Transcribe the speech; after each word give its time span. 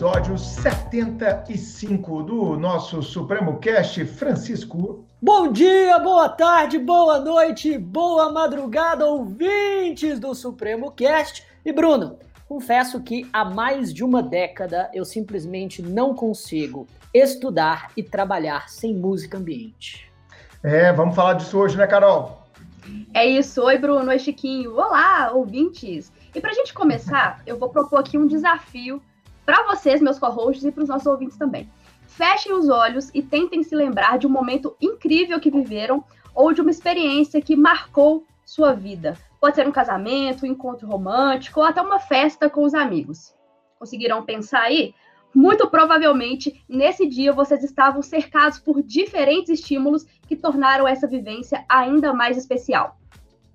episódio 0.00 0.38
75 0.38 2.22
do 2.22 2.56
nosso 2.56 3.02
Supremo 3.02 3.58
Cast, 3.58 4.02
Francisco. 4.06 5.04
Bom 5.20 5.52
dia, 5.52 5.98
boa 5.98 6.26
tarde, 6.26 6.78
boa 6.78 7.18
noite, 7.18 7.76
boa 7.76 8.32
madrugada, 8.32 9.04
ouvintes 9.04 10.18
do 10.18 10.34
Supremo 10.34 10.90
Cast. 10.90 11.46
E 11.62 11.70
Bruno, 11.70 12.18
confesso 12.48 13.02
que 13.02 13.28
há 13.30 13.44
mais 13.44 13.92
de 13.92 14.02
uma 14.02 14.22
década 14.22 14.90
eu 14.94 15.04
simplesmente 15.04 15.82
não 15.82 16.14
consigo 16.14 16.86
estudar 17.12 17.90
e 17.94 18.02
trabalhar 18.02 18.70
sem 18.70 18.94
música 18.94 19.36
ambiente. 19.36 20.10
É, 20.62 20.90
vamos 20.94 21.14
falar 21.14 21.34
disso 21.34 21.58
hoje, 21.58 21.76
né, 21.76 21.86
Carol? 21.86 22.40
É 23.12 23.26
isso. 23.26 23.62
Oi, 23.62 23.76
Bruno. 23.76 24.08
Oi, 24.08 24.18
Chiquinho. 24.18 24.76
Olá, 24.76 25.30
ouvintes. 25.34 26.10
E 26.34 26.40
para 26.40 26.52
a 26.52 26.54
gente 26.54 26.72
começar, 26.72 27.42
eu 27.46 27.58
vou 27.58 27.68
propor 27.68 27.98
aqui 27.98 28.16
um 28.16 28.26
desafio 28.26 29.02
para 29.50 29.66
vocês, 29.66 30.00
meus 30.00 30.16
co-hosts, 30.16 30.64
e 30.64 30.70
para 30.70 30.84
os 30.84 30.88
nossos 30.88 31.08
ouvintes 31.08 31.36
também. 31.36 31.68
Fechem 32.06 32.52
os 32.52 32.68
olhos 32.68 33.10
e 33.12 33.20
tentem 33.20 33.64
se 33.64 33.74
lembrar 33.74 34.16
de 34.16 34.24
um 34.24 34.30
momento 34.30 34.76
incrível 34.80 35.40
que 35.40 35.50
viveram 35.50 36.04
ou 36.32 36.52
de 36.52 36.60
uma 36.60 36.70
experiência 36.70 37.42
que 37.42 37.56
marcou 37.56 38.24
sua 38.44 38.72
vida. 38.72 39.16
Pode 39.40 39.56
ser 39.56 39.66
um 39.66 39.72
casamento, 39.72 40.44
um 40.44 40.48
encontro 40.48 40.86
romântico 40.86 41.58
ou 41.58 41.66
até 41.66 41.82
uma 41.82 41.98
festa 41.98 42.48
com 42.48 42.62
os 42.62 42.74
amigos. 42.74 43.34
Conseguiram 43.76 44.24
pensar 44.24 44.62
aí? 44.62 44.94
Muito 45.34 45.68
provavelmente, 45.68 46.64
nesse 46.68 47.04
dia, 47.08 47.32
vocês 47.32 47.64
estavam 47.64 48.02
cercados 48.02 48.60
por 48.60 48.80
diferentes 48.80 49.50
estímulos 49.50 50.06
que 50.28 50.36
tornaram 50.36 50.86
essa 50.86 51.08
vivência 51.08 51.64
ainda 51.68 52.12
mais 52.12 52.36
especial. 52.36 52.96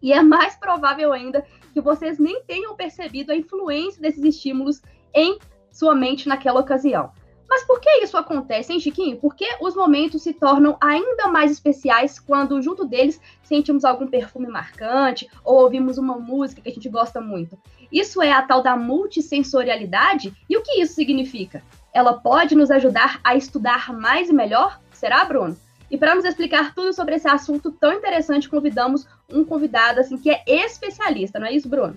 E 0.02 0.12
é 0.12 0.22
mais 0.22 0.58
provável 0.58 1.14
ainda 1.14 1.46
que 1.72 1.80
vocês 1.80 2.20
nem 2.20 2.44
tenham 2.44 2.76
percebido 2.76 3.32
a 3.32 3.36
influência 3.36 4.02
desses 4.02 4.24
estímulos 4.26 4.82
em 5.14 5.40
sua 5.76 5.94
mente 5.94 6.28
naquela 6.28 6.62
ocasião. 6.62 7.12
Mas 7.48 7.64
por 7.64 7.80
que 7.80 7.90
isso 8.02 8.18
acontece, 8.18 8.74
hein, 8.74 8.80
Chiquinho? 8.80 9.18
Porque 9.18 9.46
os 9.62 9.76
momentos 9.76 10.24
se 10.24 10.34
tornam 10.34 10.78
ainda 10.82 11.28
mais 11.28 11.52
especiais 11.52 12.18
quando, 12.18 12.62
junto 12.62 12.86
deles, 12.86 13.22
sentimos 13.44 13.86
algum 13.86 14.08
perfume 14.08 14.48
marcante 14.48 15.30
ou 15.44 15.62
ouvimos 15.62 15.98
uma 15.98 16.18
música 16.18 16.62
que 16.62 16.70
a 16.70 16.74
gente 16.74 16.90
gosta 16.90 17.22
muito. 17.22 17.58
Isso 17.92 18.22
é 18.22 18.32
a 18.32 18.42
tal 18.42 18.64
da 18.64 18.76
multissensorialidade. 18.76 20.34
E 20.50 20.58
o 20.58 20.64
que 20.64 20.82
isso 20.82 20.96
significa? 20.96 21.62
Ela 21.94 22.14
pode 22.14 22.56
nos 22.56 22.72
ajudar 22.72 23.20
a 23.24 23.36
estudar 23.36 23.94
mais 23.94 24.30
e 24.30 24.34
melhor? 24.34 24.80
Será, 24.92 25.24
Bruno? 25.24 25.56
E 25.92 25.98
para 25.98 26.16
nos 26.16 26.26
explicar 26.26 26.74
tudo 26.74 26.94
sobre 26.94 27.16
esse 27.16 27.28
assunto 27.28 27.72
tão 27.72 27.94
interessante, 27.94 28.50
convidamos 28.50 29.08
um 29.30 29.46
convidado 29.46 30.00
assim 30.00 30.18
que 30.18 30.32
é 30.32 30.44
especialista, 30.48 31.40
não 31.40 31.46
é 31.46 31.54
isso, 31.54 31.70
Bruno? 31.70 31.96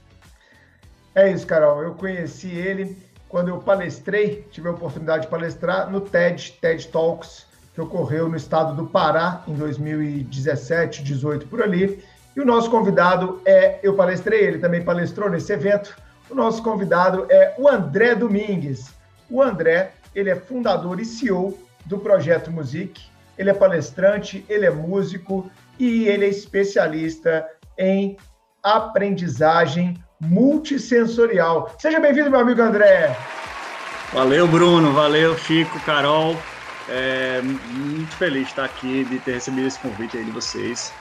É 1.14 1.32
isso, 1.32 1.46
Carol. 1.46 1.82
Eu 1.82 1.94
conheci 1.94 2.48
ele 2.48 2.96
quando 3.28 3.48
eu 3.48 3.58
palestrei, 3.58 4.46
tive 4.50 4.68
a 4.68 4.70
oportunidade 4.72 5.22
de 5.22 5.28
palestrar 5.28 5.90
no 5.90 6.00
TED, 6.00 6.58
TED 6.60 6.88
Talks, 6.88 7.46
que 7.74 7.80
ocorreu 7.80 8.28
no 8.28 8.36
estado 8.36 8.74
do 8.74 8.86
Pará 8.86 9.42
em 9.46 9.54
2017, 9.54 11.02
18 11.02 11.46
por 11.46 11.62
ali. 11.62 12.02
E 12.34 12.40
o 12.40 12.44
nosso 12.44 12.70
convidado 12.70 13.40
é, 13.44 13.78
eu 13.82 13.94
palestrei, 13.94 14.40
ele 14.40 14.58
também 14.58 14.82
palestrou 14.82 15.28
nesse 15.28 15.52
evento. 15.52 15.96
O 16.30 16.34
nosso 16.34 16.62
convidado 16.62 17.26
é 17.28 17.54
o 17.58 17.68
André 17.68 18.14
Domingues. 18.14 18.94
O 19.30 19.42
André, 19.42 19.92
ele 20.14 20.30
é 20.30 20.36
fundador 20.36 20.98
e 20.98 21.04
CEO 21.04 21.58
do 21.84 21.98
Projeto 21.98 22.50
Music. 22.50 23.00
Ele 23.36 23.50
é 23.50 23.54
palestrante, 23.54 24.44
ele 24.48 24.66
é 24.66 24.70
músico 24.70 25.50
e 25.78 26.08
ele 26.08 26.24
é 26.24 26.28
especialista 26.28 27.46
em 27.76 28.16
aprendizagem 28.62 30.02
multissensorial. 30.20 31.74
Seja 31.78 32.00
bem-vindo, 32.00 32.30
meu 32.30 32.40
amigo 32.40 32.60
André. 32.60 33.16
Valeu, 34.12 34.48
Bruno. 34.48 34.92
Valeu, 34.92 35.36
Chico, 35.38 35.78
Carol. 35.80 36.36
É, 36.88 37.40
muito 37.42 38.16
feliz 38.16 38.44
de 38.44 38.48
estar 38.48 38.64
aqui, 38.64 39.04
de 39.04 39.18
ter 39.18 39.34
recebido 39.34 39.66
esse 39.66 39.78
convite 39.78 40.16
aí 40.16 40.24
de 40.24 40.30
vocês. 40.30 40.92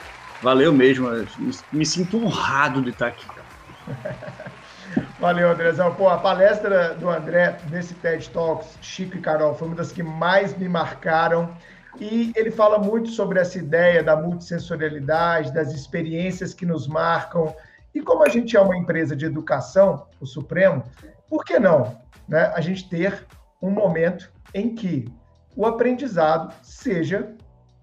Valeu 0.42 0.72
mesmo. 0.72 1.08
Me 1.72 1.86
sinto 1.86 2.24
honrado 2.24 2.82
de 2.82 2.90
estar 2.90 3.08
aqui. 3.08 3.26
Valeu, 5.20 5.50
Andrezão. 5.50 5.94
Pô, 5.96 6.10
a 6.10 6.18
palestra 6.18 6.94
do 6.96 7.10
André 7.10 7.58
nesse 7.72 7.94
TED 7.96 8.30
Talks, 8.30 8.78
Chico 8.82 9.18
e 9.18 9.22
Carol, 9.22 9.56
foi 9.56 9.68
uma 9.68 9.76
das 9.76 9.92
que 9.92 10.04
mais 10.04 10.56
me 10.58 10.68
marcaram. 10.70 11.56
E 12.00 12.32
ele 12.36 12.52
fala 12.52 12.78
muito 12.78 13.10
sobre 13.10 13.40
essa 13.40 13.58
ideia 13.58 14.04
da 14.04 14.16
multissensorialidade, 14.16 15.54
das 15.54 15.74
experiências 15.74 16.54
que 16.54 16.66
nos 16.66 16.88
marcam, 16.88 17.56
e 17.98 18.02
como 18.02 18.24
a 18.24 18.30
gente 18.30 18.56
é 18.56 18.62
uma 18.62 18.78
empresa 18.78 19.16
de 19.16 19.26
educação, 19.26 20.06
o 20.22 20.26
Supremo, 20.28 20.84
por 21.28 21.44
que 21.44 21.58
não 21.58 22.00
né, 22.28 22.52
a 22.56 22.62
gente 22.62 22.88
ter 22.88 23.26
um 23.60 23.72
momento 23.72 24.32
em 24.54 24.76
que 24.76 25.12
o 25.56 25.66
aprendizado 25.66 26.54
seja 26.62 27.34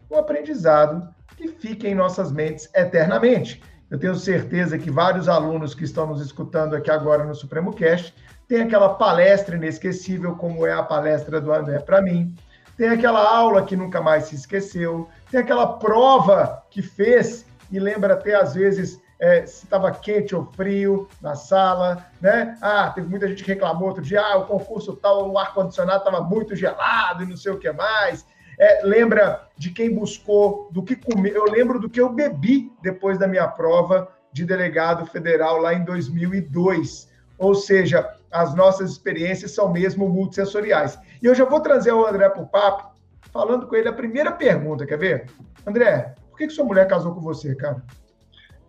um 0.08 0.16
aprendizado 0.16 1.12
que 1.36 1.48
fique 1.48 1.88
em 1.88 1.96
nossas 1.96 2.30
mentes 2.30 2.70
eternamente? 2.72 3.60
Eu 3.90 3.98
tenho 3.98 4.14
certeza 4.14 4.78
que 4.78 4.88
vários 4.88 5.28
alunos 5.28 5.74
que 5.74 5.82
estão 5.82 6.06
nos 6.06 6.20
escutando 6.24 6.76
aqui 6.76 6.92
agora 6.92 7.24
no 7.24 7.34
Supremo 7.34 7.72
Cast 7.72 8.14
têm 8.46 8.62
aquela 8.62 8.90
palestra 8.94 9.56
inesquecível, 9.56 10.36
como 10.36 10.64
é 10.64 10.72
a 10.72 10.82
palestra 10.84 11.40
do 11.40 11.52
André 11.52 11.80
para 11.80 12.00
mim, 12.00 12.36
tem 12.76 12.88
aquela 12.88 13.28
aula 13.28 13.64
que 13.64 13.76
nunca 13.76 14.00
mais 14.00 14.26
se 14.26 14.36
esqueceu, 14.36 15.08
tem 15.28 15.40
aquela 15.40 15.76
prova 15.78 16.62
que 16.70 16.82
fez 16.82 17.44
e 17.72 17.80
lembra 17.80 18.14
até 18.14 18.36
às 18.36 18.54
vezes 18.54 19.02
é, 19.18 19.46
se 19.46 19.64
estava 19.64 19.90
quente 19.90 20.34
ou 20.34 20.44
frio 20.44 21.08
na 21.20 21.34
sala, 21.34 22.06
né? 22.20 22.56
Ah, 22.60 22.90
teve 22.94 23.08
muita 23.08 23.28
gente 23.28 23.44
que 23.44 23.52
reclamou 23.52 23.88
outro 23.88 24.02
dia, 24.02 24.20
ah, 24.20 24.38
o 24.38 24.46
concurso 24.46 24.96
tal, 24.96 25.30
o 25.30 25.38
ar-condicionado 25.38 25.98
estava 25.98 26.22
muito 26.22 26.54
gelado 26.56 27.22
e 27.22 27.26
não 27.26 27.36
sei 27.36 27.52
o 27.52 27.58
que 27.58 27.70
mais. 27.72 28.26
É, 28.58 28.82
lembra 28.84 29.48
de 29.56 29.70
quem 29.70 29.94
buscou, 29.94 30.68
do 30.70 30.82
que 30.82 30.96
comeu. 30.96 31.34
Eu 31.34 31.44
lembro 31.44 31.80
do 31.80 31.88
que 31.88 32.00
eu 32.00 32.08
bebi 32.08 32.72
depois 32.82 33.18
da 33.18 33.26
minha 33.26 33.48
prova 33.48 34.08
de 34.32 34.44
delegado 34.44 35.06
federal 35.06 35.58
lá 35.58 35.74
em 35.74 35.84
2002. 35.84 37.08
Ou 37.38 37.54
seja, 37.54 38.14
as 38.30 38.54
nossas 38.54 38.90
experiências 38.90 39.52
são 39.52 39.72
mesmo 39.72 40.08
multissensoriais. 40.08 40.98
E 41.22 41.26
eu 41.26 41.34
já 41.34 41.44
vou 41.44 41.60
trazer 41.60 41.92
o 41.92 42.06
André 42.06 42.28
para 42.28 42.42
o 42.42 42.46
papo, 42.46 42.94
falando 43.32 43.66
com 43.66 43.74
ele 43.74 43.88
a 43.88 43.92
primeira 43.92 44.30
pergunta, 44.30 44.86
quer 44.86 44.98
ver? 44.98 45.30
André, 45.66 46.14
por 46.30 46.38
que, 46.38 46.46
que 46.46 46.52
sua 46.52 46.64
mulher 46.64 46.86
casou 46.86 47.14
com 47.14 47.20
você, 47.20 47.54
cara? 47.54 47.82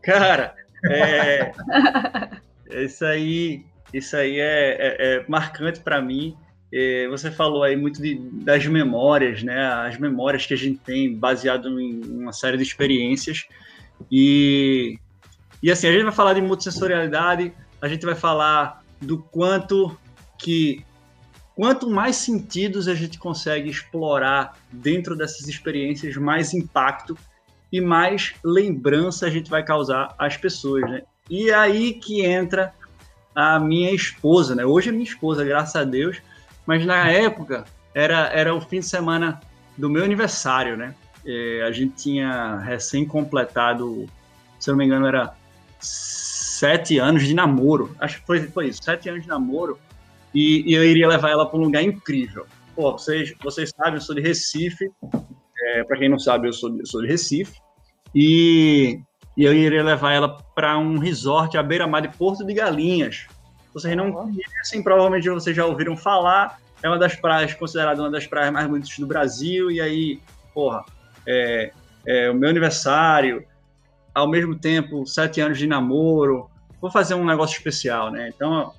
Cara, 0.06 0.56
é, 0.88 1.52
isso 2.84 3.04
aí, 3.04 3.66
isso 3.92 4.16
aí 4.16 4.40
é, 4.40 4.78
é, 4.78 5.16
é 5.16 5.26
marcante 5.28 5.80
para 5.80 6.02
mim. 6.02 6.38
É, 6.72 7.08
você 7.08 7.32
falou 7.32 7.64
aí 7.64 7.76
muito 7.76 8.02
de, 8.02 8.16
das 8.44 8.66
memórias, 8.68 9.42
né? 9.42 9.66
As 9.66 9.98
memórias 9.98 10.46
que 10.46 10.54
a 10.54 10.58
gente 10.58 10.80
tem 10.80 11.16
baseado 11.16 11.80
em 11.80 12.02
uma 12.04 12.32
série 12.32 12.58
de 12.58 12.64
experiências. 12.64 13.48
E, 14.12 15.00
e 15.64 15.72
assim, 15.72 15.88
a 15.88 15.92
gente 15.92 16.04
vai 16.04 16.14
falar 16.14 16.34
de 16.34 16.42
multissensorialidade, 16.42 17.52
a 17.82 17.88
gente 17.88 18.06
vai 18.06 18.16
falar 18.16 18.84
do 19.02 19.18
quanto 19.18 19.98
que 20.38 20.86
quanto 21.56 21.90
mais 21.90 22.18
sentidos 22.18 22.88
a 22.88 22.94
gente 22.94 23.18
consegue 23.18 23.70
explorar 23.70 24.58
dentro 24.72 25.16
dessas 25.16 25.48
experiências, 25.48 26.16
mais 26.18 26.54
impacto 26.54 27.18
e 27.72 27.81
mais 27.81 28.36
lembrança 28.44 29.26
a 29.26 29.30
gente 29.30 29.50
vai 29.50 29.64
causar 29.64 30.16
às 30.18 30.38
pessoas, 30.38 30.84
né? 30.84 31.02
E 31.30 31.52
aí 31.52 31.94
que 31.94 32.24
entra 32.24 32.74
a 33.34 33.59
minha 33.59 33.92
esposa, 33.92 34.56
né? 34.56 34.66
Hoje 34.66 34.90
é 34.90 34.92
minha 34.92 35.03
esposa, 35.03 35.44
graças 35.44 35.75
a 35.75 35.84
Deus, 35.84 36.22
mas 36.66 36.86
na 36.86 37.09
época 37.09 37.66
era, 37.94 38.28
era 38.28 38.54
o 38.54 38.62
fim 38.62 38.80
de 38.80 38.86
semana 38.86 39.42
do 39.78 39.90
meu 39.90 40.04
aniversário, 40.04 40.78
né? 40.78 40.96
É, 41.25 41.64
a 41.64 41.72
gente 41.72 41.96
tinha 41.96 42.58
recém 42.59 43.06
completado, 43.06 44.06
se 44.59 44.70
eu 44.70 44.74
não 44.74 44.78
me 44.78 44.86
engano, 44.86 45.07
era 45.07 45.34
sete 45.80 46.98
anos 47.00 47.24
de 47.24 47.34
namoro. 47.34 47.95
Acho 48.00 48.19
que 48.19 48.25
foi, 48.25 48.42
foi 48.48 48.68
isso, 48.68 48.84
sete 48.84 49.10
anos 49.10 49.24
de 49.24 49.28
namoro. 49.28 49.78
E, 50.34 50.69
e 50.69 50.74
eu 50.74 50.84
iria 50.84 51.07
levar 51.07 51.31
ela 51.31 51.45
para 51.45 51.57
um 51.57 51.63
lugar 51.63 51.81
incrível. 51.84 52.45
Pô, 52.75 52.92
vocês, 52.92 53.34
vocês 53.42 53.72
sabem, 53.75 53.95
eu 53.95 54.01
sou 54.01 54.16
de 54.16 54.22
Recife. 54.22 54.92
É, 55.63 55.84
para 55.84 55.98
quem 55.98 56.10
não 56.10 56.19
sabe, 56.19 56.48
eu 56.48 56.54
sou, 56.54 56.78
eu 56.78 56.86
sou 56.86 57.01
de 57.01 57.07
Recife. 57.07 57.57
E, 58.15 59.01
e 59.35 59.44
eu 59.44 59.53
iria 59.53 59.83
levar 59.83 60.13
ela 60.13 60.38
para 60.56 60.77
um 60.77 60.97
resort 60.97 61.57
à 61.57 61.63
beira-mar 61.63 62.01
de 62.01 62.07
Porto 62.17 62.45
de 62.45 62.53
Galinhas. 62.53 63.27
Vocês 63.73 63.95
não 63.97 64.09
conhecem, 64.09 64.81
provavelmente 64.81 65.29
vocês 65.29 65.53
já 65.53 65.65
ouviram 65.65 65.97
falar. 65.97 66.57
É 66.81 66.88
uma 66.88 66.97
das 66.97 67.13
praias, 67.13 67.53
considerada 67.53 68.01
uma 68.01 68.09
das 68.09 68.25
praias 68.25 68.53
mais 68.53 68.65
bonitas 68.67 68.97
do 68.97 69.06
Brasil. 69.06 69.69
E 69.69 69.81
aí, 69.81 70.21
porra, 70.53 70.85
é, 71.27 71.73
é 72.06 72.31
o 72.31 72.33
meu 72.33 72.50
aniversário, 72.50 73.45
ao 74.13 74.29
mesmo 74.29 74.56
tempo, 74.56 75.06
sete 75.06 75.41
anos 75.41 75.57
de 75.57 75.67
namoro. 75.67 76.50
Vou 76.79 76.89
fazer 76.89 77.15
um 77.15 77.25
negócio 77.25 77.57
especial, 77.57 78.12
né? 78.12 78.31
Então, 78.33 78.71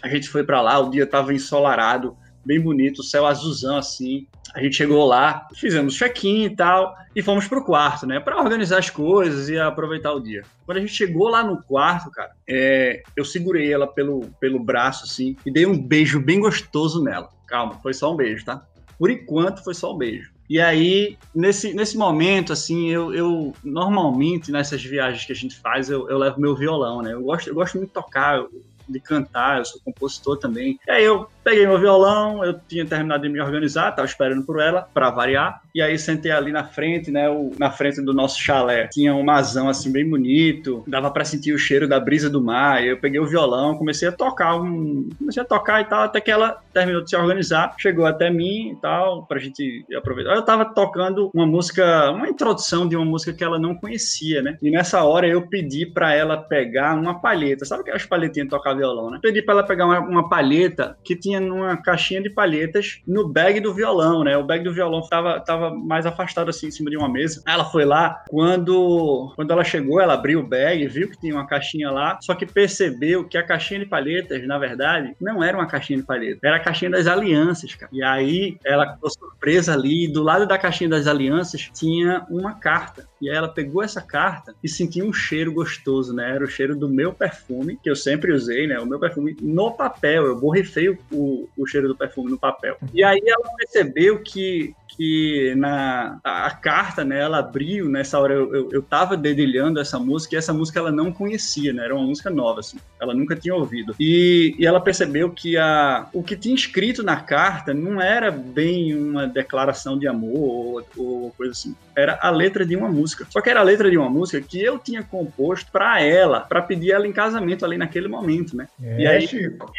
a 0.00 0.08
gente 0.08 0.28
foi 0.28 0.44
para 0.44 0.60
lá, 0.60 0.78
o 0.78 0.90
dia 0.90 1.02
estava 1.02 1.34
ensolarado, 1.34 2.16
bem 2.48 2.60
bonito, 2.60 3.02
céu 3.02 3.26
azulzão 3.26 3.76
assim 3.76 4.26
a 4.54 4.62
gente 4.62 4.76
chegou 4.76 5.04
lá, 5.06 5.46
fizemos 5.54 5.94
check-in 5.94 6.44
e 6.44 6.56
tal, 6.56 6.94
e 7.14 7.22
fomos 7.22 7.46
pro 7.46 7.64
quarto, 7.64 8.06
né? 8.06 8.18
Para 8.18 8.40
organizar 8.40 8.78
as 8.78 8.90
coisas 8.90 9.48
e 9.48 9.58
aproveitar 9.58 10.12
o 10.12 10.20
dia. 10.20 10.42
Quando 10.64 10.78
a 10.78 10.80
gente 10.80 10.92
chegou 10.92 11.28
lá 11.28 11.44
no 11.44 11.62
quarto, 11.62 12.10
cara, 12.10 12.32
é, 12.48 13.02
eu 13.16 13.24
segurei 13.24 13.72
ela 13.72 13.86
pelo, 13.86 14.26
pelo 14.40 14.58
braço, 14.58 15.04
assim, 15.04 15.36
e 15.44 15.52
dei 15.52 15.66
um 15.66 15.78
beijo 15.78 16.20
bem 16.20 16.40
gostoso 16.40 17.02
nela. 17.02 17.28
calma, 17.46 17.78
foi 17.82 17.92
só 17.92 18.12
um 18.12 18.16
beijo, 18.16 18.44
tá? 18.44 18.66
Por 18.98 19.10
enquanto 19.10 19.62
foi 19.62 19.74
só 19.74 19.94
um 19.94 19.98
beijo. 19.98 20.32
E 20.48 20.58
aí, 20.58 21.18
nesse, 21.34 21.74
nesse 21.74 21.98
momento, 21.98 22.52
assim, 22.52 22.88
eu, 22.88 23.14
eu 23.14 23.54
normalmente 23.62 24.50
nessas 24.50 24.82
viagens 24.82 25.26
que 25.26 25.32
a 25.32 25.36
gente 25.36 25.56
faz, 25.56 25.90
eu, 25.90 26.08
eu 26.08 26.16
levo 26.16 26.40
meu 26.40 26.56
violão, 26.56 27.02
né? 27.02 27.12
Eu 27.12 27.22
gosto, 27.22 27.48
eu 27.48 27.54
gosto 27.54 27.76
muito 27.76 27.88
de 27.88 27.94
tocar, 27.94 28.42
de 28.88 29.00
cantar, 29.00 29.58
eu 29.58 29.64
sou 29.64 29.80
compositor 29.84 30.36
também. 30.38 30.78
E 30.86 30.90
aí 30.90 31.04
eu 31.04 31.28
peguei 31.48 31.66
meu 31.66 31.78
violão, 31.78 32.44
eu 32.44 32.58
tinha 32.68 32.84
terminado 32.84 33.22
de 33.22 33.28
me 33.28 33.40
organizar, 33.40 33.88
estava 33.88 34.06
esperando 34.06 34.44
por 34.44 34.60
ela, 34.60 34.86
para 34.92 35.10
variar. 35.10 35.62
E 35.74 35.80
aí 35.80 35.98
sentei 35.98 36.30
ali 36.30 36.52
na 36.52 36.64
frente, 36.64 37.10
né, 37.10 37.28
o, 37.30 37.52
na 37.58 37.70
frente 37.70 38.02
do 38.02 38.12
nosso 38.12 38.38
chalé. 38.38 38.86
Tinha 38.88 39.14
um 39.14 39.22
mazão 39.22 39.68
assim 39.68 39.90
bem 39.90 40.08
bonito, 40.08 40.84
dava 40.86 41.10
para 41.10 41.24
sentir 41.24 41.54
o 41.54 41.58
cheiro 41.58 41.88
da 41.88 41.98
brisa 41.98 42.28
do 42.28 42.42
mar. 42.42 42.84
Eu 42.84 42.98
peguei 42.98 43.18
o 43.18 43.26
violão, 43.26 43.76
comecei 43.76 44.08
a 44.08 44.12
tocar, 44.12 44.56
um, 44.56 45.08
comecei 45.18 45.42
a 45.42 45.46
tocar 45.46 45.80
e 45.80 45.84
tal, 45.86 46.02
até 46.02 46.20
que 46.20 46.30
ela 46.30 46.60
terminou 46.72 47.02
de 47.02 47.10
se 47.10 47.16
organizar, 47.16 47.74
chegou 47.78 48.04
até 48.04 48.30
mim 48.30 48.72
e 48.72 48.76
tal, 48.76 49.24
pra 49.24 49.38
gente 49.38 49.86
aproveitar. 49.96 50.34
Eu 50.34 50.42
tava 50.42 50.66
tocando 50.66 51.30
uma 51.32 51.46
música, 51.46 52.10
uma 52.10 52.28
introdução 52.28 52.86
de 52.86 52.94
uma 52.94 53.04
música 53.04 53.32
que 53.32 53.44
ela 53.44 53.58
não 53.58 53.74
conhecia, 53.74 54.42
né? 54.42 54.58
E 54.60 54.70
nessa 54.70 55.02
hora 55.02 55.26
eu 55.26 55.46
pedi 55.46 55.86
para 55.86 56.12
ela 56.12 56.36
pegar 56.36 56.94
uma 56.94 57.20
palheta. 57.20 57.64
Sabe 57.64 57.82
aquelas 57.82 58.04
palhetinhas 58.04 58.48
tocar 58.48 58.74
violão, 58.78 59.10
né? 59.10 59.18
Pedi 59.20 59.42
para 59.42 59.54
ela 59.54 59.62
pegar 59.62 59.86
uma, 59.86 60.00
uma 60.00 60.28
palheta 60.28 60.96
que 61.04 61.14
tinha 61.14 61.40
numa 61.40 61.76
caixinha 61.76 62.22
de 62.22 62.30
palhetas 62.30 63.00
no 63.06 63.28
bag 63.28 63.60
do 63.60 63.74
violão, 63.74 64.24
né? 64.24 64.36
O 64.36 64.44
bag 64.44 64.64
do 64.64 64.72
violão 64.72 65.02
tava, 65.08 65.40
tava 65.40 65.74
mais 65.74 66.06
afastado 66.06 66.48
assim 66.48 66.68
em 66.68 66.70
cima 66.70 66.90
de 66.90 66.96
uma 66.96 67.08
mesa. 67.08 67.42
Ela 67.46 67.64
foi 67.64 67.84
lá, 67.84 68.24
quando, 68.28 69.32
quando 69.36 69.50
ela 69.50 69.64
chegou, 69.64 70.00
ela 70.00 70.14
abriu 70.14 70.40
o 70.40 70.46
bag, 70.46 70.86
viu 70.86 71.10
que 71.10 71.20
tinha 71.20 71.34
uma 71.34 71.46
caixinha 71.46 71.90
lá, 71.90 72.18
só 72.22 72.34
que 72.34 72.46
percebeu 72.46 73.26
que 73.28 73.36
a 73.36 73.42
caixinha 73.42 73.80
de 73.80 73.86
palhetas, 73.86 74.46
na 74.46 74.58
verdade, 74.58 75.14
não 75.20 75.42
era 75.42 75.56
uma 75.56 75.66
caixinha 75.66 75.98
de 75.98 76.06
palhetas, 76.06 76.40
era 76.42 76.56
a 76.56 76.60
caixinha 76.60 76.90
das 76.90 77.06
alianças, 77.06 77.74
cara. 77.74 77.90
E 77.92 78.02
aí 78.02 78.56
ela 78.64 78.94
ficou 78.94 79.10
surpresa 79.10 79.74
ali, 79.74 80.10
do 80.10 80.22
lado 80.22 80.46
da 80.46 80.58
caixinha 80.58 80.88
das 80.90 81.06
alianças 81.06 81.70
tinha 81.74 82.24
uma 82.30 82.54
carta. 82.54 83.06
E 83.20 83.28
aí 83.28 83.36
ela 83.36 83.48
pegou 83.48 83.82
essa 83.82 84.00
carta 84.00 84.54
e 84.62 84.68
sentiu 84.68 85.06
um 85.06 85.12
cheiro 85.12 85.52
gostoso, 85.52 86.14
né? 86.14 86.34
Era 86.34 86.44
o 86.44 86.48
cheiro 86.48 86.76
do 86.76 86.88
meu 86.88 87.12
perfume, 87.12 87.78
que 87.82 87.90
eu 87.90 87.96
sempre 87.96 88.32
usei, 88.32 88.66
né? 88.66 88.78
O 88.78 88.86
meu 88.86 88.98
perfume 88.98 89.36
no 89.40 89.72
papel. 89.72 90.26
Eu 90.26 90.38
borrifei 90.38 90.88
o, 90.88 91.48
o 91.56 91.66
cheiro 91.66 91.88
do 91.88 91.96
perfume 91.96 92.30
no 92.30 92.38
papel. 92.38 92.76
E 92.94 93.02
aí 93.02 93.20
ela 93.26 93.48
percebeu 93.56 94.22
que 94.22 94.74
que 94.98 95.54
na 95.56 96.18
a, 96.24 96.46
a, 96.46 96.50
carta, 96.50 97.04
né, 97.04 97.20
ela 97.20 97.38
abriu, 97.38 97.88
nessa 97.88 98.18
hora 98.18 98.34
eu, 98.34 98.52
eu, 98.52 98.68
eu 98.72 98.82
tava 98.82 99.16
dedilhando 99.16 99.78
essa 99.78 99.98
música 99.98 100.34
e 100.34 100.38
essa 100.38 100.52
música 100.52 100.80
ela 100.80 100.90
não 100.90 101.12
conhecia, 101.12 101.72
né, 101.72 101.84
era 101.84 101.94
uma 101.94 102.04
música 102.04 102.28
nova, 102.28 102.60
assim, 102.60 102.78
ela 103.00 103.14
nunca 103.14 103.36
tinha 103.36 103.54
ouvido. 103.54 103.94
E, 104.00 104.56
e 104.58 104.66
ela 104.66 104.80
percebeu 104.80 105.30
que 105.30 105.56
a, 105.56 106.08
o 106.12 106.22
que 106.22 106.36
tinha 106.36 106.54
escrito 106.54 107.04
na 107.04 107.16
carta 107.16 107.72
não 107.72 108.00
era 108.00 108.32
bem 108.32 108.94
uma 108.96 109.26
declaração 109.26 109.96
de 109.96 110.08
amor 110.08 110.34
ou, 110.36 110.86
ou 110.96 111.30
coisa 111.36 111.52
assim, 111.52 111.76
era 111.96 112.18
a 112.20 112.30
letra 112.30 112.64
de 112.64 112.76
uma 112.76 112.88
música. 112.88 113.26
Só 113.28 113.40
que 113.40 113.50
era 113.50 113.60
a 113.60 113.64
letra 113.64 113.90
de 113.90 113.98
uma 113.98 114.08
música 114.08 114.40
que 114.40 114.62
eu 114.62 114.78
tinha 114.78 115.02
composto 115.02 115.70
para 115.72 116.00
ela, 116.00 116.40
para 116.40 116.62
pedir 116.62 116.92
ela 116.92 117.06
em 117.06 117.12
casamento 117.12 117.64
ali 117.64 117.76
naquele 117.76 118.08
momento, 118.08 118.56
né? 118.56 118.68
É, 118.82 119.00
e 119.00 119.06
aí, 119.06 119.26
Chico. 119.26 119.72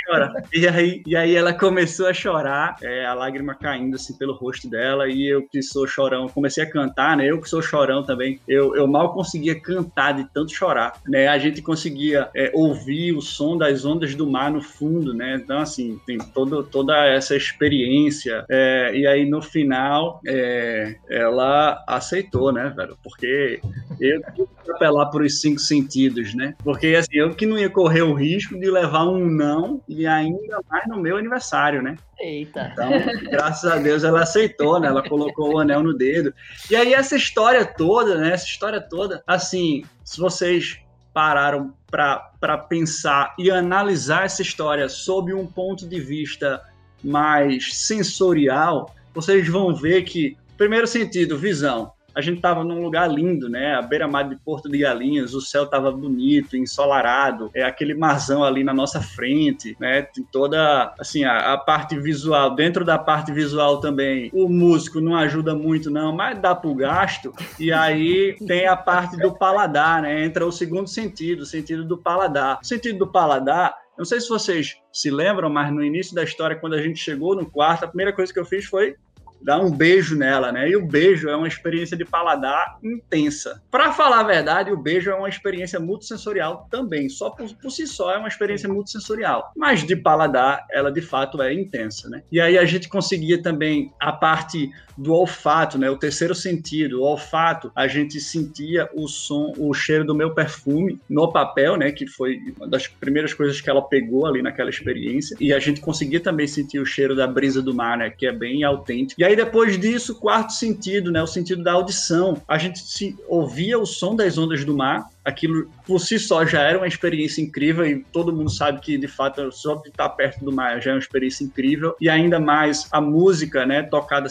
E 0.53 0.67
aí, 0.67 1.03
e 1.05 1.15
aí 1.15 1.35
ela 1.35 1.53
começou 1.53 2.07
a 2.07 2.13
chorar, 2.13 2.75
é, 2.81 3.05
a 3.05 3.13
lágrima 3.13 3.55
caindo 3.55 3.95
assim 3.95 4.13
pelo 4.17 4.33
rosto 4.33 4.69
dela 4.69 5.08
e 5.09 5.27
eu 5.27 5.47
que 5.47 5.61
sou 5.61 5.87
chorão, 5.87 6.27
comecei 6.27 6.63
a 6.63 6.69
cantar, 6.69 7.17
né? 7.17 7.25
Eu 7.25 7.41
que 7.41 7.49
sou 7.49 7.61
chorão 7.61 8.03
também, 8.03 8.39
eu, 8.47 8.75
eu 8.75 8.87
mal 8.87 9.13
conseguia 9.13 9.59
cantar 9.59 10.13
de 10.13 10.25
tanto 10.33 10.53
chorar, 10.53 10.93
né? 11.07 11.27
A 11.27 11.37
gente 11.37 11.61
conseguia 11.61 12.29
é, 12.35 12.51
ouvir 12.53 13.13
o 13.13 13.21
som 13.21 13.57
das 13.57 13.85
ondas 13.85 14.15
do 14.15 14.29
mar 14.29 14.51
no 14.51 14.61
fundo, 14.61 15.13
né? 15.13 15.39
Então, 15.43 15.59
assim, 15.59 15.99
tem 16.05 16.17
todo, 16.17 16.63
toda 16.63 17.05
essa 17.07 17.35
experiência. 17.35 18.45
É, 18.49 18.95
e 18.95 19.07
aí, 19.07 19.29
no 19.29 19.41
final, 19.41 20.19
é, 20.27 20.95
ela 21.09 21.83
aceitou, 21.87 22.51
né, 22.51 22.73
velho? 22.75 22.97
Porque 23.03 23.61
eu 23.99 24.21
apelar 24.69 25.07
por 25.07 25.21
os 25.21 25.39
cinco 25.39 25.59
sentidos, 25.59 26.33
né? 26.33 26.55
Porque, 26.63 26.87
assim, 26.87 27.17
eu 27.17 27.33
que 27.33 27.45
não 27.45 27.57
ia 27.57 27.69
correr 27.69 28.01
o 28.01 28.13
risco 28.13 28.59
de 28.59 28.69
levar 28.69 29.07
um 29.07 29.25
não 29.25 29.81
e 29.87 30.05
ainda 30.05 30.59
mais 30.69 30.87
no 30.87 30.99
meu 30.99 31.17
aniversário, 31.17 31.81
né? 31.81 31.95
Eita. 32.19 32.71
Então, 32.73 32.89
graças 33.29 33.71
a 33.71 33.77
Deus 33.77 34.03
ela 34.03 34.21
aceitou, 34.23 34.79
né? 34.79 34.87
Ela 34.87 35.07
colocou 35.07 35.53
o 35.53 35.59
anel 35.59 35.81
no 35.83 35.93
dedo. 35.93 36.33
E 36.69 36.75
aí 36.75 36.93
essa 36.93 37.15
história 37.15 37.65
toda, 37.65 38.17
né? 38.17 38.33
Essa 38.33 38.45
história 38.45 38.81
toda, 38.81 39.23
assim, 39.25 39.83
se 40.03 40.19
vocês 40.19 40.79
pararam 41.13 41.73
para 41.89 42.57
pensar 42.69 43.33
e 43.37 43.49
analisar 43.49 44.25
essa 44.25 44.41
história 44.41 44.87
sob 44.89 45.33
um 45.33 45.47
ponto 45.47 45.87
de 45.87 45.99
vista 45.99 46.61
mais 47.03 47.75
sensorial, 47.75 48.93
vocês 49.13 49.47
vão 49.47 49.73
ver 49.73 50.03
que, 50.03 50.37
primeiro 50.57 50.87
sentido, 50.87 51.37
visão 51.37 51.91
a 52.19 52.21
gente 52.21 52.37
estava 52.37 52.63
num 52.63 52.81
lugar 52.81 53.09
lindo, 53.09 53.49
né? 53.49 53.75
A 53.75 53.81
beira-mar 53.81 54.27
de 54.27 54.35
Porto 54.35 54.69
de 54.69 54.77
Galinhas, 54.79 55.33
o 55.33 55.41
céu 55.41 55.63
estava 55.63 55.91
bonito, 55.91 56.57
ensolarado, 56.57 57.49
é 57.53 57.63
aquele 57.63 57.93
marzão 57.93 58.43
ali 58.43 58.63
na 58.63 58.73
nossa 58.73 59.01
frente, 59.01 59.75
né? 59.79 60.01
Tem 60.01 60.23
toda, 60.31 60.93
assim, 60.99 61.23
a, 61.23 61.53
a, 61.53 61.57
parte 61.57 61.97
visual, 61.99 62.53
dentro 62.55 62.83
da 62.83 62.97
parte 62.97 63.31
visual 63.31 63.79
também, 63.79 64.29
o 64.33 64.49
músico 64.49 64.99
não 64.99 65.15
ajuda 65.15 65.55
muito 65.55 65.89
não, 65.89 66.13
mas 66.13 66.39
dá 66.39 66.53
pro 66.53 66.75
gasto. 66.75 67.33
E 67.59 67.71
aí 67.71 68.35
tem 68.45 68.67
a 68.67 68.75
parte 68.75 69.17
do 69.17 69.33
paladar, 69.33 70.01
né? 70.01 70.25
Entra 70.25 70.45
o 70.45 70.51
segundo 70.51 70.87
sentido, 70.87 71.41
o 71.41 71.45
sentido 71.45 71.85
do 71.85 71.97
paladar. 71.97 72.59
O 72.61 72.65
sentido 72.65 72.99
do 72.99 73.07
paladar 73.07 73.73
não 73.99 74.05
sei 74.05 74.21
se 74.21 74.29
vocês 74.29 74.77
se 74.93 75.11
lembram, 75.11 75.49
mas 75.49 75.73
no 75.73 75.83
início 75.83 76.15
da 76.15 76.23
história, 76.23 76.55
quando 76.55 76.73
a 76.73 76.81
gente 76.81 76.97
chegou 76.97 77.35
no 77.35 77.45
quarto, 77.45 77.83
a 77.83 77.87
primeira 77.89 78.13
coisa 78.13 78.31
que 78.31 78.39
eu 78.39 78.45
fiz 78.45 78.63
foi 78.63 78.95
dar 79.41 79.59
um 79.59 79.71
beijo 79.71 80.17
nela, 80.17 80.51
né? 80.51 80.69
E 80.69 80.75
o 80.75 80.85
beijo 80.85 81.29
é 81.29 81.35
uma 81.35 81.47
experiência 81.47 81.95
de 81.95 82.05
paladar 82.05 82.77
intensa. 82.83 83.61
Para 83.71 83.91
falar 83.93 84.19
a 84.19 84.23
verdade, 84.23 84.71
o 84.71 84.77
beijo 84.77 85.09
é 85.09 85.15
uma 85.15 85.29
experiência 85.29 85.79
multissensorial 85.79 86.67
também. 86.69 87.09
Só 87.09 87.29
por, 87.29 87.47
por, 87.55 87.71
si 87.71 87.87
só 87.87 88.11
é 88.13 88.17
uma 88.17 88.27
experiência 88.27 88.67
multissensorial. 88.69 89.51
Mas 89.55 89.83
de 89.83 89.95
paladar, 89.95 90.65
ela 90.71 90.91
de 90.91 91.01
fato 91.01 91.41
é 91.41 91.53
intensa, 91.53 92.09
né? 92.09 92.23
E 92.31 92.39
aí 92.39 92.57
a 92.57 92.65
gente 92.65 92.89
conseguia 92.89 93.41
também 93.41 93.93
a 93.99 94.11
parte 94.11 94.69
do 94.99 95.13
olfato, 95.13 95.77
né? 95.77 95.89
O 95.89 95.97
terceiro 95.97 96.35
sentido, 96.35 97.01
o 97.01 97.03
olfato, 97.03 97.71
a 97.73 97.87
gente 97.87 98.19
sentia 98.19 98.89
o 98.93 99.07
som, 99.07 99.53
o 99.57 99.73
cheiro 99.73 100.03
do 100.03 100.13
meu 100.13 100.33
perfume 100.33 100.99
no 101.09 101.31
papel, 101.31 101.77
né? 101.77 101.91
Que 101.91 102.05
foi 102.05 102.37
uma 102.57 102.67
das 102.67 102.87
primeiras 102.87 103.33
coisas 103.33 103.61
que 103.61 103.69
ela 103.69 103.81
pegou 103.81 104.25
ali 104.25 104.41
naquela 104.41 104.69
experiência. 104.69 105.37
E 105.39 105.53
a 105.53 105.59
gente 105.59 105.79
conseguia 105.79 106.19
também 106.19 106.47
sentir 106.47 106.79
o 106.79 106.85
cheiro 106.85 107.15
da 107.15 107.25
brisa 107.25 107.61
do 107.61 107.73
mar, 107.73 107.97
né? 107.97 108.09
Que 108.09 108.27
é 108.27 108.31
bem 108.31 108.63
autêntico. 108.63 109.19
E 109.21 109.23
aí 109.23 109.35
depois 109.35 109.79
disso, 109.79 110.15
quarto 110.15 110.51
sentido, 110.51 111.11
né? 111.11 111.23
O 111.23 111.27
sentido 111.27 111.63
da 111.63 111.71
audição. 111.71 112.41
A 112.47 112.57
gente 112.57 112.79
se 112.79 113.15
ouvia 113.27 113.79
o 113.79 113.85
som 113.85 114.15
das 114.15 114.37
ondas 114.37 114.65
do 114.65 114.75
mar 114.75 115.07
aquilo 115.29 115.69
por 115.85 115.99
si 115.99 116.19
só 116.19 116.45
já 116.45 116.61
era 116.61 116.77
uma 116.77 116.87
experiência 116.87 117.41
incrível 117.41 117.85
e 117.85 118.03
todo 118.11 118.33
mundo 118.33 118.49
sabe 118.49 118.81
que 118.81 118.97
de 118.97 119.07
fato 119.07 119.51
só 119.51 119.75
de 119.75 119.89
estar 119.89 120.09
perto 120.09 120.43
do 120.43 120.51
mar 120.51 120.81
já 120.81 120.91
é 120.91 120.93
uma 120.93 120.99
experiência 120.99 121.43
incrível 121.43 121.95
e 122.01 122.09
ainda 122.09 122.39
mais 122.39 122.87
a 122.91 122.99
música, 122.99 123.65
né, 123.65 123.83
tocada 123.83 124.27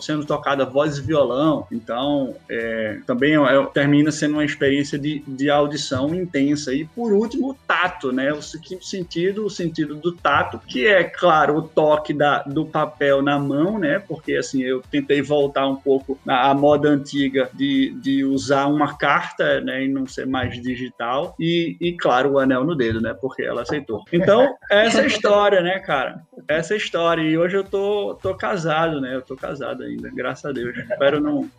sendo, 0.00 0.18
to, 0.18 0.18
sendo 0.18 0.26
tocada 0.26 0.64
voz 0.64 0.98
e 0.98 1.02
violão, 1.02 1.66
então 1.70 2.34
é, 2.48 2.98
também 3.06 3.34
é, 3.34 3.56
é, 3.56 3.66
termina 3.66 4.10
sendo 4.10 4.34
uma 4.34 4.44
experiência 4.44 4.98
de, 4.98 5.22
de 5.26 5.50
audição 5.50 6.14
intensa 6.14 6.72
e 6.72 6.84
por 6.84 7.12
último 7.12 7.50
o 7.50 7.54
tato, 7.54 8.12
né, 8.12 8.32
o 8.32 8.40
quinto 8.60 8.84
sentido, 8.84 9.46
o 9.46 9.50
sentido 9.50 9.94
do 9.94 10.12
tato, 10.12 10.58
que 10.66 10.86
é 10.86 11.04
claro 11.04 11.56
o 11.56 11.62
toque 11.62 12.12
da, 12.12 12.42
do 12.42 12.66
papel 12.66 13.22
na 13.22 13.38
mão, 13.38 13.78
né, 13.78 13.98
porque 13.98 14.34
assim 14.34 14.62
eu 14.62 14.82
tentei 14.90 15.22
voltar 15.22 15.66
um 15.66 15.76
pouco 15.76 16.18
à 16.26 16.52
moda 16.54 16.88
antiga 16.88 17.48
de, 17.54 17.94
de 18.00 18.24
usar 18.24 18.66
uma 18.66 18.96
carta, 18.96 19.60
né, 19.60 19.84
e 19.84 19.88
não 19.88 20.06
ser 20.06 20.26
mais 20.26 20.60
digital 20.60 21.34
e, 21.38 21.76
e, 21.80 21.92
claro, 21.96 22.32
o 22.32 22.38
anel 22.38 22.64
no 22.64 22.74
dedo, 22.74 23.00
né? 23.00 23.14
Porque 23.14 23.42
ela 23.42 23.62
aceitou. 23.62 24.04
Então, 24.12 24.54
essa 24.70 25.02
é 25.02 25.06
história, 25.06 25.60
né, 25.60 25.78
cara? 25.78 26.22
Essa 26.46 26.74
é 26.74 26.76
história. 26.76 27.22
E 27.22 27.36
hoje 27.36 27.56
eu 27.56 27.64
tô, 27.64 28.18
tô 28.20 28.34
casado, 28.34 29.00
né? 29.00 29.14
Eu 29.14 29.22
tô 29.22 29.36
casado 29.36 29.82
ainda, 29.88 30.10
graças 30.12 30.44
a 30.44 30.52
Deus. 30.52 30.76
Espero 30.76 31.20
não, 31.20 31.50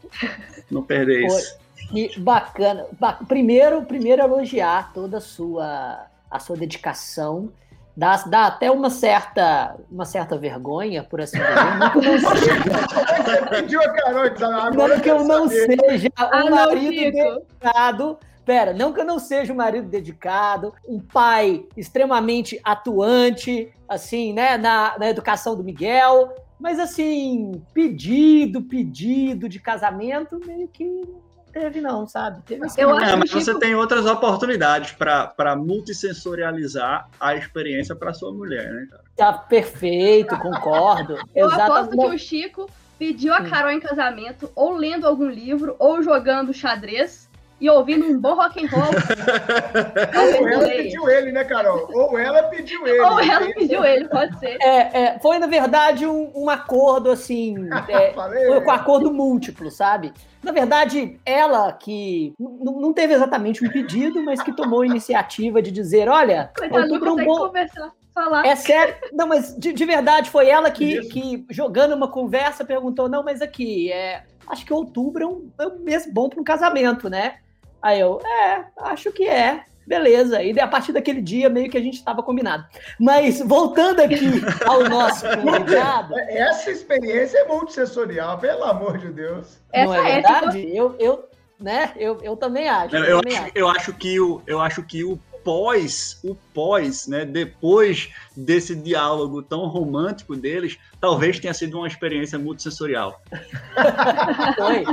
não 0.69 0.83
perder 0.83 1.25
isso. 1.25 1.57
Que 1.89 2.19
bacana. 2.19 2.85
Primeiro, 3.27 3.83
primeiro 3.83 4.21
elogiar 4.21 4.93
toda 4.93 5.17
a 5.17 5.21
sua, 5.21 6.05
a 6.29 6.39
sua 6.39 6.55
dedicação 6.55 7.51
Dá, 7.99 8.15
dá 8.15 8.45
até 8.45 8.71
uma 8.71 8.89
certa, 8.89 9.75
uma 9.91 10.05
certa 10.05 10.37
vergonha, 10.37 11.03
por 11.03 11.19
assim 11.19 11.37
dizer. 11.37 11.75
Não 11.77 11.91
que 11.91 11.97
eu 11.97 12.01
não 12.03 12.35
seja. 12.37 13.45
pediu 13.49 13.81
a 13.81 13.89
Carol, 13.89 14.71
não 14.73 14.99
que 15.01 15.09
eu 15.11 15.23
não 15.25 15.49
seja 15.49 16.07
um 16.07 16.23
ah, 16.23 16.49
marido 16.49 17.11
dedicado 17.11 18.17
Pera, 18.45 18.73
não 18.73 18.93
que 18.93 18.99
eu 18.99 19.05
não 19.05 19.19
seja 19.19 19.53
um 19.53 19.55
marido 19.57 19.87
dedicado, 19.87 20.73
um 20.87 20.99
pai 20.99 21.65
extremamente 21.77 22.59
atuante, 22.63 23.71
assim, 23.87 24.33
né, 24.33 24.57
na, 24.57 24.97
na 24.97 25.07
educação 25.07 25.55
do 25.55 25.63
Miguel, 25.63 26.33
mas 26.59 26.79
assim, 26.79 27.61
pedido, 27.73 28.61
pedido 28.61 29.47
de 29.47 29.59
casamento, 29.59 30.39
meio 30.45 30.67
que 30.67 31.03
teve, 31.51 31.81
não, 31.81 32.07
sabe? 32.07 32.41
Teve 32.43 32.61
eu 32.77 32.95
acho 32.95 33.17
mas 33.17 33.29
Chico... 33.29 33.41
você 33.41 33.59
tem 33.59 33.75
outras 33.75 34.05
oportunidades 34.05 34.91
para 34.91 35.55
multissensorializar 35.55 37.09
a 37.19 37.35
experiência 37.35 37.95
para 37.95 38.13
sua 38.13 38.31
mulher, 38.31 38.71
né, 38.71 38.87
cara? 38.89 39.03
Tá 39.15 39.33
perfeito, 39.33 40.37
concordo. 40.37 41.17
Eu 41.33 41.47
Exatamente. 41.47 41.71
aposto 41.71 41.97
que 41.97 42.15
o 42.15 42.19
Chico 42.19 42.69
pediu 42.97 43.33
a 43.33 43.43
Carol 43.43 43.71
em 43.71 43.79
casamento, 43.79 44.51
ou 44.53 44.73
lendo 44.73 45.07
algum 45.07 45.29
livro, 45.29 45.75
ou 45.79 46.03
jogando 46.03 46.53
xadrez 46.53 47.28
e 47.59 47.69
ouvindo 47.69 48.05
um 48.05 48.19
bom 48.19 48.35
rock 48.35 48.63
and 48.63 48.69
roll. 48.69 48.89
Ou 50.39 50.47
ela 50.47 50.69
pediu 50.69 51.09
ele, 51.09 51.31
né, 51.31 51.43
Carol? 51.43 51.89
Ou 51.93 52.17
ela 52.17 52.43
pediu 52.43 52.87
ele. 52.87 52.99
Ou 52.99 53.19
ela 53.19 53.53
pediu 53.53 53.83
ele, 53.83 54.07
pode 54.07 54.37
ser. 54.39 54.57
É, 54.61 55.01
é, 55.01 55.19
foi, 55.19 55.39
na 55.39 55.47
verdade, 55.47 56.05
um, 56.05 56.31
um 56.35 56.49
acordo, 56.49 57.11
assim, 57.11 57.67
é, 57.89 58.13
foi 58.13 58.61
com 58.61 58.71
acordo 58.71 59.13
múltiplo, 59.13 59.69
sabe? 59.69 60.13
Na 60.41 60.51
verdade, 60.51 61.19
ela 61.25 61.73
que 61.73 62.33
não 62.39 62.93
teve 62.93 63.13
exatamente 63.13 63.65
um 63.65 63.69
pedido, 63.69 64.23
mas 64.23 64.41
que 64.41 64.53
tomou 64.53 64.81
a 64.81 64.85
iniciativa 64.85 65.61
de 65.61 65.69
dizer, 65.69 66.07
olha, 66.07 66.51
Coitado, 66.57 66.87
não 66.87 66.99
consegue 66.99 67.25
bom... 67.25 67.37
conversar. 67.37 67.91
Falar. 68.13 68.45
É 68.45 68.55
sério, 68.55 68.95
não, 69.13 69.27
mas 69.27 69.55
de, 69.55 69.71
de 69.71 69.85
verdade 69.85 70.29
foi 70.29 70.49
ela 70.49 70.71
que, 70.71 71.01
que, 71.09 71.45
jogando 71.49 71.93
uma 71.93 72.07
conversa, 72.07 72.65
perguntou: 72.65 73.07
não, 73.07 73.23
mas 73.23 73.41
aqui, 73.41 73.91
é, 73.91 74.23
acho 74.47 74.65
que 74.65 74.73
outubro 74.73 75.23
é 75.23 75.27
um, 75.27 75.49
é 75.59 75.67
um 75.67 75.79
mês 75.79 76.11
bom 76.11 76.27
para 76.27 76.41
um 76.41 76.43
casamento, 76.43 77.09
né? 77.09 77.37
Aí 77.81 77.99
eu, 77.99 78.19
é, 78.25 78.65
acho 78.77 79.11
que 79.11 79.27
é. 79.27 79.63
Beleza. 79.89 80.43
E 80.43 80.59
a 80.59 80.67
partir 80.67 80.91
daquele 80.91 81.19
dia, 81.19 81.49
meio 81.49 81.67
que 81.67 81.77
a 81.77 81.81
gente 81.81 81.95
estava 81.95 82.21
combinado. 82.21 82.63
Mas, 82.99 83.41
voltando 83.41 84.01
aqui 84.01 84.39
ao 84.63 84.83
nosso 84.83 85.25
convidado. 85.41 86.13
Essa 86.27 86.69
experiência 86.69 87.39
é 87.39 87.45
multissensorial, 87.45 88.37
pelo 88.37 88.65
amor 88.65 88.99
de 88.99 89.09
Deus. 89.09 89.57
Não 89.73 89.91
é 89.95 90.13
verdade? 90.13 90.59
É, 90.59 90.79
eu, 90.79 90.95
eu, 90.99 91.27
né? 91.59 91.91
Eu, 91.95 92.19
eu 92.21 92.37
também 92.37 92.69
acho. 92.69 92.95
Eu, 92.95 93.03
eu, 93.03 93.21
também 93.21 93.37
acho, 93.37 93.45
acho. 93.45 93.51
eu 93.55 93.67
acho 93.67 93.93
que 93.93 94.19
o, 94.19 94.41
eu 94.45 94.61
acho 94.61 94.83
que 94.83 95.03
o 95.03 95.19
pós, 95.43 96.19
o 96.23 96.35
pós, 96.53 97.07
né, 97.07 97.25
depois 97.25 98.09
desse 98.35 98.75
diálogo 98.75 99.41
tão 99.41 99.67
romântico 99.67 100.35
deles, 100.35 100.77
talvez 100.99 101.39
tenha 101.39 101.53
sido 101.53 101.77
uma 101.77 101.87
experiência 101.87 102.37
multissensorial. 102.37 103.21
Foi. 104.57 104.83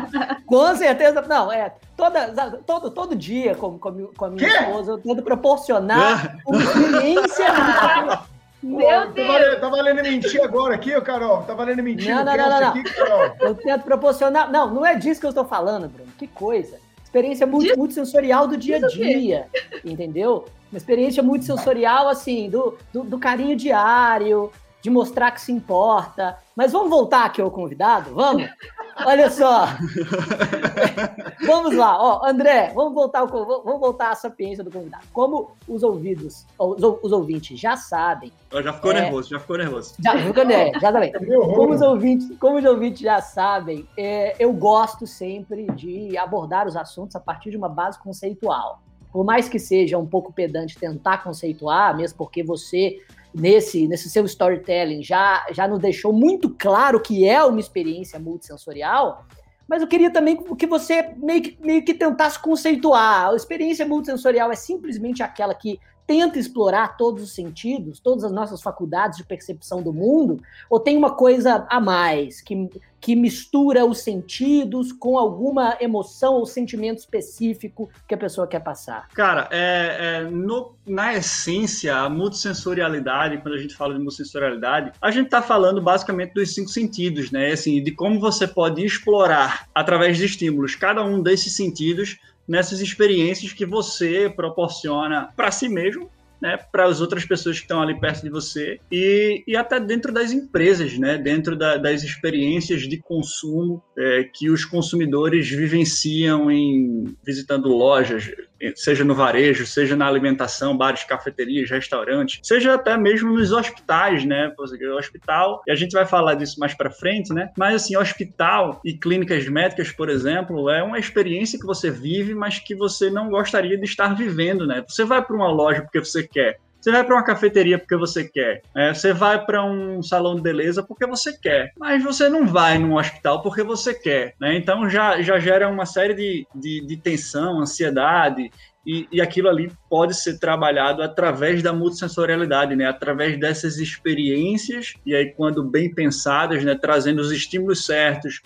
Com 0.46 0.74
certeza. 0.76 1.22
Não, 1.22 1.52
é. 1.52 1.74
Toda, 1.96 2.60
todo, 2.66 2.90
todo 2.90 3.16
dia, 3.16 3.54
com, 3.54 3.78
com, 3.78 4.06
com 4.08 4.24
a 4.24 4.30
minha 4.30 4.48
que? 4.48 4.54
esposa, 4.54 4.92
eu 4.92 4.98
tento 4.98 5.22
proporcionar 5.22 6.38
uma 6.46 6.62
experiência. 6.62 7.46
Meu 8.62 9.12
Deus! 9.12 9.28
Tá 9.28 9.32
valendo, 9.32 9.60
tá 9.60 9.68
valendo 9.68 10.02
mentir 10.02 10.42
agora 10.42 10.74
aqui, 10.74 11.00
Carol? 11.02 11.42
Tá 11.42 11.54
valendo 11.54 11.82
mentir 11.82 12.12
não, 12.12 12.24
não, 12.24 12.36
não, 12.36 12.60
não, 12.60 12.68
aqui, 12.68 12.82
Carol? 12.82 13.36
Eu 13.38 13.54
tento 13.54 13.84
proporcionar. 13.84 14.50
Não, 14.50 14.74
não 14.74 14.84
é 14.84 14.96
disso 14.96 15.20
que 15.20 15.26
eu 15.26 15.30
estou 15.30 15.44
falando, 15.44 15.88
Bruno. 15.88 16.10
Que 16.18 16.26
coisa 16.26 16.78
experiência 17.16 17.46
muito, 17.46 17.78
muito 17.78 17.94
sensorial 17.94 18.46
do 18.46 18.56
dia 18.56 18.76
a 18.76 18.86
dia, 18.86 19.46
entendeu? 19.84 20.44
Uma 20.70 20.76
experiência 20.76 21.22
muito 21.22 21.44
sensorial, 21.46 22.08
assim, 22.08 22.50
do, 22.50 22.76
do, 22.92 23.02
do, 23.04 23.18
carinho 23.18 23.56
diário, 23.56 24.50
de 24.82 24.90
mostrar 24.90 25.30
que 25.30 25.40
se 25.40 25.50
importa. 25.50 26.38
Mas 26.54 26.72
vamos 26.72 26.90
voltar 26.90 27.24
aqui 27.24 27.40
ao 27.40 27.50
convidado? 27.50 28.14
Vamos? 28.14 28.44
Olha 29.04 29.30
só. 29.30 29.66
vamos 31.46 31.74
lá, 31.76 32.00
ó, 32.00 32.26
André, 32.26 32.72
vamos 32.74 32.94
voltar, 32.94 33.20
ao, 33.20 33.28
vamos 33.28 33.80
voltar 33.80 34.10
à 34.10 34.14
sapiência 34.14 34.64
do 34.64 34.70
convidado. 34.70 35.04
Como 35.12 35.50
os 35.68 35.82
ouvidos, 35.82 36.46
os, 36.58 36.82
os 37.02 37.12
ouvintes 37.12 37.60
já 37.60 37.76
sabem. 37.76 38.32
Já 38.50 38.72
ficou 38.72 38.92
é, 38.92 39.02
nervoso, 39.02 39.28
já 39.28 39.38
ficou 39.38 39.58
nervoso. 39.58 39.94
Já 40.02 40.18
ficou 40.18 40.44
nervoso, 40.44 40.80
já 40.80 40.92
também. 40.92 41.12
Como 41.12 41.74
os 41.74 41.82
ouvintes, 41.82 42.38
como 42.38 42.58
os 42.58 42.64
ouvintes 42.64 43.00
já 43.00 43.20
sabem, 43.20 43.86
é, 43.96 44.34
eu 44.38 44.52
gosto 44.52 45.06
sempre 45.06 45.66
de 45.72 46.16
abordar 46.16 46.66
os 46.66 46.76
assuntos 46.76 47.14
a 47.16 47.20
partir 47.20 47.50
de 47.50 47.56
uma 47.56 47.68
base 47.68 47.98
conceitual. 47.98 48.80
Por 49.12 49.24
mais 49.24 49.48
que 49.48 49.58
seja 49.58 49.98
um 49.98 50.06
pouco 50.06 50.32
pedante 50.32 50.76
tentar 50.78 51.22
conceituar, 51.22 51.96
mesmo 51.96 52.18
porque 52.18 52.42
você 52.42 52.98
nesse, 53.38 53.86
nesse 53.86 54.08
seu 54.08 54.24
storytelling 54.24 55.02
já, 55.02 55.46
já 55.52 55.68
nos 55.68 55.78
deixou 55.78 56.12
muito 56.12 56.48
claro 56.50 57.00
que 57.00 57.28
é 57.28 57.44
uma 57.44 57.60
experiência 57.60 58.18
multissensorial, 58.18 59.26
mas 59.68 59.82
eu 59.82 59.88
queria 59.88 60.10
também 60.10 60.36
que 60.56 60.66
você 60.66 61.12
meio 61.16 61.42
que, 61.42 61.58
meio 61.60 61.84
que 61.84 61.92
tentasse 61.92 62.38
conceituar. 62.38 63.30
A 63.30 63.34
experiência 63.34 63.84
multissensorial 63.86 64.50
é 64.50 64.54
simplesmente 64.54 65.22
aquela 65.22 65.54
que 65.54 65.78
tenta 66.06 66.38
explorar 66.38 66.96
todos 66.96 67.22
os 67.22 67.34
sentidos, 67.34 67.98
todas 67.98 68.24
as 68.24 68.32
nossas 68.32 68.62
faculdades 68.62 69.18
de 69.18 69.24
percepção 69.24 69.82
do 69.82 69.92
mundo, 69.92 70.40
ou 70.70 70.78
tem 70.78 70.96
uma 70.96 71.10
coisa 71.10 71.66
a 71.68 71.80
mais 71.80 72.40
que, 72.40 72.70
que 73.00 73.16
mistura 73.16 73.84
os 73.84 74.00
sentidos 74.00 74.92
com 74.92 75.18
alguma 75.18 75.76
emoção 75.80 76.34
ou 76.34 76.46
sentimento 76.46 76.98
específico 76.98 77.90
que 78.06 78.14
a 78.14 78.18
pessoa 78.18 78.46
quer 78.46 78.60
passar? 78.60 79.08
Cara, 79.08 79.48
é, 79.50 79.96
é 79.98 80.30
no, 80.30 80.74
na 80.86 81.14
essência, 81.14 81.96
a 81.96 82.08
multissensorialidade, 82.08 83.38
quando 83.38 83.54
a 83.54 83.58
gente 83.58 83.74
fala 83.74 83.94
de 83.94 84.00
multissensorialidade, 84.00 84.92
a 85.00 85.10
gente 85.10 85.26
está 85.26 85.42
falando 85.42 85.82
basicamente 85.82 86.34
dos 86.34 86.54
cinco 86.54 86.70
sentidos, 86.70 87.30
né? 87.30 87.52
Assim, 87.52 87.82
de 87.82 87.90
como 87.90 88.20
você 88.20 88.46
pode 88.46 88.84
explorar 88.84 89.68
através 89.74 90.16
de 90.16 90.24
estímulos 90.24 90.74
cada 90.74 91.02
um 91.04 91.22
desses 91.22 91.54
sentidos 91.54 92.18
nessas 92.46 92.80
experiências 92.80 93.52
que 93.52 93.66
você 93.66 94.30
proporciona 94.34 95.28
para 95.36 95.50
si 95.50 95.68
mesmo, 95.68 96.10
né, 96.40 96.58
para 96.70 96.84
as 96.84 97.00
outras 97.00 97.24
pessoas 97.24 97.56
que 97.56 97.64
estão 97.64 97.80
ali 97.80 97.98
perto 97.98 98.22
de 98.22 98.30
você 98.30 98.78
e, 98.92 99.42
e 99.46 99.56
até 99.56 99.80
dentro 99.80 100.12
das 100.12 100.32
empresas, 100.32 100.98
né, 100.98 101.16
dentro 101.16 101.56
da, 101.56 101.76
das 101.76 102.02
experiências 102.02 102.82
de 102.82 102.98
consumo 102.98 103.82
é, 103.96 104.24
que 104.24 104.50
os 104.50 104.64
consumidores 104.64 105.48
vivenciam 105.48 106.50
em 106.50 107.16
visitando 107.24 107.68
lojas, 107.68 108.30
seja 108.74 109.04
no 109.04 109.14
varejo, 109.14 109.66
seja 109.66 109.96
na 109.96 110.06
alimentação, 110.06 110.76
bares, 110.76 111.04
cafeterias, 111.04 111.70
restaurantes, 111.70 112.40
seja 112.42 112.74
até 112.74 112.96
mesmo 112.96 113.32
nos 113.32 113.52
hospitais, 113.52 114.24
né? 114.24 114.52
O 114.58 114.96
hospital, 114.96 115.62
e 115.66 115.70
a 115.70 115.74
gente 115.74 115.92
vai 115.92 116.06
falar 116.06 116.34
disso 116.34 116.58
mais 116.58 116.74
para 116.74 116.90
frente, 116.90 117.32
né? 117.32 117.50
Mas 117.56 117.74
assim, 117.74 117.96
hospital 117.96 118.80
e 118.84 118.94
clínicas 118.94 119.46
médicas, 119.48 119.90
por 119.90 120.08
exemplo, 120.08 120.68
é 120.70 120.82
uma 120.82 120.98
experiência 120.98 121.58
que 121.58 121.66
você 121.66 121.90
vive, 121.90 122.34
mas 122.34 122.58
que 122.58 122.74
você 122.74 123.10
não 123.10 123.28
gostaria 123.28 123.76
de 123.76 123.84
estar 123.84 124.14
vivendo, 124.14 124.66
né? 124.66 124.84
Você 124.86 125.04
vai 125.04 125.22
para 125.22 125.36
uma 125.36 125.50
loja 125.50 125.82
porque 125.82 126.00
você 126.00 126.26
quer, 126.26 126.58
você 126.86 126.92
vai 126.92 127.02
para 127.02 127.16
uma 127.16 127.24
cafeteria 127.24 127.78
porque 127.80 127.96
você 127.96 128.22
quer. 128.22 128.62
É, 128.72 128.94
você 128.94 129.12
vai 129.12 129.44
para 129.44 129.64
um 129.64 130.00
salão 130.04 130.36
de 130.36 130.40
beleza 130.40 130.84
porque 130.84 131.04
você 131.04 131.36
quer. 131.36 131.72
Mas 131.76 132.00
você 132.04 132.28
não 132.28 132.46
vai 132.46 132.78
num 132.78 132.94
hospital 132.94 133.42
porque 133.42 133.64
você 133.64 133.92
quer. 133.92 134.36
Né? 134.40 134.56
Então 134.56 134.88
já, 134.88 135.20
já 135.20 135.36
gera 135.40 135.68
uma 135.68 135.84
série 135.84 136.14
de, 136.14 136.46
de, 136.54 136.86
de 136.86 136.96
tensão, 136.96 137.60
ansiedade. 137.60 138.52
E, 138.86 139.08
e, 139.10 139.20
aquilo 139.20 139.48
ali 139.48 139.68
pode 139.90 140.14
ser 140.14 140.38
trabalhado 140.38 141.02
através 141.02 141.60
da 141.60 141.72
multissensorialidade, 141.72 142.76
né? 142.76 142.86
através 142.86 143.36
dessas 143.36 143.78
experiências, 143.78 144.94
e 145.04 145.12
aí, 145.12 145.32
quando 145.32 145.64
bem 145.64 145.92
pensadas, 145.92 146.62
né? 146.62 146.76
trazendo 146.80 147.18
os 147.18 147.32
estímulos 147.32 147.84
certos, 147.84 148.40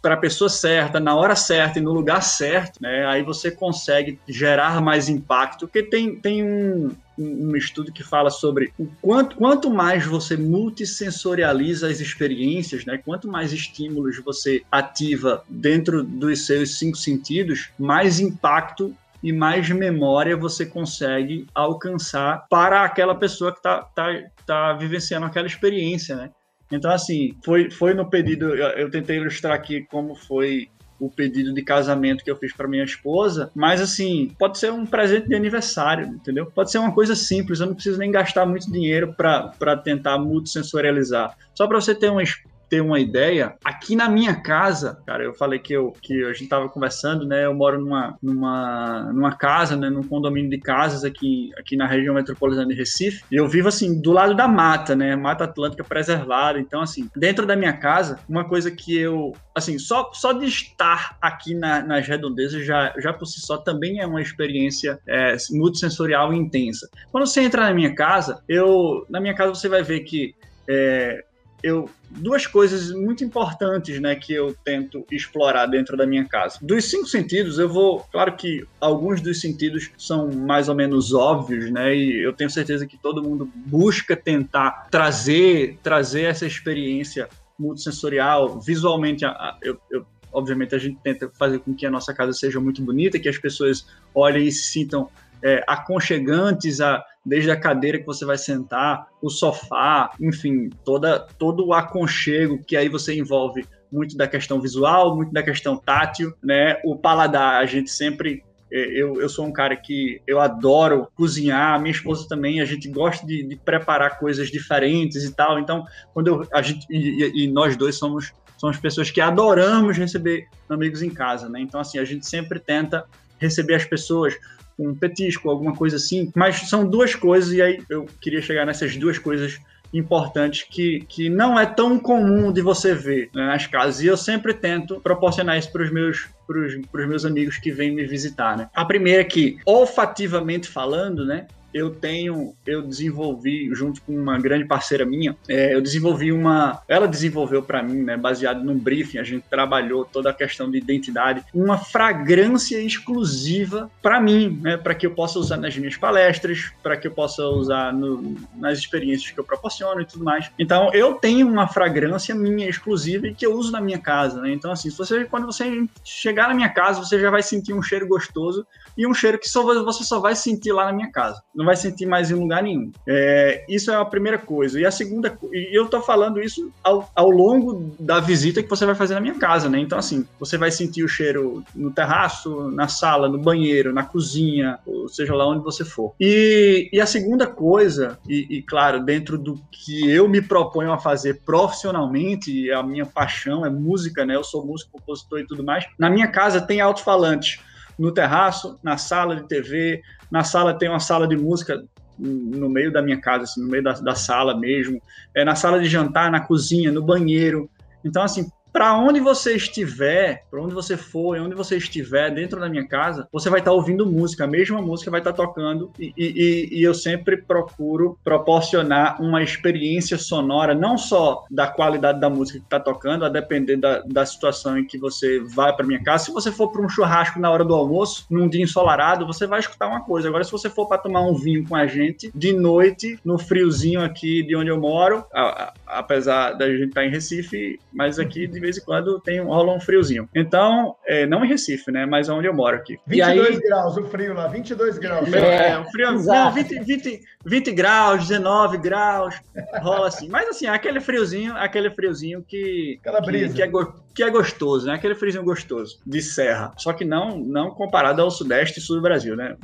para 0.00 0.14
a 0.14 0.18
pessoa 0.18 0.48
certa, 0.48 1.00
na 1.00 1.14
hora 1.14 1.34
certa 1.34 1.78
e 1.78 1.82
no 1.82 1.92
lugar 1.92 2.22
certo, 2.22 2.80
né? 2.80 3.06
Aí 3.06 3.22
você 3.22 3.50
consegue 3.50 4.18
gerar 4.28 4.80
mais 4.80 5.08
impacto, 5.08 5.66
porque 5.66 5.82
tem, 5.82 6.16
tem 6.16 6.44
um, 6.44 6.90
um 7.18 7.56
estudo 7.56 7.92
que 7.92 8.04
fala 8.04 8.30
sobre 8.30 8.72
o 8.78 8.86
quanto, 9.00 9.36
quanto 9.36 9.70
mais 9.70 10.04
você 10.04 10.36
multissensorializa 10.36 11.88
as 11.88 12.00
experiências, 12.00 12.84
né? 12.84 12.98
Quanto 12.98 13.28
mais 13.28 13.52
estímulos 13.52 14.18
você 14.24 14.62
ativa 14.70 15.42
dentro 15.48 16.02
dos 16.02 16.46
seus 16.46 16.78
cinco 16.78 16.96
sentidos, 16.96 17.70
mais 17.78 18.20
impacto 18.20 18.94
e 19.22 19.32
mais 19.32 19.68
memória 19.70 20.36
você 20.36 20.64
consegue 20.64 21.46
alcançar 21.54 22.46
para 22.48 22.84
aquela 22.84 23.14
pessoa 23.14 23.50
que 23.50 23.58
está 23.58 23.82
tá, 23.82 24.08
tá 24.46 24.72
vivenciando 24.74 25.26
aquela 25.26 25.46
experiência, 25.46 26.14
né? 26.14 26.30
Então, 26.70 26.90
assim, 26.90 27.36
foi, 27.44 27.70
foi 27.70 27.94
no 27.94 28.08
pedido, 28.08 28.54
eu, 28.54 28.68
eu 28.70 28.90
tentei 28.90 29.16
ilustrar 29.18 29.54
aqui 29.54 29.86
como 29.88 30.14
foi 30.14 30.68
o 30.98 31.10
pedido 31.10 31.52
de 31.52 31.62
casamento 31.62 32.24
que 32.24 32.30
eu 32.30 32.36
fiz 32.36 32.52
para 32.52 32.66
minha 32.66 32.84
esposa, 32.84 33.50
mas 33.54 33.80
assim, 33.80 34.32
pode 34.38 34.58
ser 34.58 34.72
um 34.72 34.86
presente 34.86 35.28
de 35.28 35.34
aniversário, 35.34 36.06
entendeu? 36.06 36.46
Pode 36.46 36.70
ser 36.70 36.78
uma 36.78 36.92
coisa 36.92 37.14
simples, 37.14 37.60
eu 37.60 37.66
não 37.66 37.74
preciso 37.74 37.98
nem 37.98 38.10
gastar 38.10 38.46
muito 38.46 38.70
dinheiro 38.70 39.14
para 39.14 39.76
tentar 39.76 40.18
multissensorializar. 40.18 41.36
Só 41.54 41.66
para 41.66 41.80
você 41.80 41.94
ter 41.94 42.10
uma, 42.10 42.22
ter 42.68 42.80
uma 42.80 42.98
ideia, 42.98 43.54
aqui 43.64 43.94
na 43.94 44.08
minha 44.08 44.34
casa, 44.34 45.00
cara, 45.06 45.22
eu 45.22 45.32
falei 45.34 45.58
que, 45.58 45.72
eu, 45.72 45.92
que 46.02 46.24
a 46.24 46.32
gente 46.32 46.48
tava 46.48 46.68
conversando, 46.68 47.24
né? 47.24 47.44
Eu 47.44 47.54
moro 47.54 47.80
numa, 47.80 48.16
numa, 48.20 49.12
numa 49.12 49.36
casa, 49.36 49.76
né? 49.76 49.88
Num 49.88 50.02
condomínio 50.02 50.50
de 50.50 50.58
casas 50.58 51.04
aqui, 51.04 51.50
aqui 51.58 51.76
na 51.76 51.86
região 51.86 52.14
metropolitana 52.14 52.68
de 52.68 52.74
Recife. 52.74 53.22
E 53.30 53.36
eu 53.36 53.46
vivo, 53.48 53.68
assim, 53.68 54.00
do 54.00 54.12
lado 54.12 54.34
da 54.34 54.48
mata, 54.48 54.96
né? 54.96 55.14
Mata 55.14 55.44
Atlântica 55.44 55.84
preservada. 55.84 56.58
Então, 56.58 56.80
assim, 56.80 57.08
dentro 57.14 57.46
da 57.46 57.54
minha 57.54 57.72
casa, 57.72 58.18
uma 58.28 58.44
coisa 58.48 58.70
que 58.70 58.96
eu, 58.96 59.32
assim, 59.54 59.78
só, 59.78 60.10
só 60.12 60.32
de 60.32 60.46
estar 60.46 61.16
aqui 61.20 61.54
na, 61.54 61.82
nas 61.82 62.06
redondezas 62.06 62.64
já, 62.64 62.92
já 62.98 63.12
por 63.12 63.26
si 63.26 63.40
só 63.40 63.56
também 63.56 64.00
é 64.00 64.06
uma 64.06 64.20
experiência 64.20 64.98
é, 65.06 65.36
multissensorial 65.52 66.32
intensa. 66.32 66.88
Quando 67.12 67.26
você 67.26 67.42
entra 67.42 67.62
na 67.62 67.74
minha 67.74 67.94
casa, 67.94 68.42
eu, 68.48 69.06
na 69.08 69.20
minha 69.20 69.34
casa 69.34 69.54
você 69.54 69.68
vai 69.68 69.82
ver 69.82 70.00
que 70.00 70.34
é, 70.68 71.24
eu 71.62 71.88
duas 72.08 72.46
coisas 72.46 72.92
muito 72.92 73.24
importantes, 73.24 74.00
né, 74.00 74.14
que 74.14 74.32
eu 74.32 74.56
tento 74.64 75.04
explorar 75.10 75.66
dentro 75.66 75.96
da 75.96 76.06
minha 76.06 76.24
casa. 76.24 76.58
Dos 76.62 76.84
cinco 76.84 77.06
sentidos, 77.06 77.58
eu 77.58 77.68
vou, 77.68 78.00
claro 78.12 78.36
que 78.36 78.64
alguns 78.80 79.20
dos 79.20 79.40
sentidos 79.40 79.90
são 79.98 80.30
mais 80.30 80.68
ou 80.68 80.74
menos 80.74 81.12
óbvios, 81.12 81.70
né, 81.70 81.94
e 81.94 82.22
eu 82.22 82.32
tenho 82.32 82.48
certeza 82.48 82.86
que 82.86 82.96
todo 82.96 83.22
mundo 83.22 83.50
busca 83.54 84.16
tentar 84.16 84.88
trazer 84.90 85.78
trazer 85.82 86.22
essa 86.22 86.46
experiência 86.46 87.28
multissensorial, 87.58 88.60
visualmente, 88.60 89.24
eu, 89.62 89.78
eu 89.90 90.06
obviamente 90.32 90.74
a 90.74 90.78
gente 90.78 90.98
tenta 91.02 91.30
fazer 91.38 91.58
com 91.60 91.74
que 91.74 91.86
a 91.86 91.90
nossa 91.90 92.12
casa 92.12 92.32
seja 92.32 92.60
muito 92.60 92.82
bonita, 92.82 93.18
que 93.18 93.28
as 93.28 93.38
pessoas 93.38 93.86
olhem 94.14 94.46
e 94.46 94.52
se 94.52 94.70
sintam 94.70 95.08
é, 95.42 95.64
aconchegantes, 95.66 96.80
a, 96.80 97.02
desde 97.26 97.50
a 97.50 97.56
cadeira 97.56 97.98
que 97.98 98.06
você 98.06 98.24
vai 98.24 98.38
sentar, 98.38 99.08
o 99.20 99.28
sofá, 99.28 100.10
enfim, 100.20 100.70
toda, 100.84 101.18
todo 101.18 101.66
o 101.66 101.74
aconchego 101.74 102.62
que 102.64 102.76
aí 102.76 102.88
você 102.88 103.18
envolve 103.18 103.66
muito 103.90 104.16
da 104.16 104.28
questão 104.28 104.60
visual, 104.60 105.16
muito 105.16 105.32
da 105.32 105.42
questão 105.42 105.76
tátil, 105.76 106.32
né? 106.42 106.80
O 106.84 106.96
paladar, 106.96 107.60
a 107.60 107.66
gente 107.66 107.90
sempre 107.90 108.44
é, 108.70 108.78
eu, 108.78 109.20
eu 109.20 109.28
sou 109.28 109.44
um 109.44 109.52
cara 109.52 109.76
que 109.76 110.20
eu 110.26 110.40
adoro 110.40 111.08
cozinhar, 111.16 111.80
minha 111.80 111.92
esposa 111.92 112.28
também, 112.28 112.60
a 112.60 112.64
gente 112.64 112.88
gosta 112.88 113.26
de, 113.26 113.42
de 113.42 113.56
preparar 113.56 114.18
coisas 114.18 114.48
diferentes 114.48 115.24
e 115.24 115.34
tal. 115.34 115.58
Então, 115.58 115.84
quando 116.14 116.28
eu, 116.28 116.48
a 116.52 116.62
gente 116.62 116.86
e, 116.90 117.44
e, 117.44 117.48
nós 117.48 117.76
dois 117.76 117.96
somos 117.96 118.32
somos 118.56 118.78
pessoas 118.78 119.10
que 119.10 119.20
adoramos 119.20 119.98
receber 119.98 120.46
amigos 120.68 121.02
em 121.02 121.10
casa, 121.10 121.48
né? 121.48 121.60
Então, 121.60 121.78
assim, 121.78 121.98
a 121.98 122.04
gente 122.04 122.26
sempre 122.26 122.58
tenta 122.58 123.04
receber 123.38 123.74
as 123.74 123.84
pessoas 123.84 124.34
um 124.78 124.94
petisco, 124.94 125.48
alguma 125.48 125.74
coisa 125.74 125.96
assim. 125.96 126.30
Mas 126.34 126.68
são 126.68 126.86
duas 126.88 127.14
coisas, 127.14 127.52
e 127.52 127.62
aí 127.62 127.82
eu 127.88 128.06
queria 128.20 128.42
chegar 128.42 128.66
nessas 128.66 128.96
duas 128.96 129.18
coisas 129.18 129.58
importantes 129.92 130.66
que, 130.68 131.00
que 131.08 131.28
não 131.28 131.58
é 131.58 131.64
tão 131.64 131.98
comum 131.98 132.52
de 132.52 132.60
você 132.60 132.94
ver 132.94 133.30
né, 133.34 133.46
nas 133.46 133.66
casas. 133.66 134.00
E 134.00 134.06
eu 134.06 134.16
sempre 134.16 134.52
tento 134.52 135.00
proporcionar 135.00 135.58
isso 135.58 135.70
para 135.72 135.82
os 135.82 135.90
meus, 135.90 136.28
pros, 136.46 136.74
meus 136.92 137.24
amigos 137.24 137.58
que 137.58 137.70
vêm 137.70 137.94
me 137.94 138.04
visitar. 138.04 138.56
Né? 138.56 138.68
A 138.74 138.84
primeira 138.84 139.22
é 139.22 139.24
que, 139.24 139.58
olfativamente 139.64 140.68
falando, 140.68 141.24
né, 141.24 141.46
eu 141.76 141.90
tenho, 141.90 142.54
eu 142.66 142.80
desenvolvi 142.80 143.68
junto 143.74 144.00
com 144.00 144.16
uma 144.16 144.38
grande 144.38 144.64
parceira 144.64 145.04
minha, 145.04 145.36
é, 145.46 145.74
eu 145.74 145.82
desenvolvi 145.82 146.32
uma, 146.32 146.80
ela 146.88 147.06
desenvolveu 147.06 147.62
para 147.62 147.82
mim, 147.82 148.02
né, 148.02 148.16
baseado 148.16 148.64
num 148.64 148.78
briefing, 148.78 149.18
a 149.18 149.22
gente 149.22 149.44
trabalhou 149.50 150.04
toda 150.04 150.30
a 150.30 150.32
questão 150.32 150.70
de 150.70 150.78
identidade, 150.78 151.44
uma 151.52 151.76
fragrância 151.76 152.80
exclusiva 152.80 153.90
para 154.00 154.18
mim, 154.18 154.58
né, 154.62 154.78
para 154.78 154.94
que 154.94 155.06
eu 155.06 155.10
possa 155.10 155.38
usar 155.38 155.58
nas 155.58 155.76
minhas 155.76 155.96
palestras, 155.96 156.72
para 156.82 156.96
que 156.96 157.06
eu 157.06 157.10
possa 157.10 157.44
usar 157.44 157.92
no, 157.92 158.34
nas 158.56 158.78
experiências 158.78 159.30
que 159.30 159.38
eu 159.38 159.44
proporciono 159.44 160.00
e 160.00 160.06
tudo 160.06 160.24
mais. 160.24 160.50
Então, 160.58 160.90
eu 160.94 161.14
tenho 161.14 161.46
uma 161.46 161.68
fragrância 161.68 162.34
minha 162.34 162.68
exclusiva 162.68 163.26
e 163.28 163.34
que 163.34 163.44
eu 163.44 163.54
uso 163.54 163.70
na 163.70 163.80
minha 163.80 163.98
casa, 163.98 164.40
né? 164.40 164.50
Então, 164.50 164.72
assim, 164.72 164.88
você, 164.90 165.26
quando 165.26 165.44
você 165.44 165.86
chegar 166.02 166.48
na 166.48 166.54
minha 166.54 166.70
casa, 166.70 167.04
você 167.04 167.20
já 167.20 167.30
vai 167.30 167.42
sentir 167.42 167.74
um 167.74 167.82
cheiro 167.82 168.08
gostoso 168.08 168.66
e 168.96 169.06
um 169.06 169.12
cheiro 169.12 169.38
que 169.38 169.48
só, 169.48 169.62
você 169.62 170.04
só 170.04 170.20
vai 170.20 170.34
sentir 170.34 170.72
lá 170.72 170.86
na 170.86 170.92
minha 170.92 171.10
casa. 171.10 171.42
Não 171.54 171.65
vai 171.66 171.76
sentir 171.76 172.06
mais 172.06 172.30
em 172.30 172.34
lugar 172.34 172.62
nenhum. 172.62 172.90
É, 173.06 173.64
isso 173.68 173.90
é 173.90 173.96
a 173.96 174.04
primeira 174.04 174.38
coisa. 174.38 174.80
E 174.80 174.86
a 174.86 174.90
segunda, 174.90 175.36
e 175.52 175.76
eu 175.76 175.84
estou 175.84 176.00
falando 176.00 176.40
isso 176.40 176.72
ao, 176.82 177.10
ao 177.14 177.30
longo 177.30 177.94
da 177.98 178.20
visita 178.20 178.62
que 178.62 178.70
você 178.70 178.86
vai 178.86 178.94
fazer 178.94 179.14
na 179.14 179.20
minha 179.20 179.34
casa, 179.34 179.68
né? 179.68 179.78
Então, 179.78 179.98
assim, 179.98 180.26
você 180.38 180.56
vai 180.56 180.70
sentir 180.70 181.02
o 181.02 181.08
cheiro 181.08 181.62
no 181.74 181.90
terraço, 181.90 182.70
na 182.70 182.88
sala, 182.88 183.28
no 183.28 183.38
banheiro, 183.38 183.92
na 183.92 184.04
cozinha, 184.04 184.78
ou 184.86 185.08
seja 185.08 185.34
lá 185.34 185.46
onde 185.46 185.62
você 185.62 185.84
for. 185.84 186.14
E, 186.18 186.88
e 186.92 187.00
a 187.00 187.06
segunda 187.06 187.46
coisa, 187.46 188.18
e, 188.28 188.46
e 188.56 188.62
claro, 188.62 189.04
dentro 189.04 189.36
do 189.36 189.60
que 189.70 190.08
eu 190.10 190.28
me 190.28 190.40
proponho 190.40 190.92
a 190.92 190.98
fazer 190.98 191.42
profissionalmente, 191.44 192.70
a 192.70 192.82
minha 192.82 193.04
paixão 193.04 193.66
é 193.66 193.70
música, 193.70 194.24
né? 194.24 194.36
Eu 194.36 194.44
sou 194.44 194.64
músico, 194.64 194.92
compositor 194.92 195.40
e 195.40 195.46
tudo 195.46 195.64
mais. 195.64 195.86
Na 195.98 196.08
minha 196.08 196.28
casa 196.28 196.60
tem 196.60 196.80
alto-falante 196.80 197.60
no 197.98 198.12
terraço, 198.12 198.78
na 198.82 198.96
sala 198.96 199.36
de 199.36 199.48
TV, 199.48 200.02
na 200.30 200.44
sala 200.44 200.74
tem 200.74 200.88
uma 200.88 201.00
sala 201.00 201.26
de 201.26 201.36
música 201.36 201.82
no 202.18 202.68
meio 202.68 202.90
da 202.90 203.02
minha 203.02 203.20
casa, 203.20 203.44
assim, 203.44 203.60
no 203.60 203.68
meio 203.68 203.82
da, 203.82 203.92
da 203.92 204.14
sala 204.14 204.58
mesmo, 204.58 205.00
é, 205.34 205.44
na 205.44 205.54
sala 205.54 205.80
de 205.80 205.86
jantar, 205.86 206.30
na 206.30 206.40
cozinha, 206.40 206.90
no 206.90 207.02
banheiro. 207.02 207.68
Então, 208.04 208.22
assim, 208.22 208.50
para 208.76 208.92
onde 208.92 209.20
você 209.20 209.56
estiver, 209.56 210.44
para 210.50 210.60
onde 210.60 210.74
você 210.74 210.98
for, 210.98 211.38
onde 211.38 211.54
você 211.54 211.78
estiver 211.78 212.30
dentro 212.30 212.60
da 212.60 212.68
minha 212.68 212.86
casa, 212.86 213.26
você 213.32 213.48
vai 213.48 213.60
estar 213.60 213.70
tá 213.70 213.74
ouvindo 213.74 214.04
música, 214.04 214.44
a 214.44 214.46
mesma 214.46 214.82
música 214.82 215.10
vai 215.10 215.20
estar 215.20 215.32
tá 215.32 215.44
tocando 215.44 215.90
e, 215.98 216.12
e, 216.14 216.68
e, 216.70 216.82
eu 216.82 216.92
sempre 216.92 217.38
procuro 217.38 218.18
proporcionar 218.22 219.18
uma 219.18 219.42
experiência 219.42 220.18
sonora, 220.18 220.74
não 220.74 220.98
só 220.98 221.46
da 221.50 221.66
qualidade 221.66 222.20
da 222.20 222.28
música 222.28 222.58
que 222.58 222.66
está 222.66 222.78
tocando, 222.78 223.24
a 223.24 223.30
depender 223.30 223.78
da, 223.78 224.00
da 224.00 224.26
situação 224.26 224.76
em 224.76 224.86
que 224.86 224.98
você 224.98 225.40
vai 225.40 225.74
para 225.74 225.86
minha 225.86 226.04
casa. 226.04 226.26
Se 226.26 226.30
você 226.30 226.52
for 226.52 226.70
para 226.70 226.82
um 226.82 226.88
churrasco 226.90 227.40
na 227.40 227.50
hora 227.50 227.64
do 227.64 227.74
almoço, 227.74 228.26
num 228.28 228.46
dia 228.46 228.62
ensolarado, 228.62 229.26
você 229.26 229.46
vai 229.46 229.60
escutar 229.60 229.88
uma 229.88 230.02
coisa. 230.02 230.28
Agora, 230.28 230.44
se 230.44 230.52
você 230.52 230.68
for 230.68 230.86
para 230.86 230.98
tomar 230.98 231.22
um 231.22 231.34
vinho 231.34 231.66
com 231.66 231.74
a 231.74 231.86
gente 231.86 232.30
de 232.34 232.52
noite, 232.52 233.18
no 233.24 233.38
friozinho 233.38 234.02
aqui 234.02 234.42
de 234.42 234.54
onde 234.54 234.68
eu 234.68 234.78
moro, 234.78 235.24
a, 235.32 235.40
a, 235.42 235.72
apesar 235.86 236.52
da 236.52 236.68
gente 236.68 236.88
estar 236.88 237.00
tá 237.00 237.06
em 237.06 237.10
Recife, 237.10 237.78
mas 237.92 238.18
aqui 238.18 238.46
de 238.46 238.60
vez 238.60 238.78
em 238.78 238.84
quando 238.84 239.20
tem 239.20 239.40
rola 239.40 239.74
um 239.74 239.80
friozinho. 239.80 240.28
Então, 240.34 240.96
é, 241.06 241.26
não 241.26 241.44
em 241.44 241.48
Recife, 241.48 241.90
né? 241.90 242.04
Mas 242.04 242.28
onde 242.28 242.46
eu 242.46 242.54
moro 242.54 242.76
aqui. 242.76 242.98
22 243.06 243.48
aí, 243.48 243.62
graus, 243.62 243.96
o 243.96 244.04
frio 244.04 244.34
lá, 244.34 244.48
22 244.48 244.98
graus. 244.98 245.32
É, 245.32 245.70
é 245.70 245.78
o 245.78 245.84
frio, 245.84 246.12
não, 246.12 246.52
20, 246.52 246.80
20, 246.80 247.20
20 247.44 247.72
graus, 247.72 248.28
19 248.28 248.78
graus, 248.78 249.34
rola 249.80 250.08
assim. 250.08 250.28
Mas 250.28 250.48
assim, 250.48 250.66
aquele 250.66 251.00
friozinho, 251.00 251.54
aquele 251.56 251.90
friozinho 251.90 252.42
que, 252.42 252.98
Aquela 253.00 253.20
brisa. 253.20 253.54
que, 253.54 253.54
que, 253.54 253.62
é, 253.62 253.82
que 254.14 254.22
é 254.22 254.30
gostoso, 254.30 254.86
né? 254.86 254.94
Aquele 254.94 255.14
friozinho 255.14 255.44
gostoso 255.44 255.98
de 256.06 256.20
serra. 256.20 256.72
Só 256.76 256.92
que 256.92 257.04
não, 257.04 257.38
não 257.38 257.70
comparado 257.70 258.22
ao 258.22 258.30
sudeste 258.30 258.78
e 258.78 258.82
sul 258.82 258.96
do 258.96 259.02
Brasil, 259.02 259.36
né? 259.36 259.56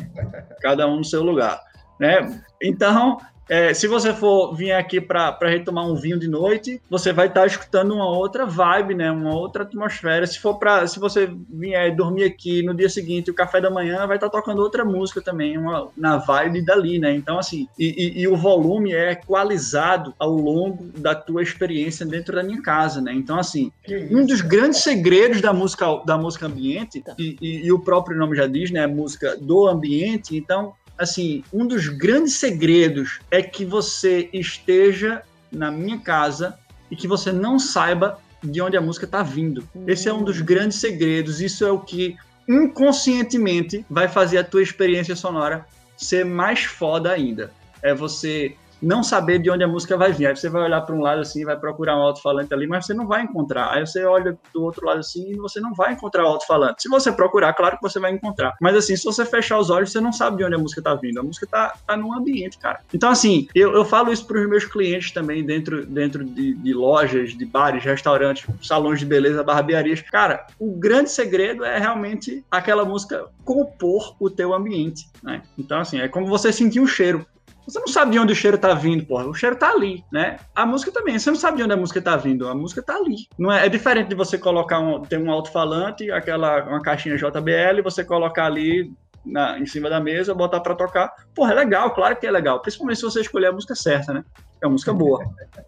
Cada 0.61 0.87
um 0.87 0.99
no 0.99 1.05
seu 1.05 1.23
lugar. 1.23 1.61
Né? 2.03 2.43
Então, 2.61 3.19
é, 3.49 3.73
se 3.73 3.87
você 3.87 4.13
for 4.13 4.57
vir 4.57 4.73
aqui 4.73 5.01
para 5.01 5.37
retomar 5.43 5.87
um 5.87 5.95
vinho 5.95 6.19
de 6.19 6.27
noite, 6.27 6.81
você 6.91 7.13
vai 7.13 7.29
estar 7.29 7.43
tá 7.43 7.47
escutando 7.47 7.95
uma 7.95 8.09
outra 8.09 8.45
vibe, 8.45 8.95
né? 8.95 9.09
Uma 9.13 9.37
outra 9.37 9.63
atmosfera. 9.63 10.27
Se 10.27 10.41
for 10.41 10.59
para, 10.59 10.85
se 10.89 10.99
você 10.99 11.31
vier 11.49 11.95
dormir 11.95 12.25
aqui 12.25 12.63
no 12.65 12.75
dia 12.75 12.89
seguinte, 12.89 13.31
o 13.31 13.35
café 13.35 13.61
da 13.61 13.71
manhã 13.71 14.05
vai 14.07 14.17
estar 14.17 14.29
tá 14.29 14.39
tocando 14.39 14.63
outra 14.63 14.85
música 14.85 15.21
também, 15.21 15.57
uma, 15.57 15.89
na 15.97 16.17
vibe 16.17 16.65
dali, 16.65 16.99
né? 16.99 17.15
Então 17.15 17.39
assim, 17.39 17.69
e, 17.79 17.87
e, 17.87 18.23
e, 18.23 18.29
o 18.29 18.37
volume 18.37 18.95
é 18.95 19.13
equalizado 19.13 20.13
ao 20.19 20.31
longo 20.31 20.85
da 20.99 21.15
tua 21.15 21.43
experiência 21.43 22.05
dentro 22.05 22.35
da 22.35 22.43
minha 22.43 22.61
casa, 22.63 23.01
né? 23.01 23.13
Então 23.13 23.39
assim, 23.39 23.71
um 24.11 24.27
dos 24.27 24.41
grandes 24.41 24.81
segredos 24.81 25.41
da 25.41 25.53
música 25.53 26.03
da 26.05 26.19
música 26.19 26.47
ambiente 26.47 27.05
e, 27.17 27.37
e 27.67 27.73
o 27.73 27.79
próprio 27.79 28.17
nome 28.17 28.37
já 28.37 28.47
diz, 28.49 28.73
né? 28.73 28.85
A 28.85 28.89
música 28.89 29.37
do 29.37 29.69
ambiente. 29.69 30.37
Então 30.37 30.73
assim, 31.03 31.43
um 31.53 31.67
dos 31.67 31.89
grandes 31.89 32.35
segredos 32.35 33.21
é 33.31 33.43
que 33.43 33.65
você 33.65 34.29
esteja 34.33 35.23
na 35.51 35.71
minha 35.71 35.99
casa 35.99 36.59
e 36.91 36.97
que 36.97 37.09
você 37.09 37.33
não 37.33 37.59
saiba 37.59 38.19
de 38.43 38.61
onde 38.61 38.77
a 38.77 38.81
música 38.81 39.05
está 39.05 39.23
vindo. 39.23 39.69
Esse 39.87 40.09
é 40.09 40.13
um 40.13 40.25
dos 40.25 40.41
grandes 40.41 40.79
segredos. 40.79 41.41
Isso 41.41 41.65
é 41.65 41.71
o 41.71 41.81
que 41.81 42.17
inconscientemente 42.49 43.85
vai 43.89 44.09
fazer 44.09 44.39
a 44.39 44.45
tua 44.45 44.63
experiência 44.63 45.15
sonora 45.15 45.67
ser 45.97 46.25
mais 46.25 46.65
foda 46.65 47.13
ainda. 47.13 47.53
É 47.83 47.95
você 47.95 48.55
não 48.83 49.03
saber 49.03 49.39
de 49.39 49.51
onde 49.51 49.63
a 49.63 49.69
música 49.69 49.97
vai 49.97 50.13
vir. 50.13 50.27
Aí 50.27 50.37
você 50.37 50.49
vai 50.49 50.63
olhar 50.63 50.81
para 50.81 50.95
um 50.95 51.01
lado 51.01 51.21
assim, 51.21 51.45
vai 51.45 51.57
procurar 51.57 51.97
um 51.97 52.03
alto-falante 52.03 52.53
ali, 52.53 52.67
mas 52.67 52.87
você 52.87 52.95
não 52.95 53.07
vai 53.07 53.23
encontrar. 53.23 53.73
Aí 53.73 53.87
você 53.87 54.05
olha 54.05 54.37
do 54.53 54.63
outro 54.63 54.85
lado 54.85 54.99
assim 54.99 55.31
e 55.31 55.37
você 55.37 55.61
não 55.61 55.73
vai 55.73 55.93
encontrar 55.93 56.25
o 56.25 56.27
alto-falante. 56.27 56.83
Se 56.83 56.89
você 56.89 57.13
procurar, 57.13 57.53
claro 57.55 57.77
que 57.77 57.83
você 57.83 58.01
vai 58.01 58.13
encontrar. 58.13 58.55
Mas 58.61 58.77
assim, 58.77 58.97
se 58.97 59.05
você 59.05 59.25
fechar 59.25 59.59
os 59.59 59.71
olhos, 59.71 59.93
você 59.93 60.01
não 60.01 60.13
sabe 60.13 60.39
de 60.39 60.45
onde 60.45 60.55
a 60.55 60.59
música 60.59 60.81
está 60.81 60.95
vindo. 60.95 61.21
A 61.21 61.23
música 61.23 61.47
tá 61.47 61.97
no 61.97 62.13
ambiente, 62.13 62.59
cara. 62.59 62.81
Então, 62.93 63.11
assim, 63.11 63.49
eu, 63.55 63.73
eu 63.73 63.85
falo 63.85 64.13
isso 64.13 64.27
para 64.27 64.41
os 64.41 64.49
meus 64.49 64.65
clientes 64.65 65.13
também, 65.13 65.45
dentro, 65.45 65.87
dentro 65.87 66.25
de, 66.25 66.55
de 66.55 66.75
lojas, 66.75 67.37
de 67.37 67.45
bares, 67.45 67.85
restaurantes, 67.85 68.47
salões 68.63 68.99
de 68.99 69.07
beleza, 69.07 69.43
barbearias. 69.43 70.01
Cara, 70.03 70.47
o 70.59 70.73
grande 70.73 71.11
segredo 71.11 71.65
é 71.65 71.79
realmente 71.79 72.45
aquela 72.51 72.85
música 72.85 73.27
compor 73.45 74.17
o 74.19 74.31
teu 74.31 74.55
ambiente, 74.55 75.09
né? 75.23 75.43
Então, 75.59 75.81
assim, 75.81 76.01
é 76.01 76.09
como 76.09 76.27
você 76.27 76.53
sentir 76.53 76.81
um 76.81 76.87
cheiro. 76.87 77.27
Você 77.67 77.79
não 77.79 77.87
sabe 77.87 78.13
de 78.13 78.19
onde 78.19 78.33
o 78.33 78.37
cheiro 78.37 78.59
tá 78.59 78.75
vindo, 78.75 79.05
porra. 79.05 79.27
O 79.27 79.35
cheiro 79.35 79.57
tá 79.57 79.71
ali, 79.71 80.05
né? 80.13 80.39
A 80.55 80.67
música 80.67 80.91
também. 80.91 81.19
Você 81.19 81.31
não 81.31 81.37
sabe 81.37 81.59
de 81.59 81.63
onde 81.63 81.73
a 81.73 81.77
música 81.77 82.03
tá 82.03 82.17
vindo. 82.17 82.49
A 82.49 82.55
música 82.55 82.83
tá 82.83 82.97
ali. 82.97 83.29
Não 83.39 83.53
é, 83.53 83.67
é 83.67 83.69
diferente 83.69 84.09
de 84.09 84.15
você 84.15 84.37
colocar 84.37 84.81
um, 84.81 85.01
ter 85.03 85.19
um 85.19 85.31
alto-falante, 85.31 86.11
aquela 86.11 86.65
uma 86.65 86.83
caixinha 86.83 87.17
JBL, 87.17 87.83
você 87.83 88.05
colocar 88.05 88.47
ali 88.47 88.93
na, 89.25 89.59
em 89.59 89.67
cima 89.67 89.89
da 89.89 90.01
mesa, 90.01 90.35
botar 90.35 90.61
para 90.61 90.75
tocar. 90.75 91.13
Porra, 91.35 91.53
é 91.53 91.55
legal, 91.55 91.95
claro 91.95 92.17
que 92.17 92.27
é 92.27 92.31
legal. 92.31 92.61
Principalmente 92.61 92.99
se 92.99 93.05
você 93.05 93.21
escolher 93.21 93.47
a 93.47 93.53
música 93.53 93.75
certa, 93.75 94.13
né? 94.13 94.25
É 94.61 94.67
uma 94.67 94.73
música 94.73 94.93
boa. 94.93 95.25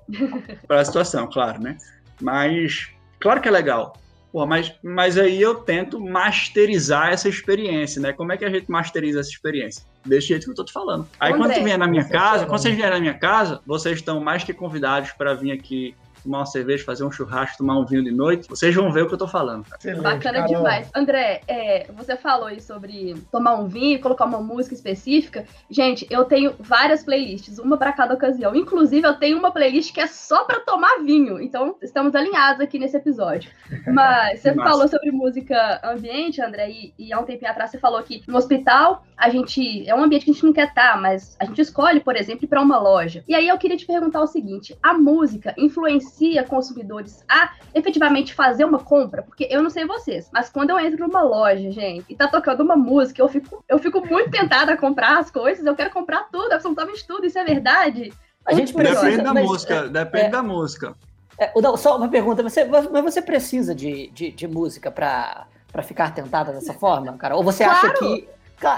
para 0.66 0.80
a 0.80 0.84
situação, 0.84 1.28
claro, 1.30 1.60
né? 1.60 1.76
Mas, 2.20 2.90
claro 3.20 3.40
que 3.40 3.48
é 3.48 3.50
legal. 3.52 3.96
Pô, 4.34 4.44
mas, 4.44 4.74
mas 4.82 5.16
aí 5.16 5.40
eu 5.40 5.54
tento 5.54 6.00
masterizar 6.00 7.12
essa 7.12 7.28
experiência, 7.28 8.02
né? 8.02 8.12
Como 8.12 8.32
é 8.32 8.36
que 8.36 8.44
a 8.44 8.50
gente 8.50 8.68
masteriza 8.68 9.20
essa 9.20 9.30
experiência? 9.30 9.84
Desse 10.04 10.26
jeito 10.26 10.46
que 10.46 10.50
eu 10.50 10.56
tô 10.56 10.64
te 10.64 10.72
falando. 10.72 11.06
Aí 11.20 11.32
André, 11.32 11.40
quando 11.40 11.54
tu 11.54 11.62
vier 11.62 11.78
na 11.78 11.86
minha 11.86 12.02
casa, 12.02 12.44
quando 12.44 12.58
vocês 12.58 12.74
vierem 12.74 12.94
na 12.94 13.00
minha 13.00 13.14
casa, 13.14 13.60
vocês 13.64 13.96
estão 13.96 14.18
mais 14.18 14.42
que 14.42 14.52
convidados 14.52 15.12
para 15.12 15.34
vir 15.34 15.52
aqui 15.52 15.94
tomar 16.24 16.38
uma 16.38 16.46
cerveja, 16.46 16.84
fazer 16.84 17.04
um 17.04 17.10
churrasco, 17.10 17.58
tomar 17.58 17.78
um 17.78 17.84
vinho 17.84 18.02
de 18.02 18.10
noite, 18.10 18.48
vocês 18.48 18.74
vão 18.74 18.90
ver 18.90 19.02
o 19.02 19.08
que 19.08 19.14
eu 19.14 19.18
tô 19.18 19.28
falando. 19.28 19.66
Excelente, 19.78 20.02
Bacana 20.02 20.38
Carol. 20.40 20.56
demais. 20.56 20.90
André, 20.94 21.42
é, 21.46 21.86
você 21.92 22.16
falou 22.16 22.46
aí 22.46 22.60
sobre 22.60 23.14
tomar 23.30 23.54
um 23.54 23.68
vinho, 23.68 24.00
colocar 24.00 24.24
uma 24.24 24.40
música 24.40 24.74
específica. 24.74 25.44
Gente, 25.70 26.06
eu 26.10 26.24
tenho 26.24 26.54
várias 26.58 27.04
playlists, 27.04 27.58
uma 27.58 27.76
para 27.76 27.92
cada 27.92 28.14
ocasião. 28.14 28.56
Inclusive, 28.56 29.06
eu 29.06 29.14
tenho 29.14 29.38
uma 29.38 29.52
playlist 29.52 29.92
que 29.92 30.00
é 30.00 30.06
só 30.06 30.44
para 30.44 30.60
tomar 30.60 31.04
vinho. 31.04 31.40
Então, 31.40 31.76
estamos 31.82 32.14
alinhados 32.14 32.60
aqui 32.60 32.78
nesse 32.78 32.96
episódio. 32.96 33.50
Mas 33.86 34.40
você 34.42 34.54
falou 34.54 34.88
sobre 34.88 35.10
música 35.10 35.80
ambiente, 35.84 36.40
André, 36.40 36.70
e, 36.70 36.94
e 36.98 37.12
há 37.12 37.20
um 37.20 37.24
tempinho 37.24 37.50
atrás 37.50 37.70
você 37.70 37.78
falou 37.78 38.02
que 38.02 38.22
no 38.26 38.36
hospital 38.36 39.04
a 39.16 39.28
gente 39.28 39.88
é 39.88 39.94
um 39.94 40.02
ambiente 40.02 40.24
que 40.24 40.30
a 40.30 40.34
gente 40.34 40.44
não 40.44 40.52
quer 40.52 40.68
estar, 40.68 40.94
tá, 40.94 40.98
mas 40.98 41.36
a 41.38 41.44
gente 41.44 41.60
escolhe, 41.60 42.00
por 42.00 42.16
exemplo, 42.16 42.44
ir 42.44 42.48
para 42.48 42.62
uma 42.62 42.78
loja. 42.78 43.22
E 43.28 43.34
aí 43.34 43.46
eu 43.48 43.58
queria 43.58 43.76
te 43.76 43.86
perguntar 43.86 44.22
o 44.22 44.26
seguinte: 44.26 44.76
a 44.82 44.94
música 44.94 45.54
influencia 45.58 46.13
consumidores 46.48 47.24
a 47.28 47.52
efetivamente 47.74 48.34
fazer 48.34 48.64
uma 48.64 48.78
compra? 48.78 49.22
Porque 49.22 49.48
eu 49.50 49.62
não 49.62 49.70
sei 49.70 49.86
vocês, 49.86 50.28
mas 50.32 50.48
quando 50.48 50.70
eu 50.70 50.78
entro 50.78 51.06
numa 51.06 51.22
loja, 51.22 51.70
gente, 51.70 52.04
e 52.08 52.14
tá 52.14 52.28
tocando 52.28 52.62
uma 52.62 52.76
música, 52.76 53.20
eu 53.20 53.28
fico, 53.28 53.64
eu 53.68 53.78
fico 53.78 54.04
muito 54.06 54.30
tentada 54.30 54.72
a 54.72 54.76
comprar 54.76 55.18
as 55.18 55.30
coisas, 55.30 55.64
eu 55.64 55.74
quero 55.74 55.90
comprar 55.90 56.28
tudo, 56.30 56.52
absolutamente 56.52 57.06
tudo, 57.06 57.26
isso 57.26 57.38
é 57.38 57.44
verdade? 57.44 58.12
A 58.46 58.54
gente 58.54 58.72
precisa, 58.72 59.00
depende 59.00 59.22
da 59.22 59.34
mas, 59.34 59.44
música, 59.44 59.74
é, 59.74 59.88
depende 59.88 60.24
é, 60.26 60.30
da 60.30 60.42
música. 60.42 60.94
É, 61.38 61.52
só 61.76 61.96
uma 61.96 62.08
pergunta, 62.08 62.42
você, 62.42 62.64
mas 62.64 63.02
você 63.02 63.22
precisa 63.22 63.74
de, 63.74 64.10
de, 64.10 64.30
de 64.30 64.46
música 64.46 64.90
para 64.90 65.46
ficar 65.82 66.14
tentada 66.14 66.52
dessa 66.52 66.74
forma, 66.74 67.14
cara? 67.14 67.36
Ou 67.36 67.42
você 67.42 67.64
claro. 67.64 67.88
acha 67.88 67.98
que 67.98 68.28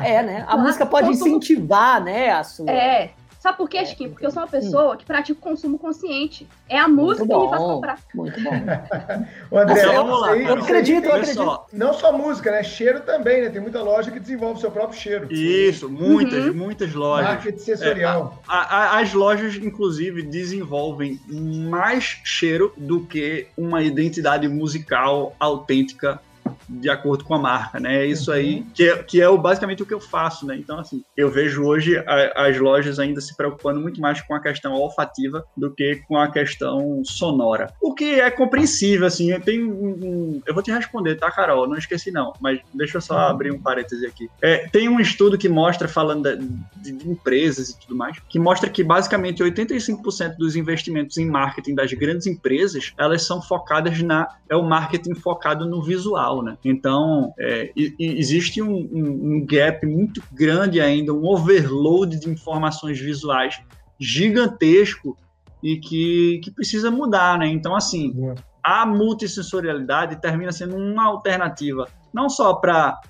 é, 0.02 0.22
né? 0.22 0.40
A 0.42 0.44
claro. 0.44 0.60
música 0.62 0.86
pode 0.86 1.10
incentivar, 1.10 2.02
né, 2.02 2.30
a 2.30 2.42
sua. 2.42 2.70
É, 2.70 3.10
Sabe 3.46 3.58
por 3.58 3.68
quê, 3.70 3.76
é, 3.76 3.84
Chiquinho? 3.84 4.10
Porque 4.10 4.26
eu 4.26 4.30
sou 4.32 4.42
uma 4.42 4.48
pessoa 4.48 4.94
hum. 4.94 4.96
que 4.96 5.04
pratica 5.04 5.38
o 5.38 5.40
consumo 5.40 5.78
consciente. 5.78 6.48
É 6.68 6.76
a 6.80 6.88
música 6.88 7.24
que 7.24 7.32
me 7.32 7.48
faz 7.48 7.62
comprar. 7.62 7.98
Muito 8.12 8.42
bom. 8.42 8.50
o 9.52 9.56
André, 9.56 9.82
então, 9.82 9.94
vamos 9.94 10.20
lá, 10.20 10.36
eu 10.36 10.54
acredito, 10.54 11.04
eu 11.04 11.14
acredito. 11.14 11.60
Não 11.72 11.94
só 11.94 12.10
música, 12.10 12.50
né? 12.50 12.64
Cheiro 12.64 13.02
também, 13.02 13.42
né? 13.42 13.48
Tem 13.48 13.60
muita 13.60 13.80
loja 13.80 14.10
que 14.10 14.18
desenvolve 14.18 14.58
o 14.58 14.60
seu 14.60 14.72
próprio 14.72 14.98
cheiro. 14.98 15.32
Isso, 15.32 15.88
muitas, 15.88 16.46
uhum. 16.46 16.54
muitas 16.54 16.92
lojas. 16.92 17.28
Marketing 17.28 17.58
sensorial. 17.58 18.42
É, 18.42 18.52
a, 18.52 18.56
a, 18.56 18.98
as 18.98 19.14
lojas, 19.14 19.54
inclusive, 19.54 20.22
desenvolvem 20.22 21.20
mais 21.28 22.18
cheiro 22.24 22.74
do 22.76 23.06
que 23.06 23.46
uma 23.56 23.80
identidade 23.80 24.48
musical 24.48 25.36
autêntica 25.38 26.20
de 26.68 26.88
acordo 26.88 27.24
com 27.24 27.34
a 27.34 27.38
marca, 27.38 27.80
né? 27.80 28.02
É 28.02 28.06
isso 28.06 28.32
aí 28.32 28.56
uhum. 28.56 28.66
que 28.74 28.88
é, 28.88 29.02
que 29.02 29.20
é 29.20 29.28
o, 29.28 29.38
basicamente 29.38 29.82
o 29.82 29.86
que 29.86 29.94
eu 29.94 30.00
faço, 30.00 30.46
né? 30.46 30.56
Então, 30.56 30.78
assim, 30.78 31.02
eu 31.16 31.30
vejo 31.30 31.64
hoje 31.64 31.96
a, 31.98 32.46
as 32.46 32.58
lojas 32.58 32.98
ainda 32.98 33.20
se 33.20 33.36
preocupando 33.36 33.80
muito 33.80 34.00
mais 34.00 34.20
com 34.20 34.34
a 34.34 34.40
questão 34.40 34.74
olfativa 34.74 35.44
do 35.56 35.70
que 35.70 35.96
com 36.08 36.16
a 36.16 36.30
questão 36.30 37.02
sonora. 37.04 37.72
O 37.80 37.94
que 37.94 38.20
é 38.20 38.30
compreensível, 38.30 39.06
assim, 39.06 39.30
eu 39.30 39.40
tenho 39.40 39.70
um, 39.70 39.88
um, 39.88 40.42
eu 40.46 40.54
vou 40.54 40.62
te 40.62 40.70
responder, 40.70 41.16
tá, 41.16 41.30
Carol? 41.30 41.68
Não 41.68 41.76
esqueci 41.76 42.10
não, 42.10 42.32
mas 42.40 42.60
deixa 42.74 42.98
eu 42.98 43.00
só 43.00 43.14
uhum. 43.14 43.30
abrir 43.30 43.52
um 43.52 43.60
parêntese 43.60 44.06
aqui. 44.06 44.28
É, 44.42 44.68
tem 44.68 44.88
um 44.88 45.00
estudo 45.00 45.38
que 45.38 45.48
mostra, 45.48 45.88
falando 45.88 46.36
de, 46.36 46.92
de 46.92 47.08
empresas 47.08 47.70
e 47.70 47.80
tudo 47.80 47.96
mais, 47.96 48.18
que 48.28 48.38
mostra 48.38 48.68
que 48.68 48.82
basicamente 48.82 49.42
85% 49.42 50.36
dos 50.36 50.56
investimentos 50.56 51.16
em 51.16 51.26
marketing 51.26 51.74
das 51.74 51.92
grandes 51.92 52.26
empresas, 52.26 52.92
elas 52.98 53.22
são 53.22 53.40
focadas 53.40 54.00
na, 54.02 54.28
é 54.48 54.56
o 54.56 54.62
marketing 54.62 55.14
focado 55.14 55.66
no 55.66 55.82
visual, 55.82 56.35
né? 56.42 56.56
Então, 56.64 57.32
é, 57.38 57.72
existe 57.98 58.62
um, 58.62 58.74
um, 58.74 59.34
um 59.34 59.46
gap 59.46 59.86
muito 59.86 60.22
grande 60.32 60.80
ainda, 60.80 61.12
um 61.12 61.24
overload 61.26 62.18
de 62.18 62.28
informações 62.28 62.98
visuais 62.98 63.60
gigantesco 63.98 65.16
e 65.62 65.78
que, 65.78 66.40
que 66.42 66.50
precisa 66.50 66.90
mudar, 66.90 67.38
né? 67.38 67.48
Então, 67.48 67.74
assim, 67.74 68.14
a 68.62 68.84
multissensorialidade 68.84 70.20
termina 70.20 70.52
sendo 70.52 70.76
uma 70.76 71.06
alternativa, 71.06 71.88
não 72.12 72.28
só 72.28 72.54
para 72.54 73.00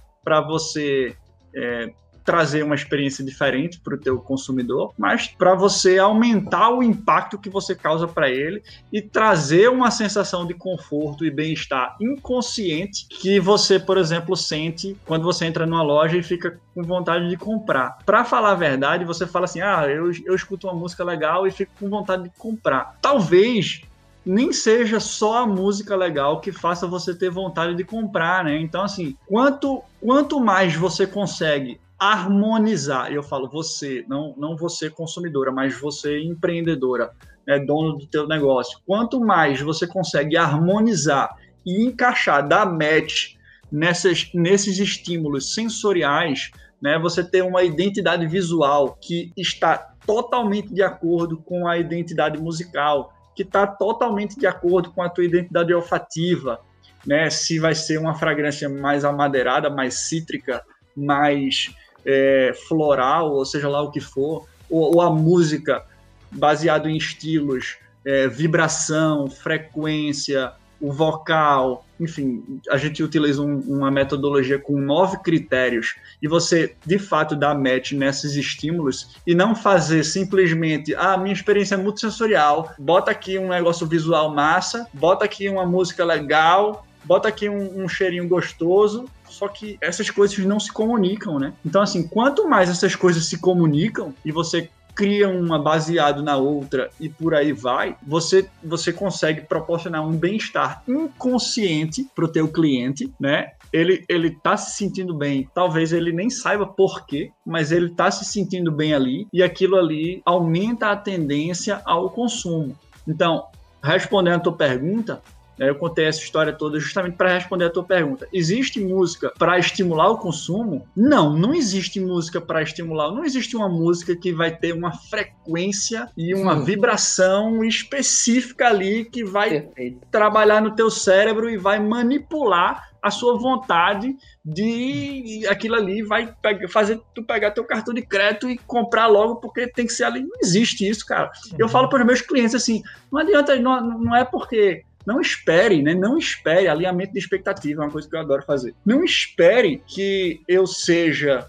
você 0.46 1.16
é, 1.54 1.92
trazer 2.26 2.64
uma 2.64 2.74
experiência 2.74 3.24
diferente 3.24 3.80
para 3.80 3.94
o 3.94 3.98
teu 3.98 4.18
consumidor, 4.18 4.92
mas 4.98 5.28
para 5.28 5.54
você 5.54 5.96
aumentar 5.98 6.70
o 6.70 6.82
impacto 6.82 7.38
que 7.38 7.48
você 7.48 7.74
causa 7.74 8.08
para 8.08 8.28
ele 8.28 8.62
e 8.92 9.00
trazer 9.00 9.70
uma 9.70 9.92
sensação 9.92 10.44
de 10.44 10.52
conforto 10.52 11.24
e 11.24 11.30
bem-estar 11.30 11.96
inconsciente 12.00 13.06
que 13.08 13.38
você, 13.38 13.78
por 13.78 13.96
exemplo, 13.96 14.36
sente 14.36 14.96
quando 15.06 15.22
você 15.22 15.46
entra 15.46 15.64
numa 15.64 15.82
loja 15.82 16.18
e 16.18 16.22
fica 16.22 16.60
com 16.74 16.82
vontade 16.82 17.28
de 17.28 17.36
comprar. 17.36 17.98
Para 18.04 18.24
falar 18.24 18.50
a 18.50 18.56
verdade, 18.56 19.04
você 19.04 19.26
fala 19.26 19.44
assim: 19.44 19.60
"Ah, 19.60 19.86
eu, 19.88 20.10
eu 20.24 20.34
escuto 20.34 20.66
uma 20.66 20.74
música 20.74 21.04
legal 21.04 21.46
e 21.46 21.52
fico 21.52 21.72
com 21.78 21.88
vontade 21.88 22.24
de 22.24 22.30
comprar". 22.30 22.98
Talvez 23.00 23.82
nem 24.26 24.52
seja 24.52 24.98
só 24.98 25.44
a 25.44 25.46
música 25.46 25.94
legal 25.94 26.40
que 26.40 26.50
faça 26.50 26.84
você 26.84 27.14
ter 27.14 27.30
vontade 27.30 27.76
de 27.76 27.84
comprar, 27.84 28.44
né? 28.44 28.58
Então, 28.58 28.82
assim, 28.82 29.16
quanto, 29.24 29.80
quanto 30.00 30.40
mais 30.40 30.74
você 30.74 31.06
consegue 31.06 31.80
harmonizar. 31.98 33.12
Eu 33.12 33.22
falo 33.22 33.48
você, 33.48 34.04
não, 34.08 34.34
não 34.36 34.56
você 34.56 34.90
consumidora, 34.90 35.50
mas 35.50 35.78
você 35.78 36.20
empreendedora, 36.20 37.12
né, 37.46 37.58
dono 37.58 37.96
do 37.96 38.06
teu 38.06 38.26
negócio. 38.26 38.78
Quanto 38.86 39.20
mais 39.20 39.60
você 39.60 39.86
consegue 39.86 40.36
harmonizar 40.36 41.36
e 41.64 41.84
encaixar, 41.84 42.46
dar 42.46 42.66
match 42.66 43.36
nessas, 43.70 44.30
nesses 44.34 44.78
estímulos 44.78 45.54
sensoriais, 45.54 46.50
né, 46.80 46.98
você 46.98 47.24
ter 47.24 47.42
uma 47.42 47.62
identidade 47.62 48.26
visual 48.26 48.98
que 49.00 49.32
está 49.36 49.76
totalmente 50.06 50.72
de 50.72 50.82
acordo 50.82 51.38
com 51.38 51.66
a 51.66 51.78
identidade 51.78 52.38
musical, 52.38 53.12
que 53.34 53.42
está 53.42 53.66
totalmente 53.66 54.38
de 54.38 54.46
acordo 54.46 54.90
com 54.92 55.02
a 55.02 55.08
tua 55.10 55.24
identidade 55.24 55.74
olfativa, 55.74 56.60
né? 57.06 57.28
Se 57.28 57.58
vai 57.58 57.74
ser 57.74 57.98
uma 57.98 58.14
fragrância 58.14 58.68
mais 58.68 59.04
amadeirada, 59.04 59.68
mais 59.68 59.94
cítrica, 59.94 60.64
mais 60.96 61.74
é, 62.06 62.52
floral, 62.68 63.32
ou 63.32 63.44
seja 63.44 63.68
lá 63.68 63.82
o 63.82 63.90
que 63.90 64.00
for, 64.00 64.46
ou, 64.70 64.96
ou 64.96 65.00
a 65.00 65.10
música 65.10 65.84
baseado 66.30 66.88
em 66.88 66.96
estilos, 66.96 67.76
é, 68.04 68.28
vibração, 68.28 69.28
frequência, 69.28 70.52
o 70.80 70.92
vocal, 70.92 71.86
enfim, 71.98 72.60
a 72.68 72.76
gente 72.76 73.02
utiliza 73.02 73.40
um, 73.40 73.60
uma 73.60 73.90
metodologia 73.90 74.58
com 74.58 74.78
nove 74.78 75.18
critérios 75.22 75.96
e 76.20 76.28
você 76.28 76.74
de 76.84 76.98
fato 76.98 77.34
dá 77.34 77.54
match 77.54 77.92
nesses 77.92 78.34
estímulos 78.34 79.16
e 79.26 79.34
não 79.34 79.54
fazer 79.54 80.04
simplesmente, 80.04 80.94
ah, 80.94 81.16
minha 81.16 81.32
experiência 81.32 81.74
é 81.74 81.78
muito 81.78 82.00
sensorial, 82.00 82.74
bota 82.78 83.10
aqui 83.10 83.38
um 83.38 83.48
negócio 83.48 83.86
visual 83.86 84.34
massa, 84.34 84.86
bota 84.92 85.24
aqui 85.24 85.48
uma 85.48 85.64
música 85.64 86.04
legal, 86.04 86.86
bota 87.04 87.28
aqui 87.28 87.48
um, 87.48 87.84
um 87.84 87.88
cheirinho 87.88 88.28
gostoso 88.28 89.06
só 89.36 89.48
que 89.48 89.76
essas 89.80 90.08
coisas 90.10 90.38
não 90.38 90.58
se 90.58 90.72
comunicam, 90.72 91.38
né? 91.38 91.52
Então, 91.64 91.82
assim, 91.82 92.06
quanto 92.08 92.48
mais 92.48 92.70
essas 92.70 92.96
coisas 92.96 93.26
se 93.26 93.38
comunicam 93.38 94.14
e 94.24 94.32
você 94.32 94.70
cria 94.94 95.28
uma 95.28 95.58
baseado 95.58 96.22
na 96.22 96.38
outra 96.38 96.88
e 96.98 97.06
por 97.06 97.34
aí 97.34 97.52
vai, 97.52 97.94
você 98.04 98.48
você 98.64 98.94
consegue 98.94 99.42
proporcionar 99.42 100.02
um 100.02 100.16
bem-estar 100.16 100.82
inconsciente 100.88 102.08
para 102.14 102.24
o 102.24 102.28
teu 102.28 102.48
cliente, 102.48 103.12
né? 103.20 103.52
Ele, 103.70 104.06
ele 104.08 104.30
tá 104.30 104.56
se 104.56 104.74
sentindo 104.74 105.12
bem, 105.12 105.46
talvez 105.54 105.92
ele 105.92 106.12
nem 106.12 106.30
saiba 106.30 106.66
por 106.66 107.04
quê, 107.04 107.30
mas 107.44 107.70
ele 107.72 107.90
tá 107.90 108.10
se 108.10 108.24
sentindo 108.24 108.72
bem 108.72 108.94
ali 108.94 109.28
e 109.30 109.42
aquilo 109.42 109.76
ali 109.76 110.22
aumenta 110.24 110.90
a 110.90 110.96
tendência 110.96 111.82
ao 111.84 112.08
consumo. 112.08 112.74
Então, 113.06 113.44
respondendo 113.82 114.36
a 114.36 114.40
tua 114.40 114.52
pergunta, 114.54 115.20
eu 115.58 115.74
contei 115.74 116.06
essa 116.06 116.20
história 116.20 116.52
toda 116.52 116.78
justamente 116.78 117.16
para 117.16 117.34
responder 117.34 117.66
a 117.66 117.70
tua 117.70 117.84
pergunta. 117.84 118.28
Existe 118.32 118.80
música 118.80 119.32
para 119.38 119.58
estimular 119.58 120.10
o 120.10 120.18
consumo? 120.18 120.86
Não, 120.94 121.32
não 121.36 121.54
existe 121.54 122.00
música 122.00 122.40
para 122.40 122.62
estimular. 122.62 123.10
Não 123.10 123.24
existe 123.24 123.56
uma 123.56 123.68
música 123.68 124.14
que 124.16 124.32
vai 124.32 124.54
ter 124.54 124.72
uma 124.72 124.92
frequência 124.92 126.08
e 126.16 126.34
uma 126.34 126.60
vibração 126.60 127.64
específica 127.64 128.68
ali 128.68 129.04
que 129.04 129.24
vai 129.24 129.62
Perfeito. 129.62 130.06
trabalhar 130.10 130.60
no 130.60 130.74
teu 130.74 130.90
cérebro 130.90 131.48
e 131.48 131.56
vai 131.56 131.80
manipular 131.80 132.90
a 133.06 133.10
sua 133.10 133.38
vontade 133.38 134.16
de 134.44 135.46
aquilo 135.48 135.76
ali 135.76 136.02
vai 136.02 136.34
fazer 136.68 137.00
tu 137.14 137.22
pegar 137.22 137.52
teu 137.52 137.64
cartão 137.64 137.94
de 137.94 138.02
crédito 138.02 138.50
e 138.50 138.58
comprar 138.58 139.06
logo 139.06 139.36
porque 139.36 139.68
tem 139.68 139.86
que 139.86 139.92
ser 139.92 140.04
ali. 140.04 140.22
Não 140.22 140.36
existe 140.42 140.88
isso, 140.88 141.06
cara. 141.06 141.30
Eu 141.56 141.66
uhum. 141.66 141.72
falo 141.72 141.88
para 141.88 142.00
os 142.00 142.06
meus 142.06 142.20
clientes 142.20 142.54
assim, 142.54 142.82
não 143.10 143.20
adianta, 143.20 143.56
não, 143.56 143.80
não 143.98 144.16
é 144.16 144.24
porque 144.24 144.84
não 145.06 145.20
espere, 145.20 145.82
né? 145.82 145.94
Não 145.94 146.18
espere 146.18 146.66
alinhamento 146.66 147.12
de 147.12 147.18
expectativa, 147.18 147.82
é 147.82 147.86
uma 147.86 147.92
coisa 147.92 148.08
que 148.08 148.16
eu 148.16 148.20
adoro 148.20 148.42
fazer. 148.42 148.74
Não 148.84 149.04
espere 149.04 149.80
que 149.86 150.40
eu 150.48 150.66
seja 150.66 151.48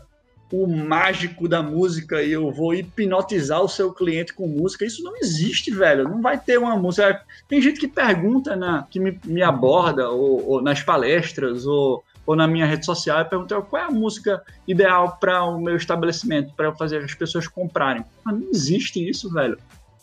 o 0.52 0.66
mágico 0.66 1.48
da 1.48 1.62
música 1.62 2.22
e 2.24 2.32
eu 2.32 2.52
vou 2.52 2.74
hipnotizar 2.74 3.62
o 3.62 3.68
seu 3.68 3.92
cliente 3.92 4.34
com 4.34 4.48
música. 4.48 4.86
Isso 4.86 5.04
não 5.04 5.18
existe, 5.18 5.72
velho. 5.72 6.06
Não 6.06 6.22
vai 6.22 6.40
ter 6.40 6.58
uma 6.58 6.78
música. 6.78 7.22
Tem 7.48 7.62
gente 7.62 7.80
que 7.80 7.88
pergunta, 7.88 8.56
na, 8.56 8.84
que 8.84 9.00
me, 9.00 9.20
me 9.26 9.42
aborda, 9.42 10.10
ou, 10.10 10.48
ou, 10.48 10.62
nas 10.62 10.82
palestras, 10.82 11.66
ou, 11.66 12.04
ou 12.26 12.36
na 12.36 12.48
minha 12.48 12.66
rede 12.66 12.86
social, 12.86 13.20
e 13.20 13.26
pergunta 13.26 13.62
qual 13.62 13.82
é 13.82 13.86
a 13.86 13.92
música 13.92 14.42
ideal 14.68 15.18
para 15.20 15.44
o 15.44 15.60
meu 15.60 15.76
estabelecimento, 15.76 16.54
para 16.56 16.68
eu 16.68 16.76
fazer 16.76 17.04
as 17.04 17.14
pessoas 17.14 17.48
comprarem. 17.48 18.06
Mas 18.24 18.40
não 18.40 18.50
existe 18.50 19.06
isso, 19.06 19.30
velho. 19.30 19.58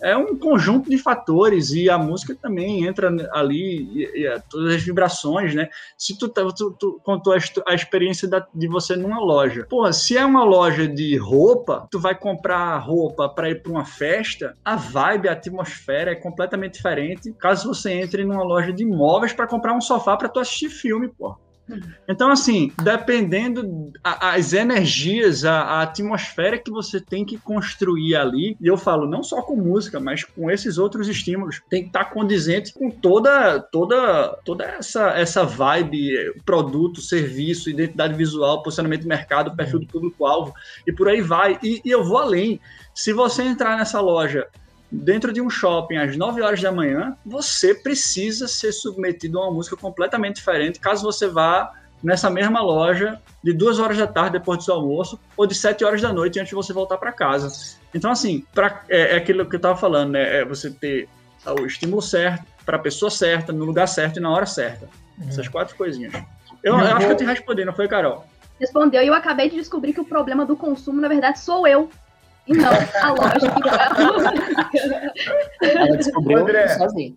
É 0.05 0.15
um 0.15 0.37
conjunto 0.37 0.91
de 0.91 0.99
fatores 0.99 1.71
e 1.71 1.89
a 1.89 1.97
música 1.97 2.37
também 2.41 2.85
entra 2.85 3.11
ali, 3.33 3.89
e, 3.91 4.27
e 4.27 4.41
todas 4.51 4.75
as 4.75 4.83
vibrações, 4.83 5.55
né? 5.55 5.71
Se 5.97 6.19
tu, 6.19 6.29
tá, 6.29 6.43
tu, 6.55 6.77
tu 6.79 7.01
contou 7.03 7.33
a, 7.33 7.39
a 7.67 7.75
experiência 7.75 8.29
da, 8.29 8.47
de 8.55 8.69
você 8.69 8.97
numa 8.97 9.19
loja. 9.19 9.67
Pô, 9.69 9.91
se 9.93 10.17
é 10.17 10.25
uma 10.25 10.45
loja 10.45 10.87
de 10.87 11.17
roupa, 11.17 11.89
tu 11.91 11.99
vai 11.99 12.15
comprar 12.15 12.77
roupa 12.79 13.31
para 13.31 13.49
ir 13.49 13.63
para 13.63 13.73
uma 13.73 13.85
festa, 13.87 14.55
a 14.63 14.77
vibe, 14.77 15.29
a 15.29 15.33
atmosfera 15.33 16.11
é 16.11 16.15
completamente 16.15 16.75
diferente. 16.75 17.33
Caso 17.33 17.69
você 17.69 17.93
entre 17.93 18.25
numa 18.25 18.45
loja 18.45 18.73
de 18.73 18.83
imóveis 18.83 19.33
para 19.33 19.47
comprar 19.47 19.73
um 19.73 19.81
sofá 19.81 20.19
para 20.19 20.29
tu 20.29 20.39
assistir 20.39 20.69
filme, 20.69 21.09
pô. 21.09 21.35
Então, 22.07 22.31
assim, 22.31 22.71
dependendo 22.83 23.91
as 24.03 24.53
energias, 24.53 25.45
a, 25.45 25.63
a, 25.63 25.83
atmosfera 25.83 26.59
que 26.59 26.71
você 26.71 27.01
tem 27.01 27.25
que 27.25 27.39
construir 27.39 28.15
ali, 28.17 28.57
e 28.61 28.67
eu 28.67 28.77
falo 28.77 29.09
não 29.09 29.23
só 29.23 29.41
com 29.41 29.57
música, 29.57 29.99
mas 29.99 30.25
com 30.25 30.51
esses 30.51 30.77
outros 30.77 31.09
estímulos, 31.09 31.63
tem 31.71 31.83
que 31.83 31.89
estar 31.89 32.07
condizente 32.07 32.73
com 32.73 32.91
toda 32.91 33.59
toda 33.61 34.39
toda 34.45 34.65
essa 34.65 35.11
essa 35.11 35.45
vibe, 35.45 36.35
produto, 36.45 37.01
serviço, 37.01 37.71
identidade 37.71 38.15
visual, 38.15 38.63
posicionamento 38.63 39.03
de 39.03 39.09
mercado, 39.09 39.57
perfil 39.57 39.81
do 39.81 39.87
público-alvo, 39.87 40.55
e 40.87 40.93
por 40.93 41.09
aí 41.09 41.23
vai. 41.23 41.59
E, 41.63 41.81
e 41.85 41.91
eu 41.91 42.05
vou 42.05 42.19
além. 42.19 42.61
Se 42.95 43.13
você 43.13 43.43
entrar 43.43 43.77
nessa 43.77 44.01
loja 44.01 44.47
dentro 45.03 45.33
de 45.33 45.41
um 45.41 45.51
shopping 45.51 45.97
às 45.97 46.17
9 46.17 46.43
horas 46.43 46.61
da 46.61 46.71
manhã, 46.71 47.17
você 47.25 47.75
precisa 47.75 48.47
ser 48.47 48.73
submetido 48.73 49.39
a 49.39 49.45
uma 49.45 49.55
música 49.55 49.77
completamente 49.77 50.37
diferente 50.37 50.79
caso 50.79 51.03
você 51.03 51.27
vá 51.27 51.73
nessa 52.03 52.29
mesma 52.29 52.61
loja 52.61 53.19
de 53.43 53.53
2 53.53 53.79
horas 53.79 53.97
da 53.97 54.07
tarde 54.07 54.39
depois 54.39 54.59
do 54.59 54.65
seu 54.65 54.75
almoço 54.75 55.19
ou 55.37 55.47
de 55.47 55.55
7 55.55 55.85
horas 55.85 56.03
da 56.03 56.13
noite 56.13 56.39
antes 56.39 56.51
de 56.51 56.55
você 56.55 56.73
voltar 56.73 56.99
para 56.99 57.13
casa. 57.13 57.49
Então, 57.95 58.11
assim, 58.11 58.45
pra, 58.55 58.83
é, 58.89 59.15
é, 59.15 59.17
aquilo 59.17 59.47
que 59.47 59.55
eu 59.55 59.59
estava 59.59 59.77
falando, 59.77 60.13
né? 60.13 60.41
É 60.41 60.45
você 60.45 60.71
ter 60.71 61.09
o 61.47 61.67
estímulo 61.67 62.03
certo, 62.03 62.45
para 62.65 62.77
a 62.77 62.81
pessoa 62.81 63.11
certa, 63.11 63.53
no 63.53 63.65
lugar 63.65 63.87
certo 63.87 64.19
e 64.19 64.21
na 64.21 64.31
hora 64.31 64.47
certa. 64.47 64.89
Uhum. 65.19 65.29
Essas 65.29 65.49
quatro 65.49 65.77
coisinhas. 65.77 66.13
Eu, 66.63 66.79
eu 66.79 66.81
acho 66.81 67.07
que 67.07 67.13
eu 67.13 67.17
te 67.17 67.25
respondi, 67.25 67.65
não 67.65 67.75
foi, 67.75 67.87
Carol? 67.87 68.27
Respondeu 68.59 69.03
e 69.03 69.07
eu 69.07 69.15
acabei 69.15 69.51
de 69.51 69.57
descobrir 69.57 69.93
que 69.93 70.01
o 70.01 70.05
problema 70.05 70.47
do 70.47 70.57
consumo, 70.57 71.01
na 71.01 71.09
verdade, 71.09 71.39
sou 71.39 71.67
eu. 71.67 71.91
E 72.47 72.55
não 72.55 72.69
a 72.69 73.11
lógica. 73.11 73.55
Ela 75.63 75.97
descobriu 75.97 76.39
André, 76.39 76.69
sozinha. 76.69 77.15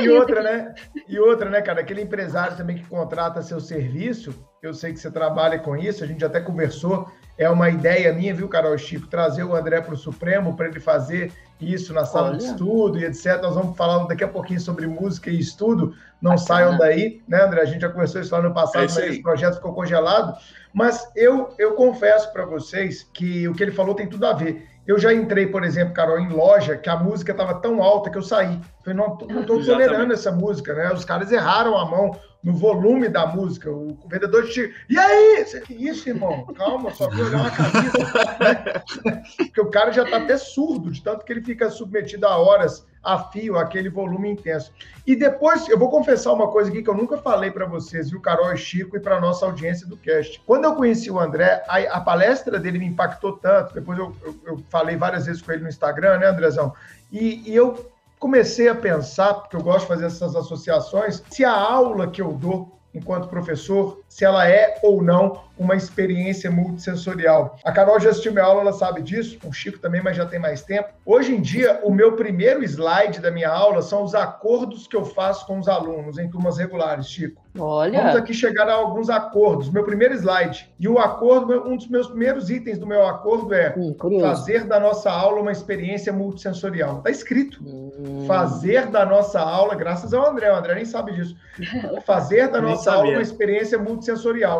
E 0.00 0.08
outra, 0.08 0.42
né? 0.42 0.74
E 1.08 1.18
outra, 1.18 1.50
né, 1.50 1.60
cara? 1.62 1.80
Aquele 1.80 2.02
empresário 2.02 2.56
também 2.56 2.76
que 2.76 2.84
contrata 2.84 3.42
seu 3.42 3.60
serviço, 3.60 4.34
eu 4.62 4.72
sei 4.72 4.92
que 4.92 4.98
você 4.98 5.10
trabalha 5.10 5.58
com 5.58 5.76
isso, 5.76 6.02
a 6.02 6.06
gente 6.06 6.24
até 6.24 6.40
conversou, 6.40 7.08
é 7.36 7.50
uma 7.50 7.68
ideia 7.68 8.12
minha, 8.12 8.34
viu, 8.34 8.48
Carol 8.48 8.76
Chico, 8.78 9.06
trazer 9.08 9.44
o 9.44 9.54
André 9.54 9.80
para 9.80 9.94
o 9.94 9.96
Supremo 9.96 10.56
para 10.56 10.68
ele 10.68 10.80
fazer 10.80 11.32
isso 11.60 11.92
na 11.92 12.04
sala 12.04 12.28
Olha. 12.28 12.38
de 12.38 12.44
estudo 12.44 12.98
e 12.98 13.04
etc. 13.04 13.40
Nós 13.42 13.54
vamos 13.54 13.76
falar 13.76 14.04
daqui 14.06 14.22
a 14.22 14.28
pouquinho 14.28 14.60
sobre 14.60 14.86
música 14.86 15.30
e 15.30 15.38
estudo. 15.38 15.94
Não 16.20 16.32
Bacana. 16.32 16.46
saiam 16.46 16.78
daí, 16.78 17.22
né, 17.26 17.42
André? 17.42 17.60
A 17.60 17.64
gente 17.64 17.82
já 17.82 17.88
conversou 17.88 18.20
isso 18.20 18.34
lá 18.34 18.40
no 18.40 18.54
passado, 18.54 18.84
é 18.84 18.86
mas 18.86 18.98
esse 18.98 19.22
projeto 19.22 19.56
ficou 19.56 19.74
congelado. 19.74 20.36
Mas 20.72 21.08
eu, 21.14 21.54
eu 21.58 21.74
confesso 21.74 22.32
para 22.32 22.44
vocês 22.44 23.02
que 23.12 23.48
o 23.48 23.54
que 23.54 23.62
ele 23.62 23.72
falou 23.72 23.94
tem 23.94 24.08
tudo 24.08 24.26
a 24.26 24.32
ver. 24.32 24.68
Eu 24.86 24.98
já 24.98 25.12
entrei, 25.12 25.46
por 25.46 25.64
exemplo, 25.64 25.94
Carol, 25.94 26.18
em 26.18 26.28
loja 26.28 26.76
que 26.76 26.90
a 26.90 26.96
música 26.96 27.32
estava 27.32 27.54
tão 27.54 27.82
alta 27.82 28.10
que 28.10 28.18
eu 28.18 28.22
saí. 28.22 28.60
Falei, 28.84 28.98
não, 28.98 29.16
não 29.28 29.40
estou 29.40 29.64
tolerando 29.64 30.12
essa 30.12 30.30
música, 30.30 30.74
né? 30.74 30.92
Os 30.92 31.04
caras 31.04 31.32
erraram 31.32 31.78
a 31.78 31.86
mão 31.86 32.18
no 32.44 32.52
volume 32.52 33.08
da 33.08 33.26
música. 33.26 33.70
O 33.70 33.96
vendedor 34.06 34.46
te. 34.48 34.72
E 34.88 34.98
aí? 34.98 35.44
Que 35.64 35.74
isso, 35.74 36.08
irmão? 36.08 36.44
Calma, 36.54 36.92
só 36.92 37.08
vou 37.08 37.24
olhar 37.24 37.40
uma 37.40 37.50
camisa. 37.50 37.98
Né? 38.38 39.22
Porque 39.38 39.60
o 39.60 39.70
cara 39.70 39.90
já 39.90 40.04
está 40.04 40.18
até 40.18 40.36
surdo, 40.36 40.90
de 40.90 41.02
tanto 41.02 41.24
que 41.24 41.32
ele 41.32 41.42
fica 41.42 41.70
submetido 41.70 42.26
a 42.26 42.36
horas 42.36 42.86
a 43.02 43.18
fio, 43.18 43.58
aquele 43.58 43.88
volume 43.88 44.30
intenso. 44.30 44.72
E 45.06 45.14
depois, 45.14 45.68
eu 45.68 45.78
vou 45.78 45.90
confessar 45.90 46.32
uma 46.32 46.48
coisa 46.50 46.70
aqui 46.70 46.82
que 46.82 46.88
eu 46.88 46.96
nunca 46.96 47.18
falei 47.18 47.50
para 47.50 47.66
vocês, 47.66 48.10
viu, 48.10 48.20
Carol 48.20 48.52
e 48.52 48.56
Chico, 48.56 48.96
e 48.96 49.00
para 49.00 49.20
nossa 49.20 49.44
audiência 49.44 49.86
do 49.86 49.96
cast. 49.96 50.40
Quando 50.46 50.64
eu 50.64 50.74
conheci 50.74 51.10
o 51.10 51.20
André, 51.20 51.62
a, 51.68 51.78
a 51.96 52.00
palestra 52.00 52.58
dele 52.58 52.78
me 52.78 52.86
impactou 52.86 53.36
tanto, 53.36 53.74
depois 53.74 53.98
eu, 53.98 54.16
eu, 54.24 54.36
eu, 54.46 54.58
falei 54.70 54.96
várias 54.96 55.26
vezes 55.26 55.42
com 55.42 55.52
ele 55.52 55.62
no 55.62 55.68
Instagram, 55.68 56.18
né, 56.18 56.26
Andrezão? 56.26 56.72
E, 57.12 57.50
e 57.50 57.54
eu 57.54 57.92
comecei 58.24 58.68
a 58.68 58.74
pensar, 58.74 59.34
porque 59.34 59.54
eu 59.54 59.62
gosto 59.62 59.82
de 59.82 59.88
fazer 59.88 60.06
essas 60.06 60.34
associações, 60.34 61.22
se 61.28 61.44
a 61.44 61.52
aula 61.52 62.10
que 62.10 62.22
eu 62.22 62.32
dou 62.32 62.80
enquanto 62.94 63.28
professor, 63.28 64.02
se 64.14 64.24
ela 64.24 64.48
é 64.48 64.78
ou 64.80 65.02
não 65.02 65.40
uma 65.58 65.74
experiência 65.74 66.48
multissensorial. 66.48 67.56
A 67.64 67.72
Carol 67.72 67.98
já 67.98 68.10
assistiu 68.10 68.32
minha 68.32 68.44
aula, 68.44 68.60
ela 68.60 68.72
sabe 68.72 69.02
disso, 69.02 69.38
o 69.44 69.52
Chico 69.52 69.80
também, 69.80 70.00
mas 70.00 70.16
já 70.16 70.24
tem 70.24 70.38
mais 70.38 70.62
tempo. 70.62 70.90
Hoje 71.04 71.34
em 71.34 71.40
dia, 71.40 71.80
o 71.82 71.92
meu 71.92 72.12
primeiro 72.12 72.62
slide 72.62 73.20
da 73.20 73.32
minha 73.32 73.50
aula 73.50 73.82
são 73.82 74.04
os 74.04 74.14
acordos 74.14 74.86
que 74.86 74.94
eu 74.94 75.04
faço 75.04 75.44
com 75.46 75.58
os 75.58 75.66
alunos 75.66 76.16
em 76.16 76.30
turmas 76.30 76.58
regulares, 76.58 77.08
Chico. 77.08 77.42
Olha. 77.56 78.00
Vamos 78.00 78.16
aqui 78.16 78.34
chegar 78.34 78.68
a 78.68 78.74
alguns 78.74 79.08
acordos. 79.08 79.70
Meu 79.70 79.84
primeiro 79.84 80.14
slide. 80.14 80.68
E 80.78 80.88
o 80.88 80.98
acordo, 80.98 81.68
um 81.68 81.76
dos 81.76 81.86
meus 81.86 82.08
primeiros 82.08 82.50
itens 82.50 82.78
do 82.78 82.86
meu 82.86 83.06
acordo 83.06 83.54
é 83.54 83.72
hum, 83.76 83.94
fazer 84.20 84.64
da 84.64 84.80
nossa 84.80 85.08
aula 85.08 85.40
uma 85.40 85.52
experiência 85.52 86.12
multissensorial. 86.12 86.98
Está 86.98 87.10
escrito. 87.10 87.60
Hum. 87.64 88.24
Fazer 88.26 88.86
da 88.86 89.06
nossa 89.06 89.40
aula, 89.40 89.76
graças 89.76 90.12
ao 90.12 90.28
André, 90.28 90.50
o 90.50 90.56
André 90.56 90.74
nem 90.74 90.84
sabe 90.84 91.12
disso. 91.12 91.36
Fazer 92.04 92.48
da 92.48 92.60
nossa 92.60 92.92
aula 92.92 93.10
uma 93.10 93.22
experiência 93.22 93.78
multissensorial. 93.78 94.03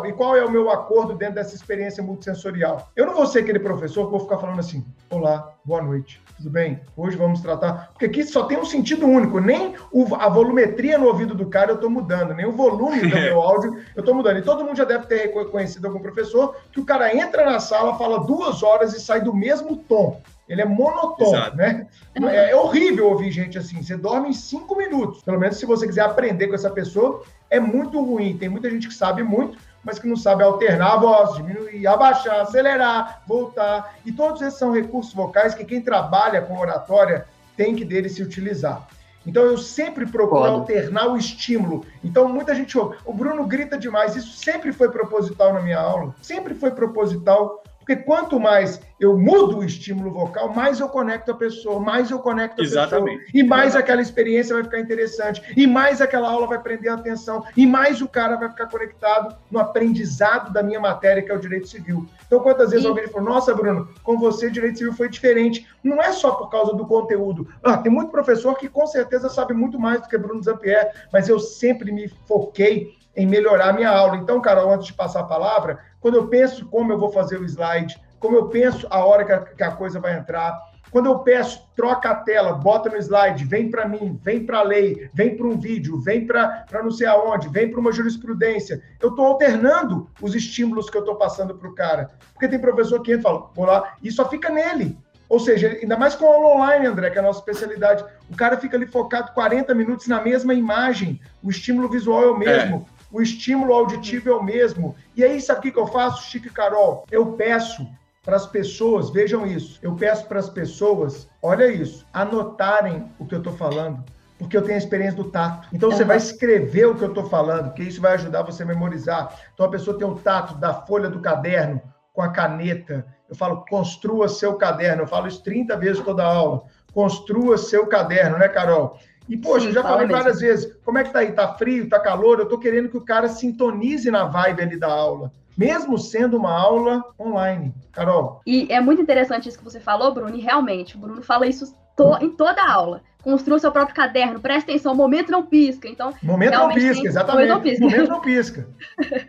E 0.05 0.13
qual 0.13 0.35
é 0.35 0.43
o 0.43 0.51
meu 0.51 0.69
acordo 0.69 1.13
dentro 1.13 1.35
dessa 1.35 1.55
experiência 1.55 2.03
multissensorial? 2.03 2.89
Eu 2.95 3.05
não 3.05 3.13
vou 3.13 3.25
ser 3.25 3.39
aquele 3.39 3.59
professor 3.59 4.05
que 4.05 4.11
vou 4.11 4.19
ficar 4.19 4.37
falando 4.37 4.59
assim: 4.59 4.85
olá, 5.09 5.53
boa 5.63 5.81
noite 5.81 6.25
tudo 6.37 6.49
bem? 6.49 6.81
Hoje 6.97 7.15
vamos 7.15 7.41
tratar. 7.41 7.89
Porque 7.91 8.05
aqui 8.05 8.23
só 8.23 8.43
tem 8.43 8.57
um 8.57 8.65
sentido 8.65 9.05
único. 9.05 9.39
Nem 9.39 9.75
a 10.19 10.29
volumetria 10.29 10.97
no 10.97 11.07
ouvido 11.07 11.33
do 11.33 11.47
cara 11.47 11.71
eu 11.71 11.75
estou 11.75 11.89
mudando, 11.89 12.33
nem 12.33 12.45
o 12.45 12.51
volume 12.51 13.01
do 13.01 13.15
meu 13.15 13.39
áudio 13.41 13.79
eu 13.95 14.01
estou 14.01 14.13
mudando. 14.13 14.37
E 14.37 14.41
todo 14.41 14.63
mundo 14.63 14.77
já 14.77 14.83
deve 14.83 15.05
ter 15.05 15.33
reconhecido 15.33 15.85
algum 15.85 15.99
professor 15.99 16.55
que 16.71 16.79
o 16.79 16.85
cara 16.85 17.15
entra 17.15 17.45
na 17.45 17.59
sala, 17.59 17.97
fala 17.97 18.25
duas 18.25 18.63
horas 18.63 18.93
e 18.93 18.99
sai 18.99 19.21
do 19.21 19.33
mesmo 19.33 19.77
tom. 19.77 20.21
Ele 20.47 20.61
é 20.61 20.65
monotônico, 20.65 21.55
né? 21.55 21.87
É, 22.13 22.51
é, 22.51 22.55
horrível 22.55 23.09
ouvir 23.09 23.31
gente 23.31 23.57
assim. 23.57 23.81
Você 23.81 23.97
dorme 23.97 24.29
em 24.29 24.33
cinco 24.33 24.77
minutos. 24.77 25.23
Pelo 25.23 25.39
menos 25.39 25.57
se 25.57 25.65
você 25.65 25.87
quiser 25.87 26.01
aprender 26.01 26.47
com 26.47 26.55
essa 26.55 26.69
pessoa, 26.69 27.23
é 27.49 27.59
muito 27.59 27.99
ruim. 28.03 28.37
Tem 28.37 28.47
muita 28.47 28.69
gente 28.69 28.87
que 28.87 28.93
sabe 28.93 29.23
muito, 29.23 29.57
mas 29.83 29.97
que 29.97 30.07
não 30.07 30.15
sabe 30.15 30.43
alternar 30.43 30.93
a 30.93 30.97
voz, 30.97 31.35
diminuir, 31.35 31.87
abaixar, 31.87 32.41
acelerar, 32.41 33.23
voltar. 33.27 33.95
E 34.05 34.11
todos 34.11 34.41
esses 34.41 34.59
são 34.59 34.71
recursos 34.71 35.13
vocais 35.13 35.55
que 35.55 35.65
quem 35.65 35.81
trabalha 35.81 36.41
com 36.41 36.57
oratória 36.57 37.25
tem 37.57 37.75
que 37.75 37.83
dele 37.83 38.09
se 38.09 38.21
utilizar. 38.21 38.87
Então 39.25 39.43
eu 39.43 39.57
sempre 39.57 40.05
procuro 40.05 40.41
Pode. 40.41 40.53
alternar 40.53 41.07
o 41.07 41.17
estímulo. 41.17 41.83
Então 42.03 42.29
muita 42.29 42.53
gente 42.53 42.77
ouve, 42.77 42.97
o 43.03 43.13
Bruno 43.13 43.45
grita 43.47 43.77
demais. 43.77 44.15
Isso 44.15 44.37
sempre 44.37 44.71
foi 44.71 44.89
proposital 44.89 45.53
na 45.53 45.61
minha 45.61 45.79
aula, 45.79 46.13
sempre 46.21 46.53
foi 46.53 46.71
proposital 46.71 47.63
porque 47.85 47.97
quanto 47.97 48.39
mais 48.39 48.81
eu 48.99 49.15
mudo 49.15 49.59
o 49.59 49.63
estímulo 49.63 50.09
vocal, 50.09 50.51
mais 50.51 50.79
eu 50.79 50.89
conecto 50.89 51.31
a 51.31 51.35
pessoa, 51.35 51.79
mais 51.79 52.09
eu 52.09 52.17
conecto 52.17 52.59
a 52.59 52.63
Exatamente. 52.63 53.25
pessoa. 53.25 53.31
E 53.35 53.43
mais 53.43 53.75
aquela 53.75 54.01
experiência 54.01 54.55
vai 54.55 54.63
ficar 54.63 54.79
interessante. 54.79 55.43
E 55.55 55.67
mais 55.67 56.01
aquela 56.01 56.27
aula 56.27 56.47
vai 56.47 56.59
prender 56.59 56.91
a 56.91 56.95
atenção. 56.95 57.45
E 57.55 57.67
mais 57.67 58.01
o 58.01 58.07
cara 58.07 58.37
vai 58.37 58.49
ficar 58.49 58.65
conectado 58.67 59.37
no 59.51 59.59
aprendizado 59.59 60.51
da 60.51 60.63
minha 60.63 60.79
matéria, 60.79 61.21
que 61.21 61.31
é 61.31 61.35
o 61.35 61.39
direito 61.39 61.67
civil. 61.67 62.07
Então, 62.25 62.39
quantas 62.39 62.71
vezes 62.71 62.85
e... 62.85 62.87
alguém 62.87 63.07
falou, 63.07 63.29
nossa, 63.29 63.53
Bruno, 63.53 63.87
com 64.01 64.17
você 64.17 64.49
direito 64.49 64.79
civil 64.79 64.93
foi 64.93 65.07
diferente. 65.07 65.67
Não 65.83 66.01
é 66.01 66.11
só 66.11 66.31
por 66.31 66.49
causa 66.49 66.73
do 66.73 66.87
conteúdo. 66.87 67.47
Ah, 67.61 67.77
tem 67.77 67.91
muito 67.91 68.09
professor 68.09 68.57
que 68.57 68.67
com 68.67 68.87
certeza 68.87 69.29
sabe 69.29 69.53
muito 69.53 69.79
mais 69.79 70.01
do 70.01 70.07
que 70.07 70.17
Bruno 70.17 70.41
Zampier, 70.41 70.91
mas 71.13 71.29
eu 71.29 71.39
sempre 71.39 71.91
me 71.91 72.07
foquei 72.27 72.95
em 73.15 73.25
melhorar 73.25 73.69
a 73.69 73.73
minha 73.73 73.89
aula. 73.89 74.17
Então, 74.17 74.41
Carol, 74.41 74.71
antes 74.71 74.87
de 74.87 74.93
passar 74.93 75.21
a 75.21 75.25
palavra, 75.25 75.79
quando 76.05 76.17
eu 76.17 76.27
penso 76.27 76.67
como 76.67 76.91
eu 76.93 76.99
vou 76.99 77.11
fazer 77.11 77.39
o 77.41 77.45
slide, 77.45 77.99
como 78.19 78.35
eu 78.35 78.47
penso 78.47 78.85
a 78.91 79.03
hora 79.03 79.25
que 79.25 79.31
a, 79.31 79.39
que 79.39 79.63
a 79.63 79.71
coisa 79.71 79.99
vai 79.99 80.15
entrar, 80.15 80.55
quando 80.91 81.07
eu 81.07 81.17
peço, 81.17 81.67
troca 81.75 82.11
a 82.11 82.15
tela, 82.17 82.53
bota 82.53 82.91
no 82.91 82.97
slide, 82.97 83.43
vem 83.43 83.71
para 83.71 83.87
mim, 83.87 84.19
vem 84.21 84.45
para 84.45 84.59
a 84.59 84.63
lei, 84.63 85.09
vem 85.15 85.35
para 85.35 85.47
um 85.47 85.57
vídeo, 85.57 85.99
vem 85.99 86.27
para 86.27 86.63
não 86.83 86.91
sei 86.91 87.07
aonde, 87.07 87.49
vem 87.49 87.71
para 87.71 87.79
uma 87.79 87.91
jurisprudência. 87.91 88.83
Eu 89.01 89.09
estou 89.09 89.25
alternando 89.25 90.07
os 90.21 90.35
estímulos 90.35 90.91
que 90.91 90.95
eu 90.95 91.01
estou 91.01 91.15
passando 91.15 91.55
para 91.55 91.67
o 91.67 91.73
cara. 91.73 92.11
Porque 92.33 92.47
tem 92.47 92.59
professor 92.59 93.01
que 93.01 93.11
entra 93.11 93.21
e 93.21 93.23
fala, 93.23 93.49
vou 93.55 93.65
lá, 93.65 93.95
e 94.03 94.11
só 94.11 94.29
fica 94.29 94.51
nele. 94.51 94.95
Ou 95.27 95.39
seja, 95.39 95.69
ainda 95.69 95.97
mais 95.97 96.13
com 96.13 96.27
aula 96.27 96.55
online, 96.55 96.85
André, 96.85 97.09
que 97.09 97.17
é 97.17 97.19
a 97.19 97.23
nossa 97.23 97.39
especialidade, 97.39 98.05
o 98.29 98.35
cara 98.35 98.57
fica 98.57 98.77
ali 98.77 98.85
focado 98.85 99.31
40 99.33 99.73
minutos 99.73 100.05
na 100.05 100.21
mesma 100.21 100.53
imagem, 100.53 101.19
o 101.41 101.49
estímulo 101.49 101.89
visual 101.89 102.21
é 102.21 102.27
o 102.27 102.37
mesmo. 102.37 102.87
O 103.15 103.21
estímulo 103.21 103.73
auditivo 103.73 104.29
é 104.29 104.35
o 104.35 104.43
mesmo. 104.43 104.93
E 105.15 105.23
aí, 105.23 105.39
sabe 105.39 105.59
o 105.59 105.61
que, 105.61 105.71
que 105.71 105.79
eu 105.79 105.87
faço, 105.87 106.29
Chico 106.29 106.47
e 106.47 106.49
Carol? 106.49 107.05
Eu 107.09 107.31
peço 107.31 107.87
para 108.21 108.35
as 108.35 108.45
pessoas, 108.45 109.09
vejam 109.09 109.47
isso, 109.47 109.79
eu 109.81 109.95
peço 109.95 110.27
para 110.27 110.37
as 110.37 110.49
pessoas, 110.49 111.29
olha 111.41 111.71
isso, 111.71 112.05
anotarem 112.11 113.09
o 113.17 113.25
que 113.25 113.33
eu 113.33 113.37
estou 113.37 113.53
falando, 113.53 114.03
porque 114.37 114.57
eu 114.57 114.63
tenho 114.63 114.75
a 114.75 114.79
experiência 114.79 115.15
do 115.15 115.31
tato. 115.31 115.69
Então 115.71 115.89
você 115.89 116.03
vai 116.03 116.17
escrever 116.17 116.87
o 116.87 116.95
que 116.95 117.05
eu 117.05 117.07
estou 117.07 117.29
falando, 117.29 117.73
que 117.73 117.83
isso 117.83 118.01
vai 118.01 118.15
ajudar 118.15 118.41
você 118.41 118.63
a 118.63 118.65
memorizar. 118.65 119.33
Então 119.53 119.65
a 119.65 119.69
pessoa 119.69 119.97
tem 119.97 120.05
o 120.05 120.15
tato 120.15 120.55
da 120.55 120.73
folha 120.73 121.07
do 121.07 121.21
caderno 121.21 121.81
com 122.11 122.21
a 122.21 122.27
caneta. 122.27 123.05
Eu 123.29 123.35
falo, 123.35 123.63
construa 123.69 124.27
seu 124.27 124.55
caderno. 124.55 125.03
Eu 125.03 125.07
falo 125.07 125.27
isso 125.27 125.41
30 125.41 125.77
vezes 125.77 126.03
toda 126.03 126.25
aula 126.25 126.65
construa 126.95 127.57
seu 127.57 127.85
caderno, 127.87 128.37
né, 128.37 128.47
Carol? 128.47 128.97
E, 129.27 129.37
poxa, 129.37 129.61
Sim, 129.61 129.67
eu 129.67 129.73
já 129.73 129.83
falei 129.83 130.07
mesmo. 130.07 130.21
várias 130.21 130.39
vezes, 130.39 130.77
como 130.83 130.97
é 130.97 131.03
que 131.03 131.11
tá 131.11 131.19
aí? 131.19 131.31
Tá 131.31 131.53
frio, 131.55 131.89
tá 131.89 131.99
calor? 131.99 132.39
Eu 132.39 132.47
tô 132.47 132.59
querendo 132.59 132.89
que 132.89 132.97
o 132.97 133.01
cara 133.01 133.27
sintonize 133.27 134.09
na 134.11 134.25
vibe 134.25 134.61
ali 134.61 134.79
da 134.79 134.87
aula 134.87 135.31
mesmo 135.57 135.97
sendo 135.97 136.37
uma 136.37 136.51
aula 136.51 137.03
online. 137.19 137.73
Carol. 137.91 138.41
E 138.45 138.67
é 138.71 138.81
muito 138.81 139.01
interessante 139.01 139.47
isso 139.47 139.57
que 139.57 139.63
você 139.63 139.79
falou, 139.79 140.13
Bruno, 140.13 140.35
e 140.35 140.41
realmente, 140.41 140.95
o 140.95 140.99
Bruno 140.99 141.21
fala 141.21 141.47
isso 141.47 141.73
to 141.95 142.17
em 142.21 142.29
toda 142.29 142.61
a 142.61 142.71
aula. 142.71 143.01
Construa 143.23 143.57
seu 143.57 143.71
próprio 143.71 143.95
caderno, 143.95 144.39
presta 144.39 144.69
atenção, 144.69 144.93
o 144.93 144.95
momento 144.95 145.31
não 145.31 145.45
pisca. 145.45 145.87
Então, 145.87 146.13
momento 146.21 146.53
não 146.53 146.69
pisca, 146.69 147.01
tem... 147.01 147.05
exatamente. 147.05 147.47
Momento 147.47 147.55
não 147.55 147.61
pisca. 147.61 147.85
Momento 147.85 148.09
não 148.09 148.21
pisca. 148.21 148.67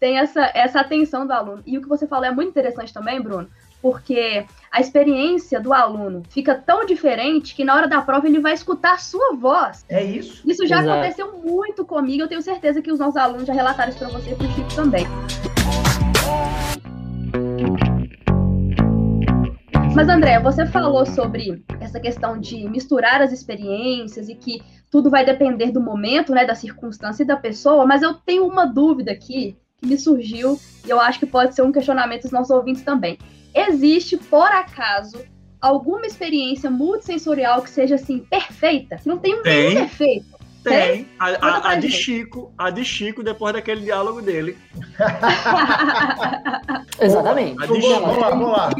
tem 0.00 0.18
essa, 0.18 0.50
essa 0.54 0.80
atenção 0.80 1.26
do 1.26 1.32
aluno. 1.32 1.62
E 1.64 1.78
o 1.78 1.80
que 1.80 1.88
você 1.88 2.06
falou 2.06 2.26
é 2.26 2.30
muito 2.30 2.50
interessante 2.50 2.92
também, 2.92 3.20
Bruno, 3.20 3.48
porque 3.80 4.44
a 4.70 4.80
experiência 4.80 5.60
do 5.60 5.72
aluno 5.72 6.22
fica 6.28 6.54
tão 6.54 6.84
diferente 6.84 7.54
que 7.54 7.64
na 7.64 7.74
hora 7.74 7.88
da 7.88 8.02
prova 8.02 8.26
ele 8.26 8.40
vai 8.40 8.54
escutar 8.54 8.94
a 8.94 8.98
sua 8.98 9.34
voz. 9.34 9.84
É 9.88 10.02
isso. 10.02 10.42
Isso 10.48 10.66
já 10.66 10.80
Exato. 10.80 10.98
aconteceu 10.98 11.38
muito 11.38 11.84
comigo, 11.84 12.22
eu 12.22 12.28
tenho 12.28 12.42
certeza 12.42 12.82
que 12.82 12.92
os 12.92 12.98
nossos 12.98 13.16
alunos 13.16 13.46
já 13.46 13.52
relataram 13.52 13.90
isso 13.90 13.98
para 13.98 14.08
você 14.08 14.32
e 14.32 14.34
para 14.34 14.46
o 14.46 14.50
Chico 14.50 14.74
também. 14.74 15.06
Mas, 19.94 20.08
André, 20.08 20.38
você 20.38 20.64
falou 20.64 21.04
sobre 21.04 21.64
essa 21.80 21.98
questão 21.98 22.38
de 22.38 22.68
misturar 22.68 23.20
as 23.20 23.32
experiências 23.32 24.28
e 24.28 24.34
que 24.36 24.62
tudo 24.88 25.10
vai 25.10 25.24
depender 25.24 25.72
do 25.72 25.80
momento, 25.80 26.32
né, 26.32 26.44
da 26.44 26.54
circunstância 26.54 27.24
e 27.24 27.26
da 27.26 27.36
pessoa, 27.36 27.84
mas 27.84 28.00
eu 28.00 28.14
tenho 28.14 28.46
uma 28.46 28.64
dúvida 28.64 29.10
aqui 29.10 29.56
que 29.76 29.86
me 29.86 29.98
surgiu 29.98 30.58
e 30.86 30.90
eu 30.90 31.00
acho 31.00 31.18
que 31.18 31.26
pode 31.26 31.54
ser 31.54 31.62
um 31.62 31.72
questionamento 31.72 32.22
dos 32.22 32.30
nossos 32.30 32.50
ouvintes 32.50 32.82
também. 32.82 33.18
Existe, 33.54 34.16
por 34.16 34.50
acaso, 34.50 35.22
alguma 35.60 36.06
experiência 36.06 36.70
multissensorial 36.70 37.62
que 37.62 37.70
seja 37.70 37.96
assim 37.96 38.20
perfeita? 38.20 38.96
Que 38.96 39.08
não 39.08 39.18
tem 39.18 39.34
um 39.34 39.42
tem. 39.42 39.74
defeito? 39.74 40.38
Tem. 40.62 41.08
A, 41.18 41.28
a, 41.28 41.70
a, 41.70 41.74
de 41.76 41.90
Chico, 41.90 42.52
a 42.58 42.70
de 42.70 42.84
Chico, 42.84 43.22
depois 43.22 43.54
daquele 43.54 43.82
diálogo 43.82 44.20
dele. 44.20 44.58
Exatamente. 47.00 47.62
A 47.62 47.66
de 47.66 47.80
Chico. 47.80 48.00
Vamos 48.00 48.18
lá, 48.18 48.30
vamos 48.30 48.50
lá. 48.50 48.70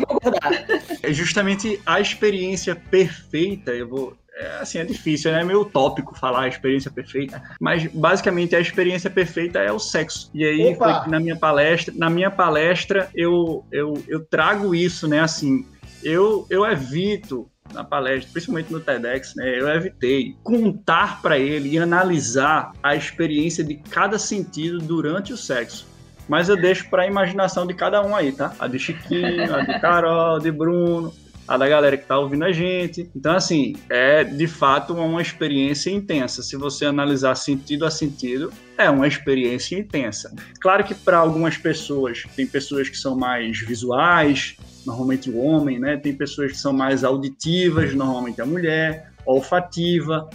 É 1.03 1.13
justamente 1.13 1.81
a 1.87 2.01
experiência 2.01 2.75
perfeita, 2.75 3.71
eu 3.71 3.89
vou. 3.89 4.17
É, 4.39 4.59
assim, 4.61 4.79
é 4.79 4.85
difícil, 4.85 5.33
né? 5.33 5.41
É 5.41 5.45
meio 5.45 5.63
utópico 5.63 6.17
falar 6.17 6.43
a 6.43 6.49
experiência 6.49 6.93
perfeita, 6.93 7.43
mas 7.61 7.87
basicamente 7.89 8.55
a 8.55 8.61
experiência 8.61 9.11
perfeita 9.11 9.59
é 9.59 9.73
o 9.73 9.81
sexo. 9.81 10.31
E 10.33 10.45
aí, 10.45 10.77
na 11.09 11.19
minha 11.19 11.35
palestra, 11.35 11.93
na 11.97 12.09
minha 12.09 12.31
palestra, 12.31 13.11
eu, 13.17 13.67
eu, 13.73 14.01
eu 14.07 14.25
trago 14.25 14.77
isso, 14.77 15.09
né? 15.09 15.21
Assim, 15.21 15.67
eu, 16.05 16.47
eu 16.49 16.65
evito 16.65 17.51
na 17.73 17.83
palestra, 17.83 18.31
principalmente 18.33 18.73
no 18.73 18.81
TEDx, 18.81 19.35
né, 19.35 19.61
eu 19.61 19.69
evitei 19.69 20.35
contar 20.43 21.21
para 21.21 21.39
ele 21.39 21.71
e 21.71 21.79
analisar 21.79 22.73
a 22.83 22.97
experiência 22.97 23.63
de 23.63 23.75
cada 23.75 24.19
sentido 24.19 24.79
durante 24.79 25.33
o 25.33 25.37
sexo. 25.37 25.87
Mas 26.27 26.49
eu 26.49 26.57
deixo 26.57 26.89
para 26.91 27.03
a 27.03 27.07
imaginação 27.07 27.67
de 27.67 27.75
cada 27.75 28.03
um 28.03 28.15
aí, 28.15 28.33
tá? 28.33 28.55
A 28.59 28.67
de 28.67 28.79
Chiquinho, 28.79 29.55
a 29.55 29.63
de 29.63 29.81
Carol, 29.81 30.39
de 30.39 30.51
Bruno, 30.51 31.13
a 31.49 31.57
da 31.57 31.67
galera 31.67 31.97
que 31.97 32.03
está 32.03 32.19
ouvindo 32.19 32.45
a 32.45 32.53
gente. 32.53 33.11
Então, 33.17 33.35
assim, 33.35 33.75
é 33.89 34.23
de 34.23 34.47
fato 34.47 34.93
uma 34.93 35.23
experiência 35.23 35.91
intensa. 35.91 36.43
Se 36.43 36.57
você 36.57 36.85
analisar 36.85 37.35
sentido 37.37 37.87
a 37.87 37.91
sentido, 37.91 38.53
é 38.77 38.91
uma 38.91 39.09
experiência 39.09 39.77
intensa. 39.77 40.33
Claro 40.61 40.85
que 40.85 40.95
para 40.95 41.17
algumas 41.17 41.57
pessoas, 41.57 42.25
tem 42.37 42.47
pessoas 42.47 42.91
que 42.91 42.99
são 42.99 43.17
mais 43.17 43.59
visuais, 43.61 44.57
normalmente 44.85 45.31
o 45.31 45.39
homem, 45.39 45.79
né? 45.79 45.97
Tem 45.97 46.15
pessoas 46.15 46.53
que 46.53 46.59
são 46.59 46.73
mais 46.73 47.03
auditivas, 47.03 47.95
normalmente 47.95 48.43
a 48.43 48.47
mulher, 48.47 49.11
olfativa. 49.25 50.29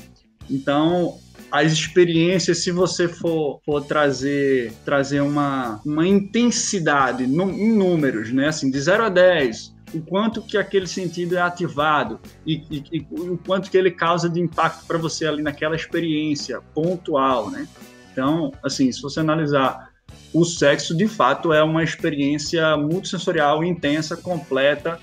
Então, 0.50 1.20
as 1.52 1.72
experiências, 1.72 2.64
se 2.64 2.72
você 2.72 3.08
for, 3.08 3.62
for 3.64 3.86
trazer, 3.86 4.74
trazer 4.84 5.22
uma, 5.22 5.80
uma 5.86 6.08
intensidade 6.08 7.24
em 7.26 7.72
números, 7.78 8.32
né? 8.32 8.48
Assim, 8.48 8.72
de 8.72 8.80
0 8.80 9.04
a 9.04 9.10
10, 9.10 9.73
o 9.94 10.02
quanto 10.02 10.42
que 10.42 10.58
aquele 10.58 10.88
sentido 10.88 11.38
é 11.38 11.42
ativado 11.42 12.20
e, 12.46 12.64
e, 12.70 12.84
e 12.92 13.08
o 13.12 13.38
quanto 13.38 13.70
que 13.70 13.78
ele 13.78 13.92
causa 13.92 14.30
de 14.30 14.40
impacto 14.40 14.86
para 14.86 14.98
você 14.98 15.26
ali 15.26 15.42
naquela 15.42 15.76
experiência 15.76 16.62
pontual, 16.74 17.50
né? 17.50 17.68
Então, 18.12 18.52
assim, 18.64 18.92
se 18.92 19.02
você 19.02 19.20
analisar 19.20 19.92
o 20.34 20.44
sexo 20.44 20.96
de 20.96 21.08
fato 21.08 21.54
é 21.54 21.64
uma 21.64 21.84
experiência 21.84 22.76
multissensorial, 22.78 23.64
intensa, 23.64 24.18
completa 24.18 25.00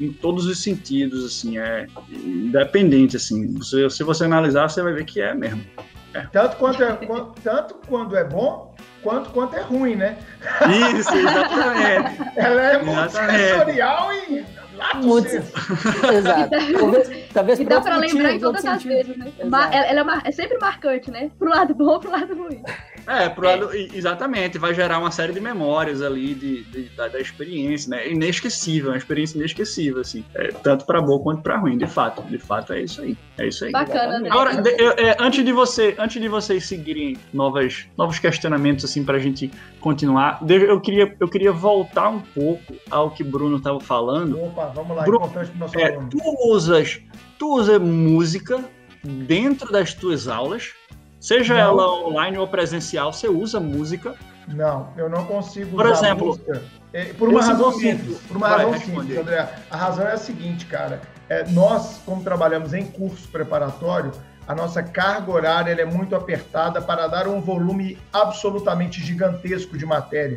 em 0.00 0.12
todos 0.12 0.46
os 0.46 0.62
sentidos, 0.62 1.24
assim, 1.24 1.58
é 1.58 1.86
independente, 2.10 3.16
assim. 3.16 3.60
Se 3.62 4.02
você 4.02 4.24
analisar, 4.24 4.68
você 4.68 4.82
vai 4.82 4.92
ver 4.92 5.04
que 5.04 5.20
é 5.20 5.34
mesmo. 5.34 5.64
É. 6.12 6.22
Tanto, 6.32 6.56
quanto 6.56 6.82
é, 6.82 6.98
tanto 7.42 7.74
quando 7.86 8.16
é 8.16 8.24
bom, 8.24 8.73
quanto 9.04 9.30
quanto 9.30 9.54
é 9.54 9.60
ruim, 9.60 9.94
né? 9.94 10.16
Isso, 10.96 11.14
exatamente. 11.14 12.22
Ela 12.36 12.62
é 12.62 12.82
multissensorial 12.82 14.12
e 14.12 14.44
muito. 14.96 15.28
Exato. 16.12 16.50
Talvez, 16.78 17.28
talvez 17.32 17.60
e 17.60 17.64
dá 17.64 17.80
para 17.80 17.96
lembrar 17.96 18.32
em 18.32 18.40
todas 18.40 18.64
as 18.64 18.82
vezes, 18.82 19.16
né? 19.16 19.32
Ela 19.38 19.72
é, 20.24 20.28
é, 20.28 20.32
sempre 20.32 20.58
marcante, 20.58 21.10
né? 21.10 21.30
Pro 21.38 21.48
lado 21.48 21.74
bom, 21.74 21.98
pro 22.00 22.10
lado 22.10 22.34
ruim. 22.34 22.62
É, 23.06 23.28
pro 23.28 23.46
é. 23.46 23.88
exatamente, 23.92 24.58
vai 24.58 24.74
gerar 24.74 24.98
uma 24.98 25.10
série 25.10 25.32
de 25.32 25.40
memórias 25.40 26.00
ali 26.02 26.34
de, 26.34 26.64
de 26.64 26.82
da, 26.90 27.08
da, 27.08 27.20
experiência, 27.20 27.90
né? 27.90 28.08
Inesquecível, 28.10 28.90
uma 28.90 28.96
experiência 28.96 29.36
inesquecível, 29.36 30.00
assim, 30.00 30.24
é, 30.34 30.48
tanto 30.48 30.84
para 30.86 31.00
bom 31.00 31.18
quanto 31.18 31.42
para 31.42 31.58
ruim, 31.58 31.76
de 31.76 31.86
fato, 31.86 32.22
de 32.22 32.38
fato 32.38 32.72
é 32.72 32.82
isso 32.82 33.02
aí, 33.02 33.16
é 33.38 33.48
isso 33.48 33.64
aí. 33.64 33.72
Bacana, 33.72 34.18
né? 34.20 34.28
Agora, 34.30 34.60
de, 34.60 34.70
é, 34.70 35.16
antes 35.20 35.44
de 35.44 35.52
você, 35.52 35.94
antes 35.98 36.20
de 36.20 36.28
vocês 36.28 36.66
seguirem 36.66 37.16
novas, 37.32 37.86
novos 37.96 38.18
questionamentos 38.18 38.84
assim 38.84 39.04
para 39.04 39.16
a 39.16 39.20
gente 39.20 39.50
continuar, 39.80 40.40
eu 40.48 40.80
queria, 40.80 41.14
eu 41.20 41.28
queria 41.28 41.52
voltar 41.52 42.08
um 42.08 42.20
pouco 42.20 42.74
ao 42.90 43.10
que 43.10 43.22
Bruno 43.22 43.58
estava 43.58 43.80
falando. 43.80 44.40
Opa, 44.40 44.66
vamos 44.74 44.96
lá, 44.96 45.04
Bruno, 45.04 45.26
importante 45.26 45.50
pro 45.50 45.58
nosso 45.58 45.78
é, 45.78 45.92
Tu 45.92 46.48
usas, 46.48 47.00
tu 47.38 47.56
usa 47.56 47.78
música 47.78 48.64
dentro 49.02 49.70
das 49.70 49.92
tuas 49.92 50.26
aulas 50.28 50.72
Seja 51.24 51.54
não. 51.54 51.60
ela 51.60 52.06
online 52.06 52.36
ou 52.36 52.46
presencial, 52.46 53.10
você 53.10 53.26
usa 53.28 53.58
música? 53.58 54.14
Não, 54.46 54.90
eu 54.94 55.08
não 55.08 55.24
consigo 55.24 55.74
por 55.74 55.86
exemplo, 55.86 56.26
música. 56.26 56.62
É, 56.92 57.14
por 57.14 57.30
uma 57.30 57.42
razão 57.42 57.72
simples. 57.72 58.18
Por 58.28 58.36
uma 58.36 58.46
Vai, 58.50 58.66
razão 58.66 58.78
simples, 58.78 59.18
André. 59.18 59.48
A 59.70 59.74
razão 59.74 60.06
é 60.06 60.12
a 60.12 60.18
seguinte, 60.18 60.66
cara. 60.66 61.00
É, 61.30 61.48
nós, 61.48 62.02
como 62.04 62.22
trabalhamos 62.22 62.74
em 62.74 62.84
curso 62.84 63.26
preparatório, 63.28 64.12
a 64.46 64.54
nossa 64.54 64.82
carga 64.82 65.32
horária 65.32 65.72
é 65.72 65.84
muito 65.86 66.14
apertada 66.14 66.82
para 66.82 67.06
dar 67.06 67.26
um 67.26 67.40
volume 67.40 67.96
absolutamente 68.12 69.00
gigantesco 69.02 69.78
de 69.78 69.86
matéria. 69.86 70.36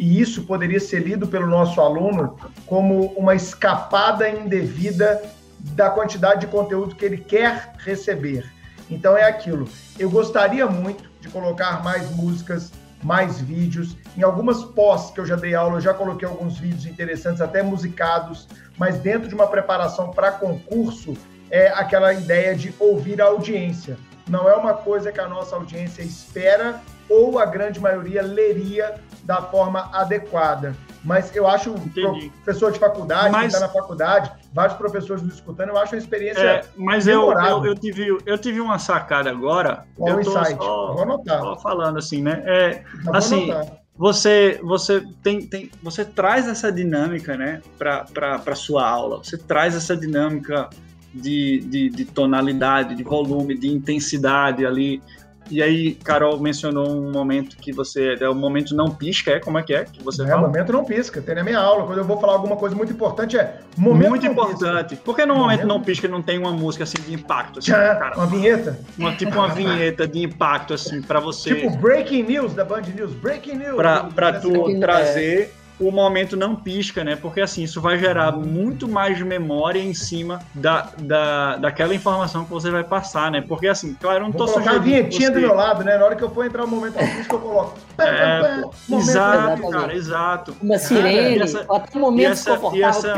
E 0.00 0.20
isso 0.20 0.42
poderia 0.46 0.80
ser 0.80 1.04
lido 1.04 1.28
pelo 1.28 1.46
nosso 1.46 1.80
aluno 1.80 2.36
como 2.66 3.12
uma 3.16 3.36
escapada 3.36 4.28
indevida 4.28 5.22
da 5.60 5.90
quantidade 5.90 6.40
de 6.40 6.48
conteúdo 6.48 6.96
que 6.96 7.04
ele 7.04 7.18
quer 7.18 7.72
receber. 7.78 8.52
Então 8.90 9.16
é 9.16 9.24
aquilo. 9.24 9.68
Eu 9.98 10.10
gostaria 10.10 10.66
muito 10.66 11.08
de 11.20 11.28
colocar 11.28 11.82
mais 11.82 12.10
músicas, 12.10 12.72
mais 13.02 13.40
vídeos. 13.40 13.96
Em 14.16 14.22
algumas 14.22 14.64
pós 14.64 15.10
que 15.10 15.20
eu 15.20 15.26
já 15.26 15.36
dei 15.36 15.54
aula, 15.54 15.76
eu 15.76 15.80
já 15.80 15.94
coloquei 15.94 16.26
alguns 16.26 16.58
vídeos 16.58 16.86
interessantes, 16.86 17.40
até 17.40 17.62
musicados, 17.62 18.48
mas 18.78 18.98
dentro 18.98 19.28
de 19.28 19.34
uma 19.34 19.46
preparação 19.46 20.10
para 20.10 20.32
concurso, 20.32 21.14
é 21.50 21.68
aquela 21.68 22.12
ideia 22.12 22.54
de 22.54 22.74
ouvir 22.80 23.20
a 23.20 23.26
audiência. 23.26 23.96
Não 24.28 24.48
é 24.48 24.54
uma 24.54 24.74
coisa 24.74 25.12
que 25.12 25.20
a 25.20 25.28
nossa 25.28 25.54
audiência 25.54 26.02
espera 26.02 26.80
ou 27.08 27.38
a 27.38 27.44
grande 27.44 27.78
maioria 27.78 28.22
leria 28.22 28.94
da 29.22 29.42
forma 29.42 29.90
adequada. 29.92 30.74
Mas 31.04 31.34
eu 31.36 31.46
acho, 31.46 31.70
Entendi. 31.70 32.32
professor 32.42 32.72
de 32.72 32.78
faculdade, 32.78 33.30
mas... 33.30 33.40
que 33.42 33.46
está 33.48 33.60
na 33.60 33.68
faculdade, 33.68 34.32
vários 34.52 34.76
professores 34.76 35.22
nos 35.22 35.34
escutando, 35.34 35.68
eu 35.68 35.76
acho 35.76 35.94
uma 35.94 35.98
experiência. 35.98 36.40
É, 36.40 36.64
mas 36.76 37.06
eu, 37.06 37.30
eu, 37.32 37.66
eu, 37.66 37.74
tive, 37.74 38.18
eu 38.24 38.38
tive 38.38 38.60
uma 38.60 38.78
sacada 38.78 39.30
agora. 39.30 39.84
Qual 39.96 40.08
eu 40.08 40.24
tô 40.24 40.30
insight? 40.30 40.56
Só, 40.56 40.92
vou 40.92 41.02
anotar. 41.02 41.40
Só 41.40 41.56
falando 41.58 41.98
assim, 41.98 42.22
né? 42.22 42.42
É, 42.46 42.82
assim, 43.12 43.50
você 43.96 44.58
você 44.62 45.04
tem, 45.22 45.46
tem 45.46 45.70
você 45.82 46.04
traz 46.04 46.48
essa 46.48 46.72
dinâmica, 46.72 47.36
né, 47.36 47.60
para 47.78 48.06
a 48.46 48.54
sua 48.54 48.88
aula. 48.88 49.18
Você 49.18 49.36
traz 49.36 49.76
essa 49.76 49.94
dinâmica 49.94 50.70
de, 51.12 51.60
de, 51.60 51.90
de 51.90 52.04
tonalidade, 52.06 52.94
de 52.94 53.04
volume, 53.04 53.56
de 53.56 53.68
intensidade 53.68 54.64
ali 54.66 55.02
e 55.50 55.62
aí, 55.62 55.94
Carol 55.94 56.38
mencionou 56.40 56.88
um 56.90 57.12
momento 57.12 57.56
que 57.56 57.72
você. 57.72 58.16
É 58.18 58.28
o 58.28 58.34
momento 58.34 58.74
não 58.74 58.90
pisca, 58.90 59.32
é? 59.32 59.40
Como 59.40 59.58
é 59.58 59.62
que 59.62 59.74
é 59.74 59.84
que 59.84 60.02
você 60.02 60.22
é, 60.22 60.26
fala? 60.26 60.42
momento 60.42 60.72
não 60.72 60.84
pisca. 60.84 61.20
Tem 61.20 61.34
na 61.34 61.44
minha 61.44 61.58
aula. 61.58 61.84
Quando 61.86 61.98
eu 61.98 62.04
vou 62.04 62.18
falar 62.18 62.32
alguma 62.32 62.56
coisa 62.56 62.74
muito 62.74 62.92
importante, 62.92 63.36
é 63.36 63.58
momento 63.76 64.10
Muito 64.10 64.26
importante. 64.26 64.90
Pisca. 64.90 65.04
Por 65.04 65.14
que 65.14 65.26
no 65.26 65.34
momento, 65.34 65.60
momento 65.60 65.66
não 65.66 65.82
pisca 65.82 66.08
não 66.08 66.22
tem 66.22 66.38
uma 66.38 66.52
música 66.52 66.84
assim 66.84 66.98
de 67.06 67.12
impacto? 67.12 67.58
Assim, 67.58 67.72
cara? 67.72 68.16
Uma 68.16 68.26
vinheta? 68.26 68.78
Uma, 68.98 69.12
tipo 69.14 69.32
uma 69.32 69.48
vinheta 69.48 70.08
de 70.08 70.22
impacto, 70.22 70.72
assim, 70.72 71.02
para 71.02 71.20
você. 71.20 71.54
Tipo 71.54 71.76
breaking 71.76 72.22
news 72.22 72.54
da 72.54 72.64
Band 72.64 72.82
News. 72.94 73.12
Breaking 73.12 73.56
news. 73.56 73.76
Pra, 73.76 74.04
pra 74.04 74.32
tu 74.40 74.80
trazer 74.80 75.52
o 75.80 75.90
momento 75.90 76.36
não 76.36 76.54
pisca, 76.54 77.02
né? 77.02 77.16
Porque 77.16 77.40
assim, 77.40 77.64
isso 77.64 77.80
vai 77.80 77.98
gerar 77.98 78.30
muito 78.32 78.86
mais 78.88 79.20
memória 79.20 79.80
em 79.80 79.92
cima 79.92 80.40
da, 80.54 80.88
da, 80.98 81.56
daquela 81.56 81.92
informação 81.94 82.44
que 82.44 82.50
você 82.50 82.70
vai 82.70 82.84
passar, 82.84 83.30
né? 83.30 83.40
Porque 83.40 83.66
assim, 83.66 83.94
claro, 83.94 84.18
eu 84.18 84.22
não 84.24 84.30
Vou 84.30 84.46
tô 84.46 84.52
colocar 84.52 84.76
a 84.76 84.78
vinhetinha 84.78 85.28
você... 85.28 85.34
do 85.34 85.40
meu 85.40 85.54
lado, 85.54 85.82
né? 85.82 85.98
Na 85.98 86.04
hora 86.04 86.14
que 86.14 86.22
eu 86.22 86.30
for 86.30 86.46
entrar 86.46 86.64
o 86.64 86.68
momento 86.68 86.94
não 86.94 87.06
pisca, 87.16 87.34
eu 87.34 87.40
coloco. 87.40 87.74
É, 87.98 88.60
pô, 88.60 88.70
Momento 88.88 89.08
exato, 89.08 89.68
cara, 89.70 89.94
exato. 89.96 90.56
Uma 90.62 90.78
sirene, 90.78 91.38
e 91.38 91.42
essa- 91.42 91.66
até 91.68 91.98
um 91.98 92.00
momento 92.02 92.22
e 92.28 92.32
essa- 92.32 92.60
e 92.74 92.82
essa-. 92.82 93.16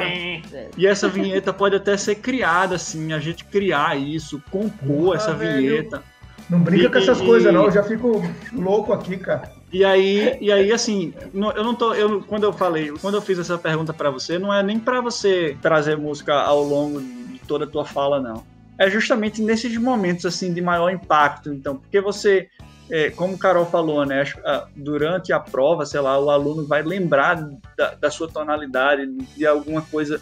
E 0.78 0.86
essa 0.86 1.08
vinheta 1.08 1.52
pode 1.52 1.76
até 1.76 1.96
ser 1.96 2.16
criada, 2.16 2.76
assim, 2.76 3.12
a 3.12 3.18
gente 3.18 3.44
criar 3.44 3.98
isso, 3.98 4.42
compor 4.50 4.96
Porra, 4.96 5.16
essa 5.16 5.34
velho. 5.34 5.56
vinheta. 5.58 6.02
Não 6.48 6.60
brinca 6.60 6.84
E- 6.86 6.90
com 6.90 6.98
essas 6.98 7.20
e- 7.20 7.24
coisas, 7.26 7.52
não. 7.52 7.64
Eu 7.64 7.70
já 7.72 7.82
fico 7.82 8.22
louco 8.52 8.92
aqui, 8.92 9.16
cara. 9.16 9.50
E 9.72 9.84
aí, 9.84 10.38
e 10.40 10.50
aí 10.52 10.72
assim, 10.72 11.12
eu 11.34 11.64
não 11.64 11.74
tô. 11.74 11.92
Eu, 11.92 12.22
quando 12.22 12.44
eu 12.44 12.52
falei, 12.52 12.90
quando 13.00 13.14
eu 13.14 13.22
fiz 13.22 13.38
essa 13.38 13.58
pergunta 13.58 13.92
pra 13.92 14.10
você, 14.10 14.38
não 14.38 14.52
é 14.54 14.62
nem 14.62 14.78
pra 14.78 15.00
você 15.00 15.56
trazer 15.60 15.96
música 15.96 16.34
ao 16.34 16.62
longo 16.62 17.00
de 17.00 17.40
toda 17.48 17.64
a 17.64 17.68
tua 17.68 17.84
fala, 17.84 18.20
não. 18.20 18.44
É 18.78 18.88
justamente 18.88 19.42
nesses 19.42 19.76
momentos 19.76 20.24
assim 20.24 20.52
de 20.52 20.60
maior 20.60 20.90
impacto, 20.90 21.52
então, 21.52 21.76
porque 21.76 22.00
você, 22.00 22.46
é, 22.90 23.10
como 23.10 23.34
o 23.34 23.38
Carol 23.38 23.66
falou, 23.66 24.04
né, 24.06 24.20
acho- 24.20 24.38
a- 24.44 24.66
durante 24.76 25.32
a 25.32 25.40
prova, 25.40 25.84
sei 25.84 26.00
lá, 26.00 26.18
o 26.18 26.30
aluno 26.30 26.64
vai 26.66 26.82
lembrar 26.82 27.42
da, 27.76 27.94
da 27.94 28.10
sua 28.10 28.28
tonalidade, 28.28 29.06
de 29.36 29.46
alguma 29.46 29.82
coisa 29.82 30.20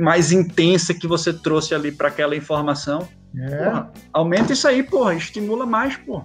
mais 0.00 0.32
intensa 0.32 0.94
que 0.94 1.06
você 1.06 1.32
trouxe 1.32 1.74
ali 1.74 1.92
para 1.92 2.08
aquela 2.08 2.34
informação. 2.34 3.06
É. 3.36 3.56
Porra, 3.64 3.92
aumenta 4.12 4.52
isso 4.52 4.66
aí, 4.66 4.82
porra, 4.82 5.14
estimula 5.14 5.66
mais, 5.66 5.96
pô, 5.96 6.22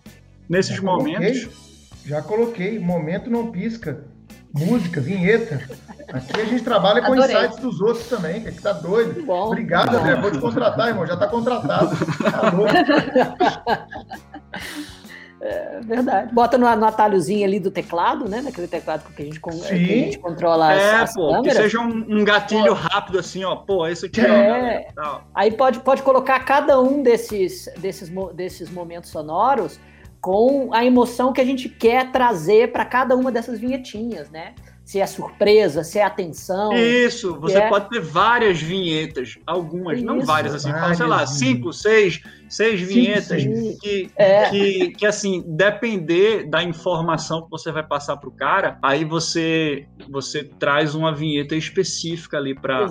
nesses 0.49 0.77
Já 0.77 0.81
momentos. 0.81 1.43
coloquei, 1.45 1.66
já 2.07 2.21
coloquei. 2.21 2.79
Momento 2.79 3.29
não 3.29 3.51
pisca. 3.51 4.05
Música, 4.53 5.01
vinheta. 5.01 5.61
Aqui 6.07 6.41
a 6.41 6.45
gente 6.45 6.63
trabalha 6.63 7.01
com 7.01 7.11
Adorei. 7.13 7.35
insights 7.35 7.59
dos 7.59 7.81
outros 7.81 8.07
também, 8.07 8.41
que 8.41 8.61
tá 8.61 8.71
doido. 8.71 9.23
Bom. 9.23 9.47
Obrigado. 9.47 9.95
André. 9.95 10.15
Vou 10.21 10.31
te 10.31 10.39
contratar, 10.39 10.87
irmão. 10.87 11.05
Já 11.05 11.17
tá 11.17 11.27
contratado. 11.27 11.89
Tá. 12.23 13.87
É 15.39 15.79
verdade. 15.81 16.33
Bota 16.33 16.57
no, 16.57 16.75
no 16.75 16.85
atalhozinho 16.85 17.45
ali 17.45 17.59
do 17.59 17.69
teclado, 17.69 18.27
né? 18.27 18.41
Naquele 18.41 18.67
teclado 18.67 19.03
que 19.13 19.21
a 19.21 19.25
gente, 19.25 19.39
que 19.39 19.49
a 19.49 19.53
Sim. 19.53 19.85
gente 19.85 20.17
controla 20.17 20.73
as, 20.73 20.81
É, 20.81 20.95
as 20.95 21.13
pô, 21.13 21.27
que 21.27 21.33
câmeras. 21.35 21.57
seja 21.57 21.79
um, 21.79 22.05
um 22.09 22.25
gatilho 22.25 22.73
rápido 22.73 23.19
assim, 23.19 23.43
ó. 23.43 23.55
Pô, 23.55 23.87
esse 23.87 24.07
aqui, 24.07 24.19
ó. 24.21 24.25
É. 24.25 24.87
tal. 24.95 25.27
Aí 25.35 25.51
pode, 25.51 25.79
pode 25.81 26.01
colocar 26.01 26.39
cada 26.39 26.81
um 26.81 27.03
desses, 27.03 27.69
desses, 27.77 28.11
desses 28.33 28.69
momentos 28.71 29.11
sonoros 29.11 29.79
com 30.21 30.73
a 30.73 30.83
emoção 30.83 31.31
que 31.31 31.41
a 31.41 31.45
gente 31.45 31.69
quer 31.69 32.11
trazer 32.11 32.71
para 32.71 32.85
cada 32.85 33.15
uma 33.15 33.31
dessas 33.31 33.59
vinhetinhas, 33.59 34.29
né? 34.29 34.53
Se 34.83 35.01
é 35.01 35.05
surpresa, 35.05 35.83
se 35.83 35.99
é 35.99 36.03
atenção. 36.03 36.71
Isso, 36.73 37.37
você 37.39 37.57
é- 37.57 37.67
pode 37.67 37.89
ter 37.89 37.99
várias 37.99 38.61
vinhetas, 38.61 39.37
algumas, 39.45 40.01
não 40.01 40.17
Isso, 40.17 40.25
várias, 40.25 40.55
assim, 40.55 40.71
várias 40.71 40.97
sei 40.97 41.05
lá, 41.05 41.27
cinco, 41.27 41.73
seis, 41.73 42.21
seis 42.49 42.81
vinhetas 42.81 43.41
sim. 43.41 43.77
que, 43.81 44.09
É. 44.15 44.49
que, 44.49 44.91
que, 44.91 45.05
assim, 45.05 45.43
depender 45.45 46.49
da 46.49 46.63
informação 46.63 47.43
que 47.43 47.49
você 47.49 47.71
vai 47.71 47.83
passar 47.83 48.17
pro 48.17 48.31
cara, 48.31 48.77
aí 48.81 49.03
você, 49.03 49.85
você 50.09 50.43
traz 50.43 50.95
uma 50.95 51.13
vinheta 51.13 51.55
específica 51.55 52.37
ali 52.37 52.55
para. 52.55 52.87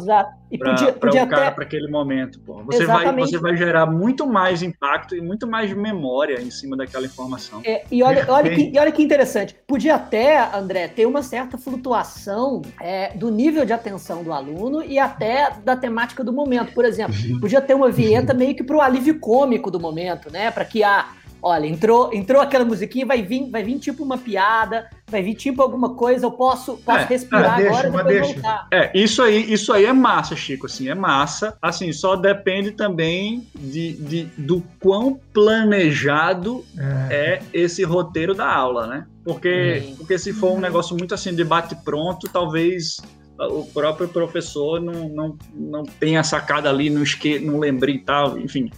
E 0.49 0.59
para 0.59 0.75
o 0.75 1.13
cara 1.29 1.47
até. 1.47 1.51
para 1.51 1.65
aquele 1.65 1.89
momento. 1.89 2.39
Pô. 2.41 2.63
Você, 2.65 2.87
vai, 2.87 3.03
Exatamente. 3.03 3.31
você 3.31 3.39
vai 3.39 3.57
gerar 3.57 3.87
muito 3.87 4.27
mais 4.27 4.63
impacto 4.63 5.17
e 5.17 5.21
muito 5.21 5.47
mais 5.47 5.73
memória 5.75 6.41
em 6.41 6.51
cima 6.53 6.77
daquela 6.77 7.05
informação. 7.05 7.61
É, 7.65 7.85
e, 7.91 8.01
olha, 8.03 8.25
olha 8.29 8.55
que, 8.55 8.71
e 8.73 8.79
olha 8.79 8.93
que 8.93 9.03
interessante. 9.03 9.57
Podia 9.67 9.97
até, 9.97 10.39
André, 10.57 10.87
ter 10.87 11.05
uma 11.05 11.23
certa 11.23 11.59
flutuação 11.59 12.63
é, 12.81 13.13
do 13.17 13.29
nível 13.29 13.65
de 13.65 13.73
atenção 13.73 14.23
do 14.23 14.33
aluno 14.33 14.85
e 14.85 14.99
até 15.01 15.51
da 15.65 15.77
temática 15.77 16.23
do 16.23 16.33
momento. 16.33 16.73
Por 16.73 16.85
exemplo, 16.85 17.15
podia 17.41 17.61
ter 17.61 17.75
uma 17.75 17.91
vinheta 17.91 18.33
meio 18.33 18.55
que 18.55 18.63
para 18.63 18.77
o 18.77 18.81
alívio 18.81 19.19
cômico 19.19 19.46
do 19.71 19.81
momento, 19.81 20.31
né? 20.31 20.51
Para 20.51 20.65
que 20.65 20.83
a. 20.83 21.07
Olha, 21.43 21.67
entrou, 21.67 22.13
entrou 22.13 22.41
aquela 22.43 22.65
musiquinha, 22.65 23.07
vai 23.07 23.23
vir, 23.23 23.49
vai 23.51 23.63
vir 23.63 23.79
tipo 23.79 24.03
uma 24.03 24.19
piada, 24.19 24.89
vai 25.07 25.23
vir 25.23 25.35
tipo 25.35 25.63
alguma 25.63 25.95
coisa, 25.95 26.27
eu 26.27 26.33
posso, 26.33 26.79
posso 26.79 27.01
É, 27.01 27.05
respirar 27.05 27.61
é, 27.61 27.63
deixa, 27.63 27.79
agora 27.79 27.89
e 27.89 27.91
mas 27.93 28.07
depois 28.07 28.21
deixa. 28.21 28.35
voltar. 28.41 28.69
É, 28.73 28.91
isso 28.99 29.23
aí, 29.23 29.53
isso 29.53 29.73
aí 29.73 29.85
é 29.85 29.93
massa, 29.93 30.35
Chico, 30.35 30.67
assim, 30.67 30.89
é 30.89 30.95
massa. 30.95 31.57
Assim, 31.63 31.93
só 31.93 32.17
depende 32.17 32.73
também 32.73 33.47
de, 33.55 33.93
de- 33.93 34.25
do 34.37 34.61
quão 34.81 35.21
planejado 35.33 36.65
É. 37.11 37.15
é 37.15 37.43
esse 37.53 37.85
roteiro 37.85 38.35
da 38.35 38.51
aula, 38.51 38.87
né? 38.87 39.07
Porque, 39.23 39.93
porque 39.99 40.19
se 40.19 40.33
for 40.33 40.53
um 40.53 40.61
negócio 40.61 40.97
muito 40.97 41.15
assim 41.15 41.35
de 41.35 41.45
bate 41.45 41.75
pronto, 41.85 42.29
talvez 42.33 43.01
o 43.39 43.65
próprio 43.67 44.09
professor 44.09 44.81
não, 44.81 45.09
não, 45.09 45.39
não 45.55 45.83
tenha 45.85 46.23
sacado 46.23 46.69
ali, 46.69 46.89
não, 46.89 47.03
esque, 47.03 47.39
não 47.39 47.59
lembre 47.59 47.93
e 47.93 47.99
tal, 47.99 48.39
enfim. 48.39 48.71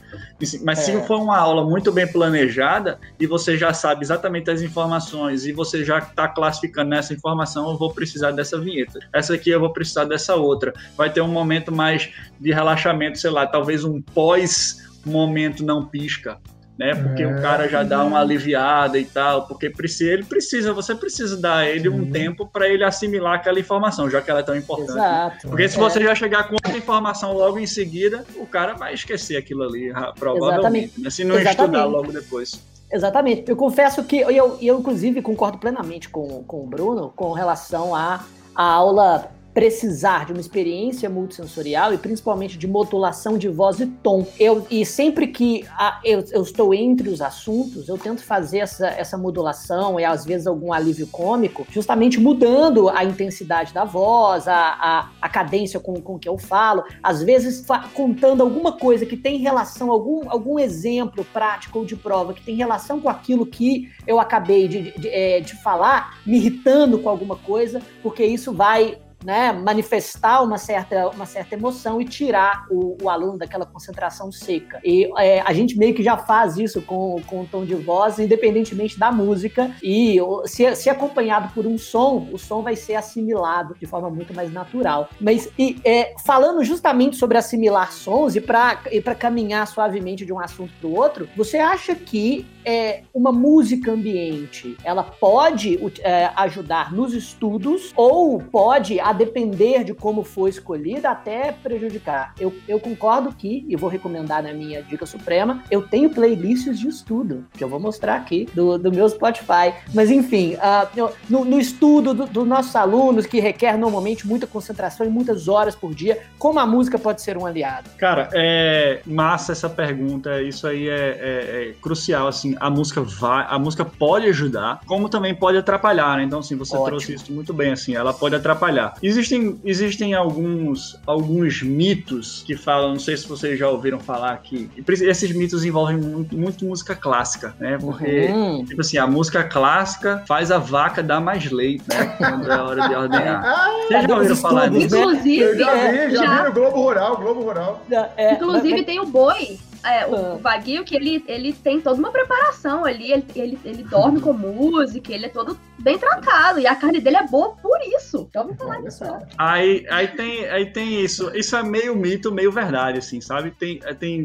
Mas 0.65 0.81
se 0.81 0.93
É. 0.93 1.01
for 1.03 1.21
uma 1.21 1.39
aula 1.39 1.65
muito 1.65 1.93
bem 1.93 2.07
planejada 2.11 2.99
e 3.21 3.27
você 3.27 3.57
já 3.57 3.73
sabe 3.73 4.05
exatamente 4.05 4.51
as 4.51 4.61
informações 4.61 5.47
e 5.47 5.53
você 5.53 5.85
já 5.85 5.99
está 5.99 6.29
classificando 6.29 6.91
nessa 6.91 7.15
informação, 7.15 7.71
eu 7.71 7.79
vou 7.79 7.93
precisar 7.93 8.33
dessa 8.33 8.61
vinheta. 8.61 8.99
Essa 9.13 9.35
aqui 9.35 9.51
eu 9.51 9.61
vou 9.61 9.73
precisar 9.73 10.05
dessa 10.05 10.35
outra. 10.35 10.73
Vai 10.97 11.13
ter 11.13 11.21
um 11.21 11.29
momento 11.29 11.71
mais 11.73 12.11
de 12.41 12.53
relaxamento, 12.53 13.19
sei 13.19 13.31
lá, 13.31 13.47
talvez 13.47 13.85
um 13.85 14.01
pós 14.03 14.89
momento 15.05 15.65
não 15.65 15.87
pisca 15.87 16.39
né? 16.79 16.95
Porque 16.95 17.23
É. 17.23 17.27
o 17.27 17.43
cara 17.43 17.69
já 17.69 17.83
dá 17.83 18.05
uma 18.05 18.21
aliviada 18.21 18.99
e 18.99 19.05
tal, 19.05 19.47
porque 19.47 19.69
precisa, 19.69 20.13
ele 20.13 20.25
precisa, 20.25 20.73
você 20.73 20.95
precisa 20.95 21.37
dar 21.37 21.57
a 21.59 21.69
ele 21.69 21.89
um 21.89 22.11
tempo 22.11 22.47
para 22.47 22.69
ele 22.69 22.85
assimilar 22.85 23.35
aquela 23.35 23.59
informação, 23.59 24.09
já 24.09 24.23
que 24.23 24.31
ela 24.31 24.41
é 24.41 24.43
tão 24.45 24.57
importante. 24.57 24.93
né? 24.95 25.27
Exato. 25.33 25.49
Porque 25.49 25.69
se 25.69 25.77
É. 25.77 25.81
você 25.81 26.01
já 26.03 26.15
chegar 26.15 26.45
com 26.49 26.55
outra 26.55 26.77
informação 26.77 27.33
logo 27.33 27.59
em 27.59 27.67
seguida, 27.67 28.25
o 28.37 28.47
cara 28.47 28.75
vai 28.75 28.95
esquecer 28.95 29.37
aquilo 29.37 29.65
ali, 29.65 29.93
provavelmente, 30.19 31.01
né? 31.01 31.11
se 31.11 31.25
não 31.25 31.35
Exatamente. 31.37 31.61
estudar 31.63 31.85
logo 31.87 32.13
depois. 32.13 32.61
Exatamente. 32.91 33.45
Eu 33.47 33.57
confesso 33.57 34.03
que 34.05 34.19
eu, 34.21 34.57
eu 34.63 34.79
inclusive, 34.79 35.21
concordo 35.21 35.59
plenamente 35.59 36.09
com, 36.09 36.43
com 36.45 36.63
o 36.63 36.67
Bruno 36.67 37.13
com 37.15 37.33
relação 37.33 37.95
à 37.95 38.21
à 38.55 38.65
aula 38.65 39.31
precisar 39.59 40.25
de 40.25 40.31
uma 40.31 40.41
experiência 40.41 41.11
multissensorial 41.11 41.93
e 41.93 41.99
principalmente 41.99 42.57
de 42.57 42.69
modulação 42.69 43.37
de 43.37 43.49
voz 43.49 43.81
e 43.81 43.87
tom. 43.87 44.25
Eu, 44.39 44.65
e 44.71 44.87
sempre 44.87 45.27
que 45.27 45.67
a- 45.77 46.01
eu, 46.05 46.23
eu 46.31 46.43
estou 46.43 46.73
entre 46.73 47.09
os 47.09 47.21
assuntos, 47.21 47.89
eu 47.89 47.99
tento 47.99 48.23
fazer 48.23 48.59
essa, 48.59 48.87
essa 48.87 49.19
modulação 49.19 49.99
e 49.99 50.05
às 50.05 50.25
vezes 50.25 50.47
algum 50.47 50.73
alívio 50.73 51.09
cômico, 51.09 51.67
justamente 51.73 52.21
mudando 52.21 52.89
a 52.89 53.03
intensidade 53.05 53.75
da 53.75 53.85
voz, 53.85 54.47
a, 54.47 54.55
a, 54.55 55.11
a 55.21 55.29
cadência 55.29 55.81
com, 55.81 56.01
com 56.01 56.17
que 56.21 56.29
eu 56.29 56.39
falo, 56.39 56.85
às 57.03 57.21
vezes 57.21 57.67
contando 57.95 58.45
alguma 58.45 58.71
coisa 58.71 59.05
que 59.05 59.17
tem 59.17 59.39
relação, 59.39 59.91
algum, 59.91 60.31
algum 60.31 60.57
exemplo 60.57 61.25
prático 61.33 61.81
ou 61.81 61.85
de 61.85 61.97
prova 61.97 62.33
que 62.33 62.45
tem 62.45 62.55
relação 62.55 63.01
com 63.01 63.09
aquilo 63.09 63.45
que 63.45 63.89
eu 64.07 64.21
acabei 64.21 64.69
de, 64.69 64.93
de, 64.97 65.09
eh, 65.09 65.41
de 65.41 65.61
falar, 65.61 66.17
me 66.25 66.37
irritando 66.37 67.01
com 67.01 67.09
alguma 67.09 67.35
coisa, 67.35 67.83
porque 68.05 68.25
isso 68.25 68.53
vai 68.53 68.99
né, 69.25 69.53
manifestar 69.53 70.43
uma 70.43 70.59
certa, 70.59 71.09
uma 71.09 71.27
certa 71.27 71.55
emoção 71.55 72.01
e 72.01 72.05
tirar 72.05 72.67
o, 72.71 72.97
o 73.03 73.11
aluno 73.11 73.39
daquela 73.39 73.67
concentração 73.67 74.31
seca. 74.31 74.81
E 74.85 75.11
é, 75.19 75.41
a 75.41 75.53
gente 75.53 75.77
meio 75.77 75.95
que 75.95 76.03
já 76.03 76.17
faz 76.17 76.57
isso 76.57 76.83
com, 76.83 77.21
com 77.27 77.43
o 77.43 77.47
tom 77.47 77.65
de 77.65 77.75
voz, 77.75 78.19
independentemente 78.19 78.99
da 78.99 79.11
música, 79.11 79.71
e 79.83 80.19
se, 80.45 80.75
se 80.77 80.89
acompanhado 80.89 81.53
por 81.53 81.67
um 81.67 81.77
som, 81.79 82.29
o 82.33 82.39
som 82.39 82.63
vai 82.63 82.77
ser 82.77 82.95
assimilado 82.95 83.75
de 83.79 83.87
forma 83.87 84.09
muito 84.11 84.35
mais 84.35 84.53
natural. 84.53 85.09
Mas 85.21 85.49
e, 85.59 85.81
é, 85.85 86.15
falando 86.25 86.63
justamente 86.65 87.17
sobre 87.17 87.39
assimilar 87.39 87.93
sons 87.93 88.37
e 88.37 88.41
para 88.41 89.15
caminhar 89.19 89.67
suavemente 89.67 90.25
de 90.25 90.33
um 90.33 90.39
assunto 90.39 90.73
para 90.81 90.89
o 90.89 90.95
outro, 90.95 91.29
você 91.37 91.59
acha 91.59 91.95
que 91.95 92.47
é, 92.65 93.03
uma 93.15 93.33
música 93.33 93.93
ambiente 93.93 94.77
ela 94.85 95.03
pode 95.03 95.79
é, 96.01 96.31
ajudar 96.37 96.93
nos 96.93 97.15
estudos 97.15 97.93
ou 97.97 98.41
pode, 98.41 99.01
a 99.09 99.13
depender 99.15 99.85
de 99.85 99.95
como 99.95 100.23
for 100.23 100.49
escolhida, 100.49 101.09
até 101.09 101.51
prejudicar? 101.51 102.35
Eu, 102.39 102.53
eu 102.69 102.79
concordo 102.79 103.33
que, 103.35 103.65
e 103.67 103.75
vou 103.75 103.89
recomendar 103.89 104.43
na 104.43 104.53
minha 104.53 104.83
dica 104.83 105.07
suprema, 105.07 105.63
eu 105.71 105.81
tenho 105.81 106.11
playlists 106.11 106.79
de 106.79 106.89
estudo, 106.89 107.47
que 107.57 107.65
eu 107.65 107.69
vou 107.71 107.81
mostrar 107.81 108.17
aqui 108.17 108.47
do, 108.55 108.77
do 108.77 108.93
meu 108.93 109.09
Spotify. 109.09 109.73
Mas 109.95 110.11
enfim, 110.11 110.57
eu- 110.95 111.11
no, 111.31 111.43
no 111.45 111.59
estudo 111.59 112.13
do- 112.13 112.27
dos 112.27 112.47
nossos 112.47 112.77
alunos, 112.77 113.25
que 113.25 113.41
requer 113.41 113.79
normalmente 113.79 114.27
muita 114.27 114.47
concentração 114.47 115.07
e 115.07 115.09
muitas 115.09 115.49
horas 115.49 115.75
por 115.75 115.95
dia, 115.95 116.19
como 116.39 116.59
a 116.59 116.67
música 116.67 116.99
pode 116.99 117.23
ser 117.23 117.39
um 117.39 117.47
aliado? 117.47 117.89
Cara, 117.97 118.29
é 118.35 119.01
massa 119.07 119.53
essa 119.53 119.71
pergunta. 119.71 120.43
Isso 120.43 120.67
aí 120.67 120.87
é, 120.87 120.93
é- 120.93 121.69
é 121.71 121.75
crucial. 121.81 122.29
Assim, 122.29 122.55
a 122.61 122.69
música 122.69 123.01
vai, 123.01 123.47
a 123.49 123.59
música 123.59 123.85
pode 123.87 124.27
ajudar, 124.27 124.81
como 124.87 125.09
também 125.09 125.35
pode 125.35 125.57
atrapalhar. 125.57 126.19
Né? 126.19 126.25
Então, 126.25 126.41
assim, 126.41 126.57
você 126.57 126.75
Ótimo. 126.75 126.87
trouxe 126.89 127.15
isso 127.15 127.33
muito 127.33 127.55
bem. 127.55 127.73
Assim, 127.73 127.95
ela 127.95 128.13
pode 128.13 128.35
atrapalhar. 128.35 128.95
Existem, 129.03 129.59
existem 129.65 130.15
alguns, 130.15 130.99
alguns 131.07 131.63
mitos 131.63 132.43
que 132.47 132.57
falam, 132.57 132.91
não 132.91 132.99
sei 132.99 133.17
se 133.17 133.29
vocês 133.29 133.59
já 133.59 133.69
ouviram 133.69 133.99
falar 133.99 134.33
aqui. 134.33 134.71
Esses 134.87 135.33
mitos 135.33 135.65
envolvem 135.65 135.97
muito, 135.97 136.37
muito 136.37 136.65
música 136.65 136.95
clássica, 136.95 137.55
né? 137.59 137.79
Porque, 137.81 138.27
uhum. 138.27 138.65
tipo 138.65 138.81
assim, 138.81 138.99
a 138.99 139.07
música 139.07 139.45
clássica 139.45 140.23
faz 140.27 140.51
a 140.51 140.59
vaca 140.59 141.03
dar 141.03 141.21
mais 141.21 141.51
leite, 141.51 141.85
né? 141.89 142.07
Quando 142.19 142.51
é 142.51 142.55
a 142.55 142.65
hora 142.65 142.89
de 142.89 142.95
ordenar. 142.95 143.43
ah, 143.45 143.87
Vocês 143.87 144.03
já 144.03 144.15
ouviram 144.15 144.37
falar 144.37 144.69
disso? 144.69 144.97
Inclusive, 144.97 145.43
Eu 145.43 145.59
já 145.59 145.91
vi, 145.91 146.11
já, 146.11 146.25
já 146.25 146.43
vi 146.43 146.49
no 146.49 146.55
Globo 146.55 146.83
Rural, 146.83 147.17
Globo 147.17 147.43
Rural. 147.43 147.85
É, 148.17 148.35
Inclusive, 148.35 148.77
mas... 148.77 148.87
tem 148.87 149.01
o 149.01 149.07
boi 149.07 149.59
é, 149.89 150.07
o, 150.07 150.35
ah. 150.35 150.37
Vaguio, 150.37 150.85
que 150.85 150.95
ele, 150.95 151.25
ele 151.27 151.53
tem 151.53 151.81
toda 151.81 151.99
uma 151.99 152.11
preparação 152.11 152.85
ali, 152.85 153.13
ele, 153.13 153.25
ele, 153.35 153.59
ele 153.65 153.83
dorme 153.83 154.21
com 154.21 154.33
música, 154.33 155.13
ele 155.13 155.27
é 155.27 155.29
todo 155.29 155.59
bem 155.79 155.99
trancado, 155.99 156.61
e 156.61 156.67
a 156.67 156.75
carne 156.75 157.01
dele 157.01 157.17
é 157.17 157.27
boa 157.27 157.55
por 157.57 157.79
isso. 157.97 158.29
Já 158.33 158.43
ouvi 158.43 158.57
falar 158.57 158.81
disso. 158.83 159.05
Aí, 159.37 159.87
aí, 159.91 160.09
tem, 160.09 160.47
aí 160.47 160.67
tem 160.67 161.03
isso, 161.03 161.31
isso 161.35 161.57
é 161.57 161.63
meio 161.63 161.97
mito, 161.97 162.33
meio 162.33 162.53
verdade, 162.53 162.99
assim, 162.99 163.21
sabe? 163.21 163.51
Tem, 163.51 163.79
tem, 163.99 164.25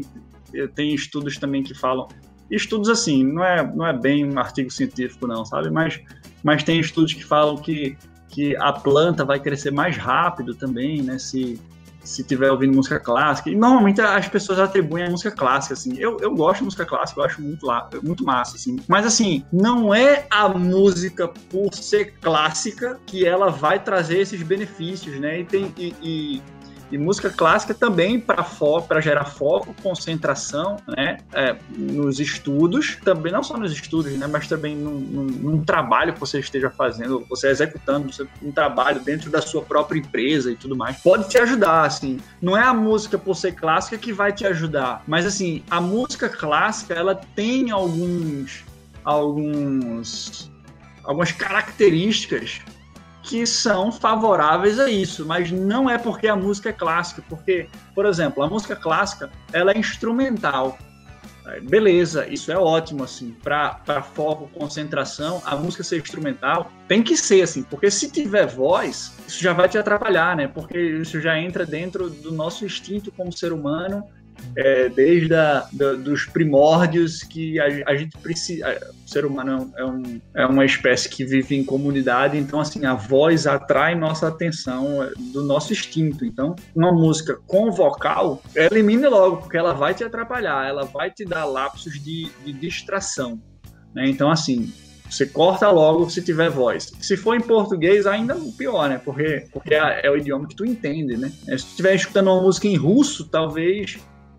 tem 0.74 0.94
estudos 0.94 1.38
também 1.38 1.62
que 1.62 1.74
falam, 1.74 2.08
estudos 2.50 2.88
assim, 2.88 3.24
não 3.24 3.44
é, 3.44 3.66
não 3.74 3.86
é 3.86 3.92
bem 3.92 4.24
um 4.24 4.38
artigo 4.38 4.70
científico 4.70 5.26
não, 5.26 5.44
sabe? 5.44 5.70
Mas, 5.70 6.00
mas 6.42 6.62
tem 6.62 6.78
estudos 6.80 7.14
que 7.14 7.24
falam 7.24 7.56
que, 7.56 7.96
que 8.28 8.56
a 8.56 8.72
planta 8.72 9.24
vai 9.24 9.40
crescer 9.40 9.70
mais 9.70 9.96
rápido 9.96 10.54
também, 10.54 11.02
né? 11.02 11.18
Se, 11.18 11.60
se 12.04 12.22
tiver 12.22 12.50
ouvindo 12.50 12.74
música 12.74 13.00
clássica. 13.00 13.50
E 13.50 13.56
normalmente 13.56 14.00
as 14.00 14.28
pessoas 14.28 14.58
atribuem 14.58 15.06
a 15.06 15.10
música 15.10 15.30
clássica, 15.30 15.74
assim. 15.74 15.96
Eu, 15.98 16.18
eu 16.20 16.34
gosto 16.34 16.58
de 16.58 16.64
música 16.64 16.84
clássica, 16.84 17.20
eu 17.20 17.24
acho 17.24 17.42
muito, 17.42 17.66
lá, 17.66 17.88
muito 18.02 18.24
massa, 18.24 18.56
assim. 18.56 18.76
Mas, 18.86 19.06
assim, 19.06 19.44
não 19.52 19.92
é 19.92 20.26
a 20.30 20.48
música 20.48 21.28
por 21.50 21.74
ser 21.74 22.14
clássica 22.20 23.00
que 23.06 23.26
ela 23.26 23.50
vai 23.50 23.82
trazer 23.82 24.18
esses 24.20 24.42
benefícios, 24.42 25.18
né? 25.18 25.40
E 25.40 25.44
tem. 25.44 25.72
E, 25.78 25.94
e 26.02 26.42
e 26.90 26.98
música 26.98 27.30
clássica 27.30 27.74
também 27.74 28.20
para 28.20 29.00
gerar 29.00 29.24
foco, 29.24 29.74
concentração, 29.82 30.76
né, 30.86 31.18
é, 31.32 31.56
nos 31.70 32.20
estudos, 32.20 32.98
também 33.04 33.32
não 33.32 33.42
só 33.42 33.56
nos 33.56 33.72
estudos, 33.72 34.12
né, 34.12 34.26
mas 34.26 34.46
também 34.46 34.76
num, 34.76 34.98
num, 34.98 35.24
num, 35.24 35.64
trabalho 35.64 36.12
que 36.12 36.20
você 36.20 36.38
esteja 36.38 36.70
fazendo, 36.70 37.24
você 37.28 37.48
executando 37.48 38.08
um 38.42 38.52
trabalho 38.52 39.00
dentro 39.00 39.30
da 39.30 39.40
sua 39.40 39.62
própria 39.62 39.98
empresa 39.98 40.50
e 40.50 40.56
tudo 40.56 40.76
mais, 40.76 40.98
pode 40.98 41.28
te 41.28 41.38
ajudar, 41.38 41.84
assim. 41.84 42.20
Não 42.40 42.56
é 42.56 42.62
a 42.62 42.74
música 42.74 43.18
por 43.18 43.34
ser 43.34 43.52
clássica 43.52 43.96
que 43.96 44.12
vai 44.12 44.32
te 44.32 44.46
ajudar, 44.46 45.02
mas 45.06 45.26
assim, 45.26 45.62
a 45.70 45.80
música 45.80 46.28
clássica 46.28 46.94
ela 46.94 47.14
tem 47.14 47.70
alguns 47.70 48.64
alguns 49.04 50.50
algumas 51.04 51.30
características 51.32 52.62
que 53.24 53.46
são 53.46 53.90
favoráveis 53.90 54.78
a 54.78 54.90
isso, 54.90 55.24
mas 55.24 55.50
não 55.50 55.88
é 55.88 55.96
porque 55.96 56.28
a 56.28 56.36
música 56.36 56.68
é 56.68 56.72
clássica, 56.72 57.22
porque, 57.28 57.68
por 57.94 58.04
exemplo, 58.04 58.42
a 58.42 58.48
música 58.48 58.76
clássica 58.76 59.30
ela 59.52 59.72
é 59.72 59.78
instrumental. 59.78 60.78
Beleza, 61.68 62.26
isso 62.26 62.50
é 62.50 62.56
ótimo, 62.56 63.04
assim, 63.04 63.34
para 63.42 64.02
foco, 64.02 64.48
concentração, 64.48 65.42
a 65.44 65.54
música 65.56 65.82
ser 65.82 66.00
instrumental 66.00 66.70
tem 66.88 67.02
que 67.02 67.16
ser, 67.16 67.42
assim, 67.42 67.62
porque 67.62 67.90
se 67.90 68.10
tiver 68.10 68.46
voz, 68.46 69.12
isso 69.26 69.42
já 69.42 69.52
vai 69.52 69.68
te 69.68 69.76
atrapalhar, 69.76 70.36
né? 70.36 70.48
Porque 70.48 70.78
isso 70.78 71.20
já 71.20 71.38
entra 71.38 71.66
dentro 71.66 72.08
do 72.08 72.32
nosso 72.32 72.64
instinto 72.64 73.12
como 73.12 73.30
ser 73.30 73.52
humano 73.52 74.04
é, 74.56 74.88
desde 74.88 75.34
a, 75.34 75.68
dos 75.72 76.26
primórdios 76.26 77.22
que 77.22 77.58
a, 77.60 77.90
a 77.90 77.94
gente 77.96 78.16
precisa. 78.18 78.78
O 79.04 79.08
ser 79.08 79.24
humano 79.24 79.72
é, 79.76 79.84
um, 79.84 80.20
é 80.34 80.46
uma 80.46 80.64
espécie 80.64 81.08
que 81.08 81.24
vive 81.24 81.56
em 81.56 81.64
comunidade, 81.64 82.38
então 82.38 82.60
assim 82.60 82.84
a 82.84 82.94
voz 82.94 83.46
atrai 83.46 83.94
nossa 83.94 84.28
atenção 84.28 85.02
é, 85.02 85.10
do 85.32 85.42
nosso 85.42 85.72
instinto. 85.72 86.24
Então, 86.24 86.54
uma 86.74 86.92
música 86.92 87.38
com 87.46 87.70
vocal, 87.70 88.42
elimine 88.54 89.06
logo, 89.06 89.38
porque 89.38 89.56
ela 89.56 89.72
vai 89.72 89.94
te 89.94 90.04
atrapalhar, 90.04 90.66
ela 90.66 90.84
vai 90.84 91.10
te 91.10 91.24
dar 91.24 91.44
lapsos 91.44 91.94
de, 92.02 92.30
de 92.44 92.52
distração. 92.52 93.40
Né? 93.94 94.08
Então, 94.08 94.30
assim, 94.30 94.72
você 95.08 95.26
corta 95.26 95.70
logo 95.70 96.08
se 96.10 96.22
tiver 96.22 96.50
voz. 96.50 96.92
Se 97.00 97.16
for 97.16 97.36
em 97.36 97.40
português, 97.40 98.06
ainda 98.06 98.36
pior, 98.56 98.88
né? 98.88 99.00
Porque, 99.04 99.46
porque 99.52 99.74
é, 99.74 100.00
é 100.04 100.10
o 100.10 100.16
idioma 100.16 100.48
que 100.48 100.56
tu 100.56 100.64
entende, 100.64 101.16
né? 101.16 101.28
Se 101.28 101.64
tu 101.64 101.70
estiver 101.70 101.94
escutando 101.94 102.28
uma 102.28 102.42
música 102.42 102.66
em 102.66 102.76
russo, 102.76 103.28
talvez 103.28 103.98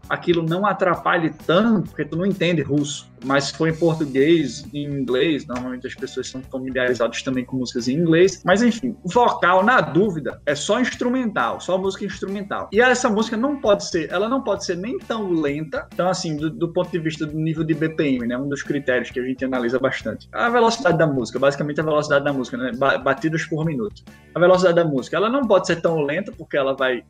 aquilo 0.09 0.43
não 0.43 0.65
atrapalhe 0.65 1.31
tanto, 1.45 1.89
porque 1.89 2.05
tu 2.05 2.15
não 2.15 2.25
entende 2.25 2.61
russo. 2.61 3.09
Mas 3.23 3.45
se 3.45 3.57
for 3.57 3.67
em 3.67 3.75
português, 3.75 4.65
em 4.71 4.83
inglês, 4.83 5.47
normalmente 5.47 5.87
as 5.87 5.95
pessoas 5.95 6.29
são 6.29 6.41
familiarizadas 6.43 7.23
também 7.23 7.43
com 7.43 7.57
músicas 7.57 7.87
em 7.87 7.93
inglês. 7.93 8.41
Mas 8.45 8.61
enfim, 8.61 8.95
vocal, 9.03 9.63
na 9.63 9.81
dúvida, 9.81 10.39
é 10.45 10.53
só 10.53 10.79
instrumental, 10.79 11.59
só 11.59 11.77
música 11.77 12.05
instrumental. 12.05 12.69
E 12.71 12.79
essa 12.79 13.09
música 13.09 13.35
não 13.35 13.59
pode 13.59 13.89
ser, 13.89 14.11
ela 14.11 14.29
não 14.29 14.43
pode 14.43 14.65
ser 14.65 14.77
nem 14.77 14.99
tão 14.99 15.31
lenta. 15.31 15.87
Então, 15.93 16.07
assim, 16.07 16.37
do, 16.37 16.49
do 16.49 16.71
ponto 16.71 16.91
de 16.91 16.99
vista 16.99 17.25
do 17.25 17.35
nível 17.35 17.63
de 17.63 17.73
BPM, 17.73 18.27
né? 18.27 18.37
Um 18.37 18.47
dos 18.47 18.61
critérios 18.61 19.09
que 19.09 19.19
a 19.19 19.23
gente 19.23 19.43
analisa 19.43 19.79
bastante. 19.79 20.29
A 20.31 20.49
velocidade 20.49 20.97
da 20.97 21.07
música, 21.07 21.39
basicamente 21.39 21.79
a 21.79 21.83
velocidade 21.83 22.23
da 22.23 22.31
música, 22.31 22.57
né? 22.57 22.71
Batidas 23.03 23.43
por 23.45 23.65
minuto. 23.65 24.03
A 24.35 24.39
velocidade 24.39 24.75
da 24.75 24.85
música, 24.85 25.17
ela 25.17 25.29
não 25.29 25.47
pode 25.47 25.65
ser 25.65 25.81
tão 25.81 26.01
lenta, 26.01 26.31
porque 26.31 26.57
ela 26.57 26.75
vai 26.75 27.03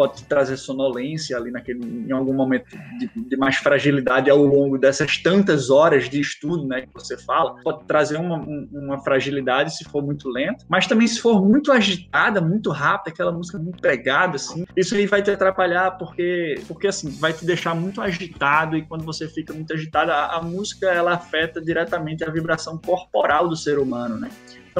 pode 0.00 0.24
trazer 0.24 0.56
sonolência 0.56 1.36
ali 1.36 1.50
naquele, 1.50 1.84
em 1.84 2.10
algum 2.10 2.32
momento 2.32 2.64
de, 2.98 3.10
de, 3.14 3.36
mais 3.36 3.56
fragilidade 3.56 4.30
ao 4.30 4.42
longo 4.42 4.78
dessas 4.78 5.18
tantas 5.18 5.68
horas 5.68 6.08
de 6.08 6.18
estudo, 6.18 6.66
né, 6.66 6.80
que 6.80 6.88
você 6.94 7.18
fala, 7.18 7.56
pode 7.62 7.84
trazer 7.84 8.16
uma, 8.16 8.38
uma 8.72 8.98
fragilidade 9.04 9.76
se 9.76 9.84
for 9.84 10.02
muito 10.02 10.26
lento, 10.30 10.64
mas 10.70 10.86
também 10.86 11.06
se 11.06 11.20
for 11.20 11.44
muito 11.44 11.70
agitada, 11.70 12.40
muito 12.40 12.70
rápida, 12.70 13.10
aquela 13.10 13.30
música 13.30 13.58
muito 13.58 13.82
pegada, 13.82 14.36
assim, 14.36 14.64
isso 14.74 14.94
aí 14.94 15.04
vai 15.04 15.22
te 15.22 15.30
atrapalhar 15.30 15.90
porque, 15.98 16.54
porque 16.66 16.86
assim, 16.86 17.10
vai 17.10 17.34
te 17.34 17.44
deixar 17.44 17.74
muito 17.74 18.00
agitado 18.00 18.78
e 18.78 18.82
quando 18.86 19.04
você 19.04 19.28
fica 19.28 19.52
muito 19.52 19.74
agitado, 19.74 20.12
a, 20.12 20.36
a 20.36 20.42
música 20.42 20.86
ela 20.86 21.12
afeta 21.12 21.60
diretamente 21.60 22.24
a 22.24 22.30
vibração 22.30 22.78
corporal 22.78 23.50
do 23.50 23.54
ser 23.54 23.78
humano, 23.78 24.18
né? 24.18 24.30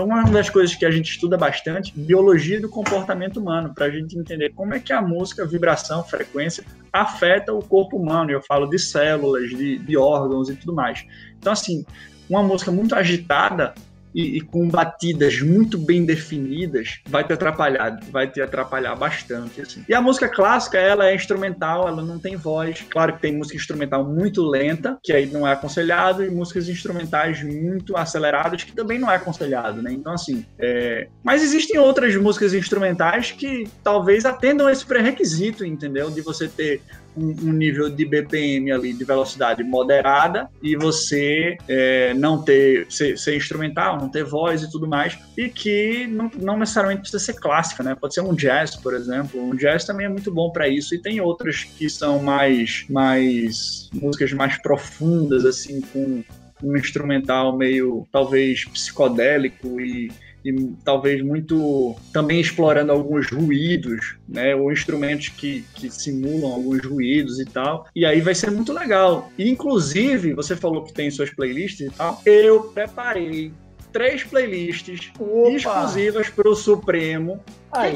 Então, 0.00 0.08
uma 0.08 0.22
das 0.22 0.48
coisas 0.48 0.74
que 0.74 0.86
a 0.86 0.90
gente 0.90 1.10
estuda 1.10 1.36
bastante, 1.36 1.92
biologia 1.94 2.58
do 2.58 2.70
comportamento 2.70 3.38
humano, 3.38 3.74
para 3.74 3.84
a 3.84 3.90
gente 3.90 4.18
entender 4.18 4.48
como 4.54 4.72
é 4.72 4.80
que 4.80 4.94
a 4.94 5.02
música, 5.02 5.44
vibração, 5.44 6.02
frequência, 6.02 6.64
afeta 6.90 7.52
o 7.52 7.62
corpo 7.62 7.98
humano. 7.98 8.30
Eu 8.30 8.40
falo 8.40 8.66
de 8.66 8.78
células, 8.78 9.50
de, 9.50 9.76
de 9.76 9.96
órgãos 9.98 10.48
e 10.48 10.56
tudo 10.56 10.72
mais. 10.72 11.04
Então, 11.38 11.52
assim, 11.52 11.84
uma 12.30 12.42
música 12.42 12.72
muito 12.72 12.94
agitada, 12.94 13.74
e, 14.14 14.38
e, 14.38 14.40
com 14.40 14.68
batidas 14.68 15.40
muito 15.40 15.78
bem 15.78 16.04
definidas, 16.04 17.00
vai 17.08 17.24
te 17.24 17.32
atrapalhar, 17.32 17.98
vai 18.10 18.28
te 18.28 18.40
atrapalhar 18.40 18.94
bastante. 18.96 19.60
Assim. 19.60 19.84
E 19.88 19.94
a 19.94 20.00
música 20.00 20.28
clássica, 20.28 20.78
ela 20.78 21.08
é 21.08 21.14
instrumental, 21.14 21.88
ela 21.88 22.02
não 22.02 22.18
tem 22.18 22.36
voz. 22.36 22.84
Claro 22.88 23.14
que 23.14 23.20
tem 23.20 23.36
música 23.36 23.56
instrumental 23.56 24.04
muito 24.04 24.42
lenta, 24.42 24.98
que 25.02 25.12
aí 25.12 25.26
não 25.26 25.46
é 25.46 25.52
aconselhado, 25.52 26.24
e 26.24 26.30
músicas 26.30 26.68
instrumentais 26.68 27.42
muito 27.42 27.96
aceleradas, 27.96 28.64
que 28.64 28.72
também 28.72 28.98
não 28.98 29.10
é 29.10 29.16
aconselhado, 29.16 29.82
né? 29.82 29.92
Então, 29.92 30.12
assim, 30.12 30.44
é... 30.58 31.08
mas 31.22 31.42
existem 31.42 31.78
outras 31.78 32.14
músicas 32.16 32.54
instrumentais 32.54 33.30
que 33.30 33.68
talvez 33.82 34.24
atendam 34.24 34.68
esse 34.68 34.84
pré-requisito, 34.84 35.64
entendeu? 35.64 36.10
De 36.10 36.20
você 36.20 36.48
ter 36.48 36.82
um, 37.16 37.48
um, 37.48 37.52
nível 37.52 37.90
de 37.90 38.04
BPM 38.04 38.70
ali, 38.72 38.92
de 38.92 39.04
velocidade 39.04 39.62
moderada, 39.62 40.48
e 40.62 40.76
você 40.76 41.56
é, 41.68 42.14
não 42.14 42.42
ter, 42.42 42.86
ser, 42.90 43.18
ser, 43.18 43.36
instrumental, 43.36 43.98
não 43.98 44.08
ter 44.08 44.24
voz 44.24 44.62
e 44.62 44.70
tudo 44.70 44.86
mais, 44.86 45.18
e 45.36 45.48
que 45.48 46.06
não, 46.06 46.30
não, 46.38 46.58
necessariamente 46.58 47.02
precisa 47.02 47.22
ser 47.22 47.34
clássica, 47.34 47.82
né? 47.82 47.94
Pode 47.94 48.14
ser 48.14 48.20
um 48.20 48.34
jazz, 48.34 48.76
por 48.76 48.94
exemplo. 48.94 49.42
Um 49.42 49.54
jazz 49.54 49.84
também 49.84 50.06
é 50.06 50.08
muito 50.08 50.32
bom 50.32 50.50
para 50.50 50.68
isso, 50.68 50.94
e 50.94 50.98
tem 50.98 51.20
outras 51.20 51.64
que 51.64 51.88
são 51.88 52.20
mais, 52.20 52.84
mais 52.88 53.90
músicas 53.92 54.32
mais 54.32 54.60
profundas, 54.60 55.44
assim, 55.44 55.80
com 55.80 56.22
um 56.62 56.76
instrumental 56.76 57.56
meio, 57.56 58.06
talvez, 58.12 58.64
psicodélico 58.64 59.80
e 59.80 60.10
e 60.44 60.52
talvez 60.84 61.22
muito 61.22 61.96
também 62.12 62.40
explorando 62.40 62.92
alguns 62.92 63.30
ruídos, 63.30 64.16
né, 64.28 64.54
ou 64.54 64.72
instrumentos 64.72 65.28
que, 65.28 65.64
que 65.74 65.90
simulam 65.90 66.52
alguns 66.52 66.84
ruídos 66.84 67.40
e 67.40 67.44
tal. 67.44 67.86
E 67.94 68.06
aí 68.06 68.20
vai 68.20 68.34
ser 68.34 68.50
muito 68.50 68.72
legal. 68.72 69.30
E, 69.38 69.48
inclusive, 69.50 70.34
você 70.34 70.56
falou 70.56 70.84
que 70.84 70.92
tem 70.92 71.10
suas 71.10 71.30
playlists 71.30 71.80
e 71.80 71.90
tal. 71.90 72.20
Eu 72.24 72.64
preparei 72.64 73.52
três 73.92 74.22
playlists 74.22 75.10
Opa. 75.18 75.50
exclusivas 75.50 76.28
para 76.28 76.48
o 76.48 76.54
Supremo 76.54 77.42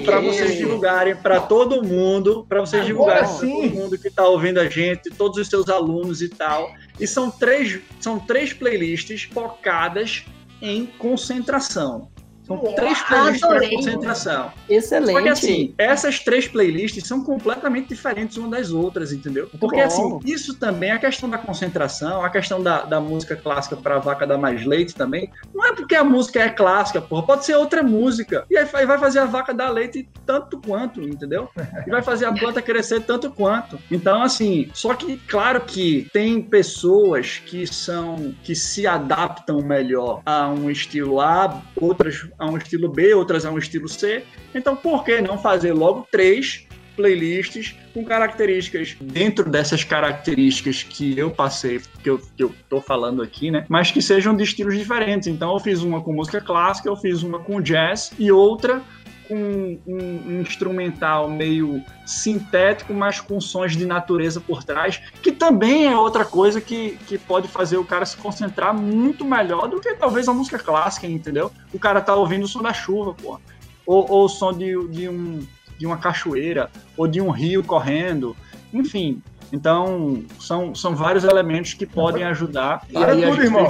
para 0.04 0.20
vocês 0.20 0.56
divulgarem 0.56 1.16
para 1.16 1.40
todo 1.40 1.82
mundo, 1.82 2.44
para 2.48 2.60
vocês 2.60 2.84
divulgarem 2.86 3.24
para 3.24 3.38
todo 3.38 3.70
mundo 3.70 3.98
que 3.98 4.08
está 4.08 4.26
ouvindo 4.26 4.58
a 4.58 4.68
gente, 4.68 5.10
todos 5.10 5.38
os 5.38 5.48
seus 5.48 5.68
alunos 5.68 6.22
e 6.22 6.28
tal. 6.28 6.70
E 6.98 7.06
são 7.06 7.30
três, 7.30 7.80
são 8.00 8.18
três 8.18 8.52
playlists 8.52 9.24
focadas 9.24 10.24
em 10.62 10.86
concentração. 10.86 12.08
São 12.46 12.58
três 12.58 13.02
playlists 13.02 13.40
para 13.40 13.68
concentração. 13.70 14.52
Excelente. 14.68 15.12
Só 15.12 15.22
que 15.22 15.28
assim, 15.28 15.74
essas 15.78 16.20
três 16.20 16.46
playlists 16.46 17.06
são 17.06 17.24
completamente 17.24 17.88
diferentes 17.88 18.36
umas 18.36 18.50
das 18.50 18.70
outras, 18.70 19.12
entendeu? 19.12 19.48
Porque 19.58 19.80
assim, 19.80 20.20
isso 20.24 20.54
também, 20.54 20.90
a 20.90 20.98
questão 20.98 21.28
da 21.28 21.38
concentração, 21.38 22.22
a 22.22 22.28
questão 22.28 22.62
da, 22.62 22.82
da 22.82 23.00
música 23.00 23.34
clássica 23.34 23.76
para 23.76 23.98
vaca 23.98 24.26
dar 24.26 24.38
mais 24.38 24.64
leite 24.64 24.94
também, 24.94 25.30
não 25.54 25.64
é 25.64 25.74
porque 25.74 25.94
a 25.94 26.04
música 26.04 26.40
é 26.40 26.48
clássica, 26.50 27.00
porra, 27.00 27.26
pode 27.26 27.44
ser 27.46 27.56
outra 27.56 27.82
música. 27.82 28.44
E 28.50 28.56
aí 28.56 28.66
vai 28.86 28.98
fazer 28.98 29.20
a 29.20 29.24
vaca 29.24 29.54
dar 29.54 29.70
leite 29.70 30.08
tanto 30.26 30.58
quanto, 30.58 31.02
entendeu? 31.02 31.48
E 31.86 31.90
vai 31.90 32.02
fazer 32.02 32.26
a 32.26 32.32
planta 32.32 32.60
crescer 32.60 33.00
tanto 33.00 33.30
quanto. 33.30 33.78
Então, 33.90 34.22
assim, 34.22 34.70
só 34.74 34.94
que, 34.94 35.16
claro 35.16 35.62
que 35.62 36.08
tem 36.12 36.42
pessoas 36.42 37.38
que 37.38 37.66
são, 37.66 38.34
que 38.42 38.54
se 38.54 38.86
adaptam 38.86 39.62
melhor 39.62 40.20
a 40.26 40.48
um 40.48 40.70
estilo 40.70 41.20
A, 41.20 41.62
outras 41.80 42.26
a 42.38 42.46
um 42.46 42.56
estilo 42.56 42.88
B, 42.88 43.14
outras 43.14 43.44
a 43.44 43.50
um 43.50 43.58
estilo 43.58 43.88
C. 43.88 44.24
Então, 44.54 44.74
por 44.76 45.04
que 45.04 45.20
não 45.20 45.38
fazer 45.38 45.72
logo 45.72 46.06
três 46.10 46.66
playlists 46.96 47.74
com 47.92 48.04
características 48.04 48.96
dentro 49.00 49.50
dessas 49.50 49.82
características 49.82 50.82
que 50.82 51.18
eu 51.18 51.30
passei, 51.30 51.80
que 52.02 52.08
eu, 52.08 52.18
que 52.18 52.44
eu 52.44 52.54
tô 52.68 52.80
falando 52.80 53.22
aqui, 53.22 53.50
né? 53.50 53.64
Mas 53.68 53.90
que 53.90 54.00
sejam 54.00 54.36
de 54.36 54.44
estilos 54.44 54.76
diferentes. 54.76 55.28
Então, 55.28 55.52
eu 55.52 55.60
fiz 55.60 55.82
uma 55.82 56.00
com 56.00 56.12
música 56.12 56.40
clássica, 56.40 56.88
eu 56.88 56.96
fiz 56.96 57.22
uma 57.22 57.40
com 57.40 57.60
jazz 57.60 58.12
e 58.18 58.30
outra 58.30 58.82
com 59.28 59.34
um, 59.34 59.80
um, 59.86 60.40
instrumental 60.40 61.28
meio 61.28 61.82
sintético, 62.06 62.92
mas 62.92 63.20
com 63.20 63.40
sons 63.40 63.76
de 63.76 63.86
natureza 63.86 64.40
por 64.40 64.62
trás, 64.62 65.00
que 65.22 65.32
também 65.32 65.86
é 65.86 65.96
outra 65.96 66.24
coisa 66.24 66.60
que, 66.60 66.98
que 67.06 67.18
pode 67.18 67.48
fazer 67.48 67.76
o 67.76 67.84
cara 67.84 68.04
se 68.04 68.16
concentrar 68.16 68.74
muito 68.74 69.24
melhor 69.24 69.68
do 69.68 69.80
que 69.80 69.94
talvez 69.94 70.28
a 70.28 70.32
música 70.32 70.58
clássica, 70.58 71.06
entendeu? 71.06 71.50
O 71.72 71.78
cara 71.78 72.00
tá 72.00 72.14
ouvindo 72.14 72.44
o 72.44 72.48
som 72.48 72.62
da 72.62 72.72
chuva, 72.72 73.14
pô. 73.14 73.40
Ou, 73.86 74.10
ou 74.10 74.24
o 74.24 74.28
som 74.28 74.52
de, 74.52 74.88
de, 74.88 75.08
um, 75.08 75.46
de 75.78 75.86
uma 75.86 75.98
cachoeira, 75.98 76.70
ou 76.96 77.06
de 77.06 77.20
um 77.20 77.30
rio 77.30 77.62
correndo. 77.62 78.36
Enfim, 78.72 79.22
então, 79.54 80.24
são, 80.40 80.74
são 80.74 80.96
vários 80.96 81.22
elementos 81.22 81.74
que 81.74 81.86
podem 81.86 82.24
ajudar. 82.24 82.82
E 82.90 82.96
aí 82.96 83.22
tudo, 83.22 83.40
irmão. 83.40 83.68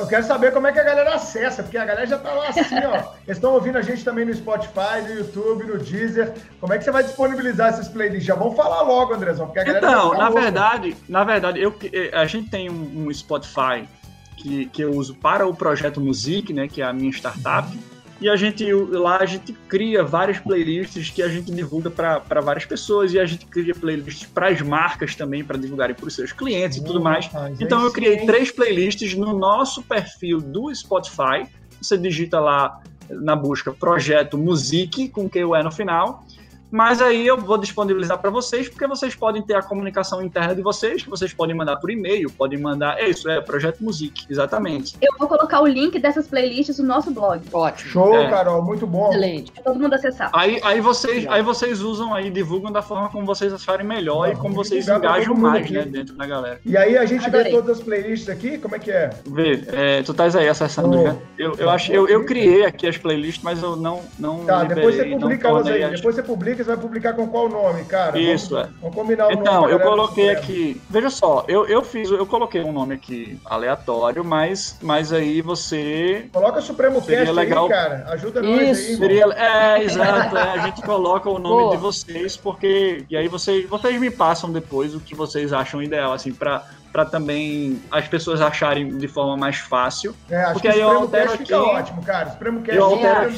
Eu 0.00 0.06
quero 0.06 0.24
saber 0.24 0.54
como 0.54 0.66
é 0.66 0.72
que 0.72 0.80
a 0.80 0.84
galera 0.84 1.14
acessa, 1.14 1.62
porque 1.62 1.76
a 1.76 1.84
galera 1.84 2.06
já 2.06 2.16
tá 2.16 2.32
lá 2.32 2.48
assim, 2.48 2.76
ó. 2.76 3.12
Eles 3.28 3.36
estão 3.36 3.52
ouvindo 3.52 3.76
a 3.76 3.82
gente 3.82 4.02
também 4.02 4.24
no 4.24 4.32
Spotify, 4.32 5.02
no 5.06 5.12
YouTube, 5.12 5.64
no 5.64 5.78
Deezer. 5.78 6.32
Como 6.58 6.72
é 6.72 6.78
que 6.78 6.84
você 6.84 6.90
vai 6.90 7.02
disponibilizar 7.02 7.68
essas 7.68 7.88
playlists? 7.88 8.24
Já 8.24 8.34
vamos 8.34 8.56
falar 8.56 8.80
logo, 8.80 9.12
Andrezão, 9.12 9.44
porque 9.44 9.60
a 9.60 9.64
galera 9.64 9.86
Então, 9.86 10.14
na 10.14 10.30
verdade, 10.30 10.96
na 11.06 11.24
verdade, 11.24 11.60
eu, 11.60 11.74
eh, 11.92 12.10
a 12.14 12.24
gente 12.24 12.48
tem 12.48 12.70
um, 12.70 13.06
um 13.06 13.12
Spotify 13.12 13.86
que, 14.38 14.64
que 14.64 14.82
eu 14.82 14.92
uso 14.92 15.14
para 15.14 15.46
o 15.46 15.54
projeto 15.54 16.00
Music, 16.00 16.54
né, 16.54 16.68
que 16.68 16.80
é 16.80 16.86
a 16.86 16.92
minha 16.92 17.10
startup. 17.10 17.68
Uhum 17.68 17.91
e 18.22 18.28
a 18.28 18.36
gente 18.36 18.72
lá 18.72 19.18
a 19.18 19.26
gente 19.26 19.52
cria 19.68 20.04
várias 20.04 20.38
playlists 20.38 21.10
que 21.10 21.20
a 21.20 21.28
gente 21.28 21.50
divulga 21.50 21.90
para 21.90 22.40
várias 22.40 22.64
pessoas 22.64 23.12
e 23.12 23.18
a 23.18 23.26
gente 23.26 23.44
cria 23.46 23.74
playlists 23.74 24.26
para 24.26 24.48
as 24.48 24.62
marcas 24.62 25.16
também 25.16 25.44
para 25.44 25.58
divulgarem 25.58 25.94
para 25.94 26.06
os 26.06 26.14
seus 26.14 26.32
clientes 26.32 26.78
e 26.78 26.84
tudo 26.84 27.00
mais. 27.00 27.28
Então 27.60 27.82
eu 27.82 27.92
criei 27.92 28.24
três 28.24 28.52
playlists 28.52 29.14
no 29.14 29.36
nosso 29.36 29.82
perfil 29.82 30.40
do 30.40 30.72
Spotify. 30.72 31.48
Você 31.80 31.98
digita 31.98 32.38
lá 32.38 32.80
na 33.10 33.34
busca 33.34 33.72
projeto 33.72 34.38
Music 34.38 35.08
com 35.08 35.28
que 35.28 35.40
é 35.40 35.62
no 35.62 35.72
final 35.72 36.24
mas 36.72 37.02
aí 37.02 37.26
eu 37.26 37.36
vou 37.36 37.58
disponibilizar 37.58 38.18
para 38.18 38.30
vocês, 38.30 38.66
porque 38.66 38.86
vocês 38.86 39.14
podem 39.14 39.42
ter 39.42 39.54
a 39.54 39.62
comunicação 39.62 40.22
interna 40.22 40.54
de 40.54 40.62
vocês, 40.62 41.02
que 41.02 41.10
vocês 41.10 41.34
podem 41.34 41.54
mandar 41.54 41.76
por 41.76 41.90
e-mail, 41.90 42.30
podem 42.30 42.58
mandar. 42.58 42.98
É 42.98 43.10
isso, 43.10 43.28
é 43.28 43.42
Projeto 43.42 43.84
Music, 43.84 44.24
exatamente. 44.30 44.96
Eu 45.02 45.14
vou 45.18 45.28
colocar 45.28 45.60
o 45.60 45.66
link 45.66 45.98
dessas 45.98 46.26
playlists 46.26 46.78
no 46.78 46.86
nosso 46.86 47.10
blog. 47.10 47.42
Ótimo. 47.52 47.90
Show, 47.90 48.16
é. 48.16 48.30
Carol, 48.30 48.62
muito 48.62 48.86
bom. 48.86 49.10
Excelente. 49.10 49.52
Pra 49.52 49.62
todo 49.64 49.78
mundo 49.78 49.94
acessar. 49.94 50.30
Aí, 50.32 50.58
aí, 50.64 50.80
vocês, 50.80 51.26
aí 51.28 51.42
vocês 51.42 51.82
usam 51.82 52.14
aí, 52.14 52.30
divulgam 52.30 52.72
da 52.72 52.80
forma 52.80 53.10
como 53.10 53.26
vocês 53.26 53.52
acharem 53.52 53.86
melhor 53.86 54.28
Não, 54.28 54.32
e 54.32 54.36
como 54.36 54.54
vocês 54.54 54.88
engajam 54.88 55.34
mais, 55.34 55.70
né, 55.70 55.82
dentro 55.82 56.14
da 56.14 56.26
galera. 56.26 56.58
E 56.64 56.74
aí 56.74 56.96
a 56.96 57.04
gente 57.04 57.26
Adorei. 57.26 57.44
vê 57.44 57.50
todas 57.50 57.78
as 57.78 57.84
playlists 57.84 58.30
aqui? 58.30 58.56
Como 58.56 58.74
é 58.74 58.78
que 58.78 58.90
é? 58.90 59.10
Vê, 59.26 59.62
é, 59.68 60.02
tu 60.02 60.12
estás 60.12 60.34
aí 60.34 60.48
acessando, 60.48 60.98
oh. 60.98 61.02
né? 61.04 61.18
Eu, 61.36 61.54
eu, 61.58 61.68
acho, 61.68 61.92
eu, 61.92 62.08
eu 62.08 62.24
criei 62.24 62.64
aqui 62.64 62.86
as 62.86 62.96
playlists, 62.96 63.42
mas 63.42 63.62
eu 63.62 63.76
não. 63.76 64.00
não 64.18 64.44
tá, 64.44 64.62
liberei, 64.62 64.84
depois 64.84 64.96
você 64.96 65.16
publica 65.16 65.48
elas 65.48 65.66
aí. 65.66 65.90
Depois 65.90 66.14
você 66.14 66.22
publica, 66.22 66.61
você 66.64 66.70
vai 66.70 66.76
publicar 66.76 67.12
com 67.14 67.26
qual 67.26 67.46
o 67.46 67.48
nome, 67.48 67.84
cara? 67.84 68.18
Isso, 68.18 68.50
vamos, 68.50 68.68
é. 68.68 68.72
Vamos 68.80 68.96
combinar 68.96 69.28
o 69.28 69.32
então, 69.32 69.44
nome. 69.44 69.66
Então, 69.66 69.70
eu 69.70 69.80
coloquei 69.80 70.30
aqui. 70.30 70.80
Veja 70.88 71.10
só, 71.10 71.44
eu, 71.48 71.66
eu 71.66 71.82
fiz, 71.82 72.10
eu 72.10 72.26
coloquei 72.26 72.62
um 72.62 72.72
nome 72.72 72.94
aqui 72.94 73.38
aleatório, 73.44 74.24
mas, 74.24 74.78
mas 74.80 75.12
aí 75.12 75.40
você. 75.40 76.28
Coloca 76.32 76.60
Supremo 76.60 77.00
seria 77.02 77.24
Cast 77.24 77.34
legal... 77.34 77.64
aí, 77.64 77.70
cara. 77.70 78.04
Ajuda 78.08 78.40
Isso. 78.40 78.50
nós 78.50 78.60
aí. 78.60 78.96
Seria, 78.96 79.24
é, 79.24 79.84
exato. 79.84 80.36
É, 80.36 80.42
a 80.42 80.58
gente 80.58 80.82
coloca 80.82 81.28
o 81.28 81.38
nome 81.38 81.64
Pô. 81.64 81.70
de 81.70 81.76
vocês, 81.76 82.36
porque. 82.36 83.04
E 83.10 83.16
aí 83.16 83.28
vocês, 83.28 83.68
vocês 83.68 84.00
me 84.00 84.10
passam 84.10 84.50
depois 84.50 84.94
o 84.94 85.00
que 85.00 85.14
vocês 85.14 85.52
acham 85.52 85.82
ideal, 85.82 86.12
assim, 86.12 86.32
para 86.32 86.64
para 86.92 87.04
também 87.06 87.80
as 87.90 88.06
pessoas 88.06 88.40
acharem 88.40 88.98
de 88.98 89.08
forma 89.08 89.36
mais 89.36 89.56
fácil. 89.56 90.14
É, 90.30 90.42
acho 90.42 90.52
porque 90.52 90.68
que 90.68 90.74
aí 90.74 90.80
eu 90.80 90.90
altero 90.90 91.32
aqui. 91.32 91.44
Fica 91.44 91.60
ótimo, 91.60 92.02
cara. 92.02 92.30
Supremo 92.30 92.62
Cast, 92.62 92.76
eu 92.78 92.84
altero 92.84 93.30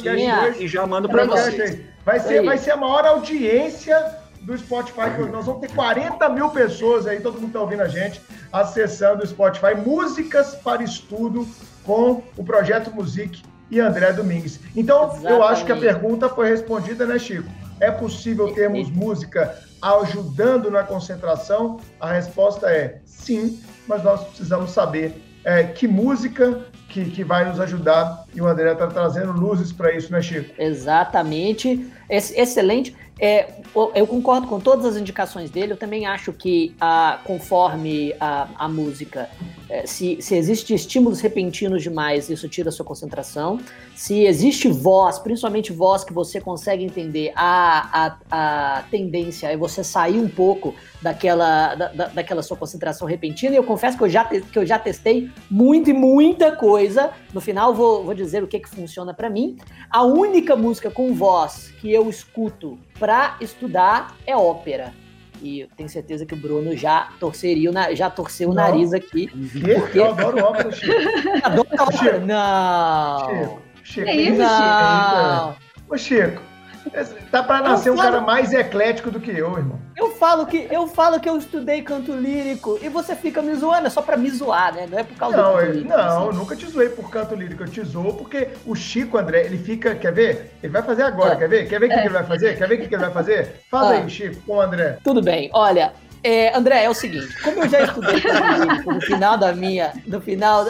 aqui 0.49 0.63
e 0.63 0.67
já 0.67 0.85
mando 0.85 1.07
para 1.07 1.25
vocês. 1.25 1.79
Vai 2.03 2.19
ser, 2.19 2.43
vai 2.43 2.57
ser 2.57 2.71
a 2.71 2.77
maior 2.77 3.05
audiência 3.05 4.19
do 4.41 4.55
Spotify. 4.57 5.09
Nós 5.31 5.45
vamos 5.45 5.61
ter 5.61 5.71
40 5.73 6.29
mil 6.29 6.49
pessoas 6.49 7.07
aí, 7.07 7.19
todo 7.19 7.35
mundo 7.35 7.47
está 7.47 7.61
ouvindo 7.61 7.81
a 7.81 7.87
gente, 7.87 8.21
acessando 8.51 9.23
o 9.23 9.27
Spotify. 9.27 9.73
Músicas 9.75 10.55
para 10.55 10.83
estudo 10.83 11.47
com 11.83 12.21
o 12.37 12.43
Projeto 12.43 12.91
Music 12.93 13.41
e 13.71 13.79
André 13.79 14.13
Domingues. 14.13 14.59
Então, 14.75 15.05
Exatamente. 15.05 15.31
eu 15.31 15.43
acho 15.43 15.65
que 15.65 15.71
a 15.71 15.77
pergunta 15.77 16.29
foi 16.29 16.49
respondida, 16.49 17.05
né, 17.05 17.17
Chico? 17.17 17.49
É 17.79 17.89
possível 17.91 18.53
termos 18.53 18.89
música 18.89 19.57
ajudando 19.81 20.71
na 20.71 20.83
concentração? 20.83 21.79
A 21.99 22.11
resposta 22.11 22.69
é 22.69 22.99
sim, 23.25 23.59
mas 23.87 24.03
nós 24.03 24.23
precisamos 24.23 24.71
saber 24.71 25.21
é, 25.43 25.63
que 25.63 25.87
música 25.87 26.65
que, 26.89 27.05
que 27.11 27.23
vai 27.23 27.47
nos 27.47 27.59
ajudar 27.59 28.25
e 28.33 28.41
o 28.41 28.47
André 28.47 28.71
está 28.71 28.87
trazendo 28.87 29.31
luzes 29.31 29.71
para 29.71 29.95
isso, 29.95 30.11
né, 30.11 30.21
Chico? 30.21 30.53
Exatamente. 30.57 31.91
Excelente. 32.09 32.95
É, 33.19 33.47
eu 33.93 34.05
concordo 34.07 34.47
com 34.47 34.59
todas 34.59 34.85
as 34.85 34.97
indicações 34.97 35.49
dele. 35.49 35.73
Eu 35.73 35.77
também 35.77 36.05
acho 36.05 36.33
que, 36.33 36.75
ah, 36.79 37.19
conforme 37.23 38.13
a, 38.19 38.47
a 38.57 38.67
música, 38.67 39.29
se, 39.85 40.21
se 40.21 40.35
existe 40.35 40.73
estímulos 40.73 41.21
repentinos 41.21 41.81
demais, 41.81 42.29
isso 42.29 42.47
tira 42.47 42.69
a 42.69 42.71
sua 42.71 42.85
concentração. 42.85 43.59
Se 43.95 44.25
existe 44.25 44.67
voz, 44.67 45.17
principalmente 45.19 45.71
voz 45.71 46.03
que 46.03 46.13
você 46.13 46.39
consegue 46.39 46.83
entender, 46.83 47.31
a, 47.35 48.17
a, 48.29 48.77
a 48.77 48.83
tendência 48.83 49.47
é 49.47 49.57
você 49.57 49.83
sair 49.83 50.19
um 50.19 50.29
pouco 50.29 50.75
daquela, 51.01 51.75
da, 51.75 51.87
daquela 52.07 52.43
sua 52.43 52.57
concentração 52.57 53.07
repentina. 53.07 53.53
E 53.53 53.57
eu 53.57 53.63
confesso 53.63 53.97
que 53.97 54.03
eu 54.03 54.09
já, 54.09 54.25
que 54.25 54.57
eu 54.57 54.65
já 54.65 54.77
testei 54.77 55.29
muito 55.49 55.89
e 55.89 55.93
muita 55.93 56.55
coisa. 56.55 57.11
No 57.33 57.41
final, 57.41 57.73
vou, 57.73 58.03
vou 58.03 58.13
dizer 58.13 58.43
o 58.43 58.47
que, 58.47 58.59
que 58.59 58.69
funciona 58.69 59.13
para 59.13 59.29
mim. 59.29 59.57
A 59.89 60.03
única 60.03 60.55
música 60.55 60.91
com 60.91 61.13
voz 61.13 61.71
que 61.79 61.91
eu 61.91 62.09
escuto 62.09 62.77
para 62.99 63.37
estudar 63.41 64.15
é 64.25 64.35
ópera. 64.35 65.04
E 65.41 65.61
eu 65.61 65.67
tenho 65.75 65.89
certeza 65.89 66.25
que 66.25 66.33
o 66.33 66.37
Bruno 66.37 66.75
já 66.75 67.09
torceria, 67.19 67.71
já 67.95 68.09
torceu 68.09 68.47
não. 68.47 68.53
o 68.53 68.55
nariz 68.55 68.93
aqui. 68.93 69.27
Que? 69.27 69.75
Porque... 69.75 69.99
Eu 69.99 70.11
adoro 70.11 70.43
ópera, 70.43 70.71
Chico. 70.71 70.93
Adoro 71.43 71.67
ópera? 71.79 72.19
Não. 72.19 73.29
Chico, 73.29 73.61
Chico. 73.83 74.07
É 74.07 74.15
isso, 74.15 74.37
não. 74.37 75.53
Chico? 75.53 75.65
Ô, 75.89 75.97
Chico, 75.97 76.41
Tá 77.31 77.43
para 77.43 77.69
nascer 77.69 77.95
falo... 77.95 77.99
um 77.99 78.03
cara 78.03 78.21
mais 78.21 78.53
eclético 78.53 79.11
do 79.11 79.19
que 79.19 79.31
eu, 79.31 79.57
irmão. 79.57 79.79
Eu 79.97 80.11
falo 80.11 80.45
que 80.45 80.67
eu 80.69 80.87
falo 80.87 81.19
que 81.19 81.29
eu 81.29 81.37
estudei 81.37 81.81
canto 81.81 82.11
lírico 82.11 82.77
e 82.81 82.89
você 82.89 83.15
fica 83.15 83.41
me 83.41 83.53
zoando, 83.55 83.87
é 83.87 83.89
só 83.89 84.01
para 84.01 84.17
me 84.17 84.29
zoar, 84.29 84.73
né? 84.73 84.87
Não 84.89 84.99
é 84.99 85.03
por 85.03 85.17
causa 85.17 85.37
não, 85.37 85.51
do 85.51 85.57
canto 85.57 85.71
lírico. 85.71 85.89
Não, 85.89 86.29
assim. 86.29 86.37
nunca 86.37 86.55
te 86.55 86.67
zoei 86.67 86.89
por 86.89 87.09
canto 87.09 87.35
lírico, 87.35 87.63
eu 87.63 87.67
te 87.67 87.83
zoo 87.83 88.13
porque 88.13 88.49
o 88.65 88.75
Chico 88.75 89.17
André, 89.17 89.45
ele 89.45 89.57
fica, 89.57 89.95
quer 89.95 90.13
ver? 90.13 90.51
Ele 90.61 90.71
vai 90.71 90.81
fazer 90.81 91.03
agora, 91.03 91.33
é. 91.33 91.35
quer 91.37 91.49
ver? 91.49 91.67
Quer 91.67 91.79
ver 91.79 91.85
o 91.85 91.89
que, 91.89 91.95
é. 91.95 92.01
que, 92.01 92.07
ele 92.07 92.13
vai 92.13 92.23
fazer? 92.25 92.57
Quer 92.57 92.67
ver 92.67 92.75
o 92.75 92.77
que, 92.81 92.87
que 92.87 92.95
ele 92.95 93.03
vai 93.03 93.13
fazer? 93.13 93.61
Faz 93.69 93.87
ah. 93.87 93.91
aí, 93.91 94.09
Chico, 94.09 94.41
com 94.45 94.57
o 94.57 94.61
André. 94.61 94.97
Tudo 95.03 95.21
bem. 95.21 95.49
Olha, 95.53 95.93
é, 96.25 96.57
André, 96.57 96.83
é 96.83 96.89
o 96.89 96.93
seguinte, 96.95 97.39
como 97.43 97.63
eu 97.63 97.69
já 97.69 97.83
estudei 97.83 98.15
no 98.83 98.99
final 98.99 99.37
da 99.37 99.53
minha, 99.53 99.93
no 100.07 100.19
final, 100.19 100.65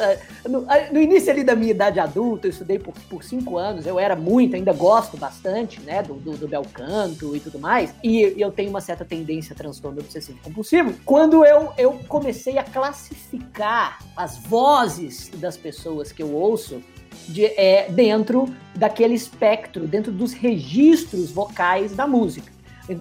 no, 0.45 0.67
no, 0.91 1.01
início 1.01 1.31
ali 1.31 1.45
da 1.45 1.55
minha 1.55 1.71
idade 1.71 1.97
adulta, 1.97 2.47
eu 2.47 2.51
estudei 2.51 2.77
por, 2.77 2.93
por 3.09 3.23
cinco 3.23 3.57
anos, 3.57 3.85
eu 3.85 3.97
era 3.97 4.17
muito, 4.17 4.57
ainda 4.57 4.73
gosto 4.73 5.15
bastante, 5.15 5.79
né, 5.79 6.03
do, 6.03 6.15
do, 6.15 6.35
do 6.35 6.45
bel 6.45 6.65
canto 6.73 7.33
e 7.33 7.39
tudo 7.39 7.57
mais, 7.57 7.95
e 8.03 8.35
eu 8.37 8.51
tenho 8.51 8.69
uma 8.69 8.81
certa 8.81 9.05
tendência 9.05 9.53
a 9.53 9.55
transtorno 9.55 10.01
obsessivo 10.01 10.37
compulsivo. 10.43 10.93
Quando 11.05 11.45
eu, 11.45 11.71
eu 11.77 11.93
comecei 12.09 12.57
a 12.57 12.63
classificar 12.63 13.99
as 14.13 14.37
vozes 14.37 15.29
das 15.35 15.55
pessoas 15.55 16.11
que 16.11 16.21
eu 16.21 16.33
ouço 16.33 16.81
de, 17.29 17.45
é, 17.45 17.89
dentro 17.89 18.53
daquele 18.75 19.13
espectro, 19.13 19.87
dentro 19.87 20.11
dos 20.11 20.33
registros 20.33 21.31
vocais 21.31 21.95
da 21.95 22.05
música, 22.05 22.51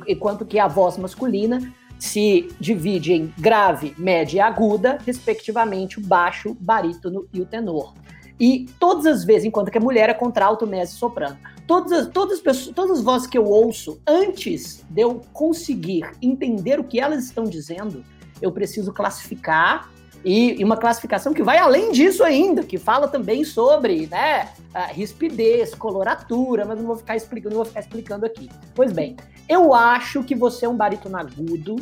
enquanto 0.06 0.44
que 0.44 0.60
a 0.60 0.68
voz 0.68 0.96
masculina 0.96 1.60
se 2.04 2.48
divide 2.60 3.14
em 3.14 3.32
grave, 3.38 3.94
média 3.96 4.36
e 4.36 4.40
aguda, 4.40 4.98
respectivamente 5.06 5.98
o 5.98 6.02
baixo, 6.02 6.54
barítono 6.60 7.26
e 7.32 7.40
o 7.40 7.46
tenor. 7.46 7.94
E 8.38 8.66
todas 8.78 9.06
as 9.06 9.24
vezes, 9.24 9.46
enquanto 9.46 9.70
que 9.70 9.78
a 9.78 9.80
mulher 9.80 10.10
é 10.10 10.14
contralto, 10.14 10.66
mestre 10.66 10.98
soprano. 10.98 11.38
Todas 11.66 11.92
as, 11.92 12.06
todas, 12.08 12.34
as 12.34 12.40
pessoas, 12.40 12.74
todas 12.74 12.98
as 12.98 13.04
vozes 13.04 13.26
que 13.26 13.38
eu 13.38 13.46
ouço, 13.46 13.98
antes 14.06 14.84
de 14.90 15.00
eu 15.00 15.22
conseguir 15.32 16.10
entender 16.20 16.78
o 16.78 16.84
que 16.84 17.00
elas 17.00 17.24
estão 17.24 17.44
dizendo, 17.44 18.04
eu 18.42 18.52
preciso 18.52 18.92
classificar 18.92 19.90
e, 20.24 20.60
e, 20.60 20.64
uma 20.64 20.76
classificação 20.76 21.34
que 21.34 21.42
vai 21.42 21.58
além 21.58 21.92
disso 21.92 22.24
ainda, 22.24 22.62
que 22.62 22.78
fala 22.78 23.06
também 23.06 23.44
sobre 23.44 24.06
né, 24.06 24.48
rispidez, 24.88 25.74
coloratura, 25.74 26.64
mas 26.64 26.78
não 26.78 26.86
vou 26.86 26.96
ficar 26.96 27.14
explicando, 27.14 27.56
vou 27.56 27.64
ficar 27.64 27.80
explicando 27.80 28.24
aqui. 28.24 28.48
Pois 28.74 28.92
bem, 28.92 29.16
eu 29.48 29.74
acho 29.74 30.24
que 30.24 30.34
você 30.34 30.64
é 30.64 30.68
um 30.68 30.76
barítono 30.76 31.16
agudo. 31.18 31.76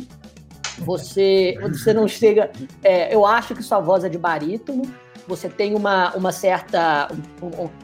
Você, 0.79 1.55
você 1.61 1.93
não 1.93 2.07
chega. 2.07 2.51
É, 2.83 3.13
eu 3.13 3.25
acho 3.25 3.55
que 3.55 3.63
sua 3.63 3.79
voz 3.79 4.03
é 4.03 4.09
de 4.09 4.17
barítono. 4.17 4.83
Você 5.25 5.47
tem 5.47 5.73
uma, 5.73 6.13
uma 6.15 6.33
certa, 6.33 7.07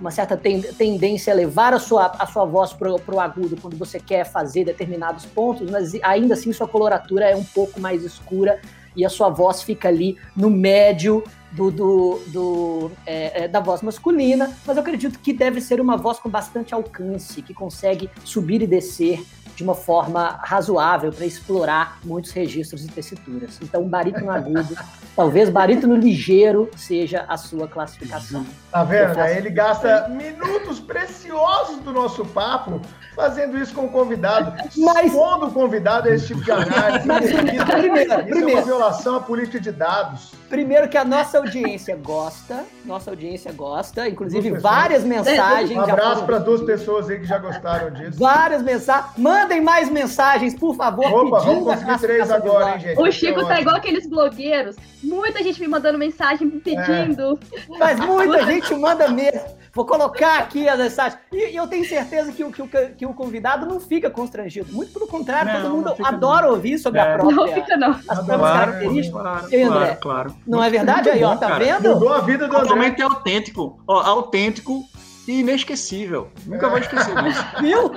uma 0.01 0.11
certa 0.11 0.35
tendência 0.35 1.31
a 1.31 1.35
levar 1.35 1.73
a 1.73 1.79
sua, 1.79 2.07
a 2.19 2.25
sua 2.25 2.43
voz 2.43 2.73
para 2.73 2.91
o 2.91 3.19
agudo 3.19 3.55
quando 3.61 3.77
você 3.77 3.97
quer 3.97 4.25
fazer 4.25 4.65
determinados 4.65 5.25
pontos, 5.25 5.71
mas 5.71 5.93
ainda 6.03 6.33
assim 6.33 6.51
sua 6.51 6.67
coloratura 6.67 7.29
é 7.29 7.35
um 7.35 7.43
pouco 7.43 7.79
mais 7.79 8.03
escura 8.03 8.59
e 8.95 9.05
a 9.05 9.09
sua 9.09 9.29
voz 9.29 9.61
fica 9.61 9.87
ali 9.87 10.17
no 10.35 10.49
médio 10.49 11.23
do, 11.51 11.71
do, 11.71 12.21
do 12.27 12.91
é, 13.05 13.43
é, 13.43 13.47
da 13.47 13.59
voz 13.59 13.81
masculina, 13.81 14.55
mas 14.65 14.77
eu 14.77 14.81
acredito 14.81 15.19
que 15.19 15.33
deve 15.33 15.61
ser 15.61 15.81
uma 15.81 15.97
voz 15.97 16.19
com 16.19 16.29
bastante 16.29 16.73
alcance, 16.73 17.41
que 17.41 17.53
consegue 17.53 18.09
subir 18.23 18.61
e 18.61 18.67
descer 18.67 19.23
de 19.59 19.63
uma 19.63 19.75
forma 19.75 20.39
razoável 20.41 21.11
para 21.11 21.25
explorar 21.25 21.99
muitos 22.05 22.31
registros 22.31 22.85
e 22.85 22.87
tessituras. 22.87 23.59
Então, 23.61 23.83
barítono 23.83 24.31
agudo, 24.31 24.73
talvez 25.13 25.49
barítono 25.49 25.97
ligeiro 25.97 26.69
seja 26.77 27.25
a 27.27 27.35
sua 27.35 27.67
classificação. 27.67 28.45
Tá 28.71 28.85
vendo? 28.85 29.15
Faço... 29.15 29.33
Ele 29.33 29.49
gasta 29.49 30.07
minutos 30.07 30.79
preciosos 30.79 31.79
do 31.79 31.91
nosso 31.91 32.23
papo 32.23 32.79
fazendo 33.13 33.57
isso 33.57 33.73
com 33.73 33.87
o 33.87 33.89
convidado, 33.89 34.53
mas... 34.77 35.07
expondo 35.07 35.47
o 35.47 35.51
convidado 35.51 36.07
a 36.07 36.15
esse 36.15 36.27
tipo 36.27 36.41
de 36.41 36.51
análise. 36.53 37.05
Mas, 37.05 37.25
isso, 37.25 37.65
primeiro, 37.65 38.13
isso 38.13 38.23
primeiro, 38.23 38.49
é 38.49 38.53
uma 38.53 38.61
violação 38.61 39.17
à 39.17 39.19
política 39.19 39.59
de 39.59 39.73
dados. 39.73 40.38
Primeiro 40.49 40.89
que 40.89 40.97
a 40.97 41.05
nossa 41.05 41.37
audiência 41.37 41.95
gosta, 41.95 42.65
nossa 42.83 43.11
audiência 43.11 43.51
gosta, 43.51 44.09
inclusive 44.09 44.51
várias 44.57 45.03
mensagens. 45.03 45.77
Um 45.77 45.81
abraço 45.81 46.25
para 46.25 46.39
duas 46.39 46.61
pessoas 46.63 47.07
aí 47.07 47.19
que 47.19 47.25
já 47.25 47.37
gostaram 47.37 47.91
disso. 47.91 48.17
Várias 48.17 48.63
mensagens. 48.63 49.15
Mandem 49.15 49.61
mais 49.61 49.91
mensagens, 49.91 50.55
por 50.55 50.75
favor. 50.75 51.05
Opa, 51.05 51.39
vamos 51.39 51.63
conseguir 51.63 51.99
três 51.99 52.31
agora, 52.31 52.73
hein, 52.73 52.79
gente? 52.79 52.99
O 52.99 53.11
Chico 53.11 53.45
tá 53.45 53.61
igual 53.61 53.75
aqueles 53.75 54.07
blogueiros. 54.07 54.75
Muita 55.03 55.43
gente 55.43 55.61
me 55.61 55.67
mandando 55.67 55.99
mensagem 55.99 56.47
me 56.47 56.59
pedindo. 56.59 57.39
É. 57.53 57.77
Mas 57.77 57.99
muita 58.03 58.43
gente 58.45 58.73
manda 58.75 59.07
mesmo. 59.07 59.59
Vou 59.73 59.85
colocar 59.85 60.39
aqui 60.39 60.67
as 60.67 60.79
mensagens. 60.79 61.21
E, 61.31 61.51
e 61.51 61.55
eu 61.55 61.67
tenho 61.67 61.87
certeza 61.87 62.31
que 62.31 62.43
o, 62.43 62.51
que, 62.51 62.61
o, 62.61 62.67
que 62.67 63.05
o 63.05 63.13
convidado 63.13 63.65
não 63.65 63.79
fica 63.79 64.09
constrangido. 64.09 64.73
Muito 64.73 64.91
pelo 64.91 65.07
contrário, 65.07 65.53
não, 65.53 65.61
todo 65.61 65.75
mundo 65.75 65.93
adora 66.03 66.47
não. 66.47 66.55
ouvir 66.55 66.79
sobre 66.79 66.99
é. 66.99 67.03
a 67.03 67.17
própria. 67.17 67.35
Não 67.35 67.47
fica, 67.53 67.77
não. 67.77 67.91
As 67.91 68.03
próprias 68.03 68.25
claro, 68.25 68.71
características. 68.71 69.21
Claro, 69.21 69.53
e 69.53 69.61
André, 69.61 69.85
claro, 69.85 69.99
claro. 70.01 70.35
Não 70.49 70.63
é 70.63 70.69
verdade? 70.69 71.09
Aí, 71.09 71.23
ó, 71.23 71.35
tá 71.35 71.47
cara. 71.47 71.63
vendo? 71.63 71.93
Mudou 71.93 72.13
a 72.13 72.21
vida 72.21 72.47
do 72.47 72.55
André. 72.55 72.61
Totalmente 72.61 73.01
autêntico. 73.01 73.79
Ó, 73.87 74.01
autêntico 74.01 74.83
e 75.27 75.41
inesquecível. 75.41 76.29
Nunca 76.47 76.67
vou 76.67 76.79
esquecer 76.79 77.15
disso. 77.23 77.45
Viu? 77.61 77.91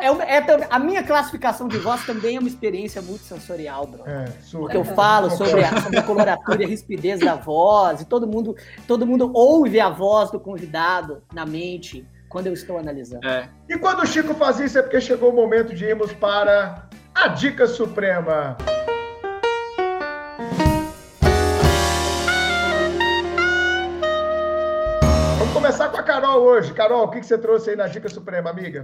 É, 0.00 0.38
é, 0.38 0.66
a 0.68 0.78
minha 0.80 1.04
classificação 1.04 1.68
de 1.68 1.78
voz 1.78 2.04
também 2.04 2.34
é 2.34 2.40
uma 2.40 2.48
experiência 2.48 3.00
multissensorial, 3.00 3.86
bro. 3.86 4.02
É, 4.04 4.24
Porque 4.50 4.76
eu 4.76 4.84
falo 4.84 5.30
sobre 5.30 5.62
a, 5.62 5.80
sobre 5.80 5.98
a 5.98 6.02
coloratura 6.02 6.62
e 6.62 6.64
a 6.64 6.68
rispidez 6.68 7.20
da 7.20 7.36
voz, 7.36 8.00
e 8.00 8.04
todo 8.04 8.26
mundo, 8.26 8.56
todo 8.88 9.06
mundo 9.06 9.30
ouve 9.32 9.78
a 9.78 9.88
voz 9.88 10.32
do 10.32 10.40
convidado 10.40 11.22
na 11.32 11.46
mente 11.46 12.04
quando 12.28 12.48
eu 12.48 12.52
estou 12.52 12.76
analisando. 12.76 13.24
É. 13.24 13.48
E 13.68 13.78
quando 13.78 14.00
o 14.00 14.06
Chico 14.06 14.34
faz 14.34 14.58
isso 14.58 14.76
é 14.76 14.82
porque 14.82 15.00
chegou 15.00 15.30
o 15.30 15.32
momento 15.32 15.72
de 15.72 15.84
irmos 15.84 16.12
para 16.12 16.88
a 17.14 17.28
Dica 17.28 17.68
Suprema. 17.68 18.56
Hoje. 26.44 26.72
Carol, 26.72 27.04
o 27.04 27.10
que 27.10 27.22
você 27.22 27.38
trouxe 27.38 27.70
aí 27.70 27.76
na 27.76 27.86
Dica 27.86 28.08
Suprema, 28.08 28.50
amiga? 28.50 28.82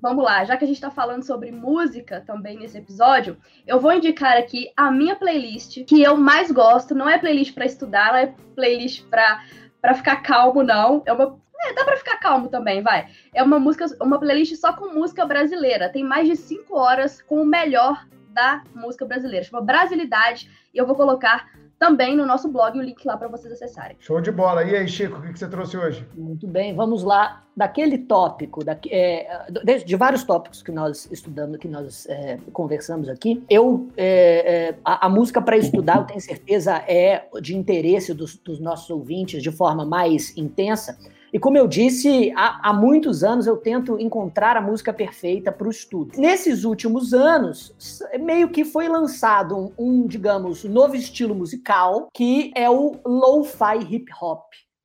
Vamos 0.00 0.24
lá, 0.24 0.44
já 0.44 0.56
que 0.56 0.64
a 0.64 0.66
gente 0.66 0.76
está 0.76 0.90
falando 0.90 1.24
sobre 1.24 1.50
música 1.50 2.22
também 2.24 2.56
nesse 2.56 2.78
episódio, 2.78 3.36
eu 3.66 3.80
vou 3.80 3.92
indicar 3.92 4.36
aqui 4.36 4.70
a 4.76 4.92
minha 4.92 5.16
playlist 5.16 5.84
que 5.84 6.02
eu 6.02 6.16
mais 6.16 6.52
gosto. 6.52 6.94
Não 6.94 7.08
é 7.08 7.18
playlist 7.18 7.52
para 7.52 7.66
estudar, 7.66 8.12
não 8.12 8.18
é 8.18 8.34
playlist 8.54 9.04
para 9.08 9.94
ficar 9.94 10.16
calmo, 10.22 10.62
não. 10.62 11.02
É 11.04 11.12
uma 11.12 11.36
é, 11.60 11.72
dá 11.72 11.84
para 11.84 11.96
ficar 11.96 12.18
calmo 12.18 12.48
também, 12.48 12.82
vai. 12.82 13.08
É 13.34 13.42
uma 13.42 13.58
música, 13.58 13.86
uma 14.00 14.18
playlist 14.20 14.54
só 14.54 14.72
com 14.72 14.94
música 14.94 15.26
brasileira. 15.26 15.88
Tem 15.88 16.04
mais 16.04 16.28
de 16.28 16.36
cinco 16.36 16.78
horas 16.78 17.20
com 17.20 17.42
o 17.42 17.46
melhor 17.46 18.06
da 18.30 18.62
música 18.74 19.04
brasileira. 19.04 19.44
Chama 19.44 19.62
Brasilidade. 19.62 20.48
E 20.72 20.78
eu 20.78 20.86
vou 20.86 20.94
colocar 20.94 21.50
também 21.78 22.16
no 22.16 22.26
nosso 22.26 22.48
blog 22.48 22.78
o 22.78 22.82
link 22.82 23.04
lá 23.06 23.16
para 23.16 23.28
vocês 23.28 23.52
acessarem. 23.52 23.96
Show 24.00 24.20
de 24.20 24.32
bola. 24.32 24.64
E 24.64 24.74
aí, 24.74 24.88
Chico, 24.88 25.18
o 25.18 25.22
que 25.22 25.38
você 25.38 25.48
trouxe 25.48 25.76
hoje? 25.76 26.06
Muito 26.16 26.46
bem, 26.46 26.74
vamos 26.74 27.02
lá. 27.04 27.44
Daquele 27.56 27.98
tópico, 27.98 28.64
da, 28.64 28.78
é, 28.88 29.46
de, 29.64 29.84
de, 29.84 29.96
vários 29.96 30.22
tópicos 30.22 30.62
que 30.62 30.70
nós 30.70 31.08
estudamos, 31.10 31.58
que 31.58 31.66
nós 31.66 32.06
é, 32.08 32.38
conversamos 32.52 33.08
aqui, 33.08 33.42
eu 33.50 33.88
é, 33.96 34.68
é 34.68 34.78
a, 34.84 35.06
a, 35.06 35.08
música 35.08 35.42
para 35.42 35.56
estudar, 35.56 35.98
eu 35.98 36.04
tenho 36.04 36.20
certeza, 36.20 36.76
é 36.86 37.26
de 37.42 37.56
interesse 37.56 38.14
dos, 38.14 38.36
dos 38.36 38.60
nossos 38.60 38.88
ouvintes 38.90 39.42
de 39.42 39.50
forma 39.50 39.84
mais 39.84 40.36
intensa. 40.36 40.96
E 41.32 41.38
como 41.38 41.58
eu 41.58 41.66
disse, 41.66 42.32
há, 42.36 42.70
há 42.70 42.72
muitos 42.72 43.22
anos 43.22 43.46
eu 43.46 43.56
tento 43.56 43.98
encontrar 44.00 44.56
a 44.56 44.60
música 44.60 44.92
perfeita 44.92 45.52
para 45.52 45.68
o 45.68 45.70
estudo. 45.70 46.18
Nesses 46.18 46.64
últimos 46.64 47.12
anos, 47.12 47.74
meio 48.20 48.48
que 48.48 48.64
foi 48.64 48.88
lançado 48.88 49.56
um, 49.56 49.72
um, 49.78 50.06
digamos, 50.06 50.64
novo 50.64 50.96
estilo 50.96 51.34
musical, 51.34 52.08
que 52.14 52.50
é 52.54 52.68
o 52.70 52.96
lo-fi 53.04 53.78
hip 53.88 54.10
hop. 54.20 54.44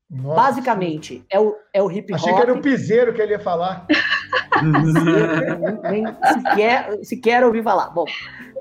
Nossa. 0.09 0.35
Basicamente, 0.35 1.25
é 1.29 1.39
o, 1.39 1.55
é 1.73 1.81
o 1.81 1.89
hip 1.89 2.13
hop. 2.13 2.19
Achei 2.19 2.33
que 2.33 2.41
era 2.41 2.53
o 2.53 2.61
piseiro 2.61 3.13
que 3.13 3.21
ele 3.21 3.31
ia 3.31 3.39
falar. 3.39 3.87
nem, 5.89 6.03
nem 6.03 6.05
sequer, 6.33 6.99
sequer 7.03 7.43
ouvi 7.43 7.63
falar. 7.63 7.89
Bom, 7.89 8.05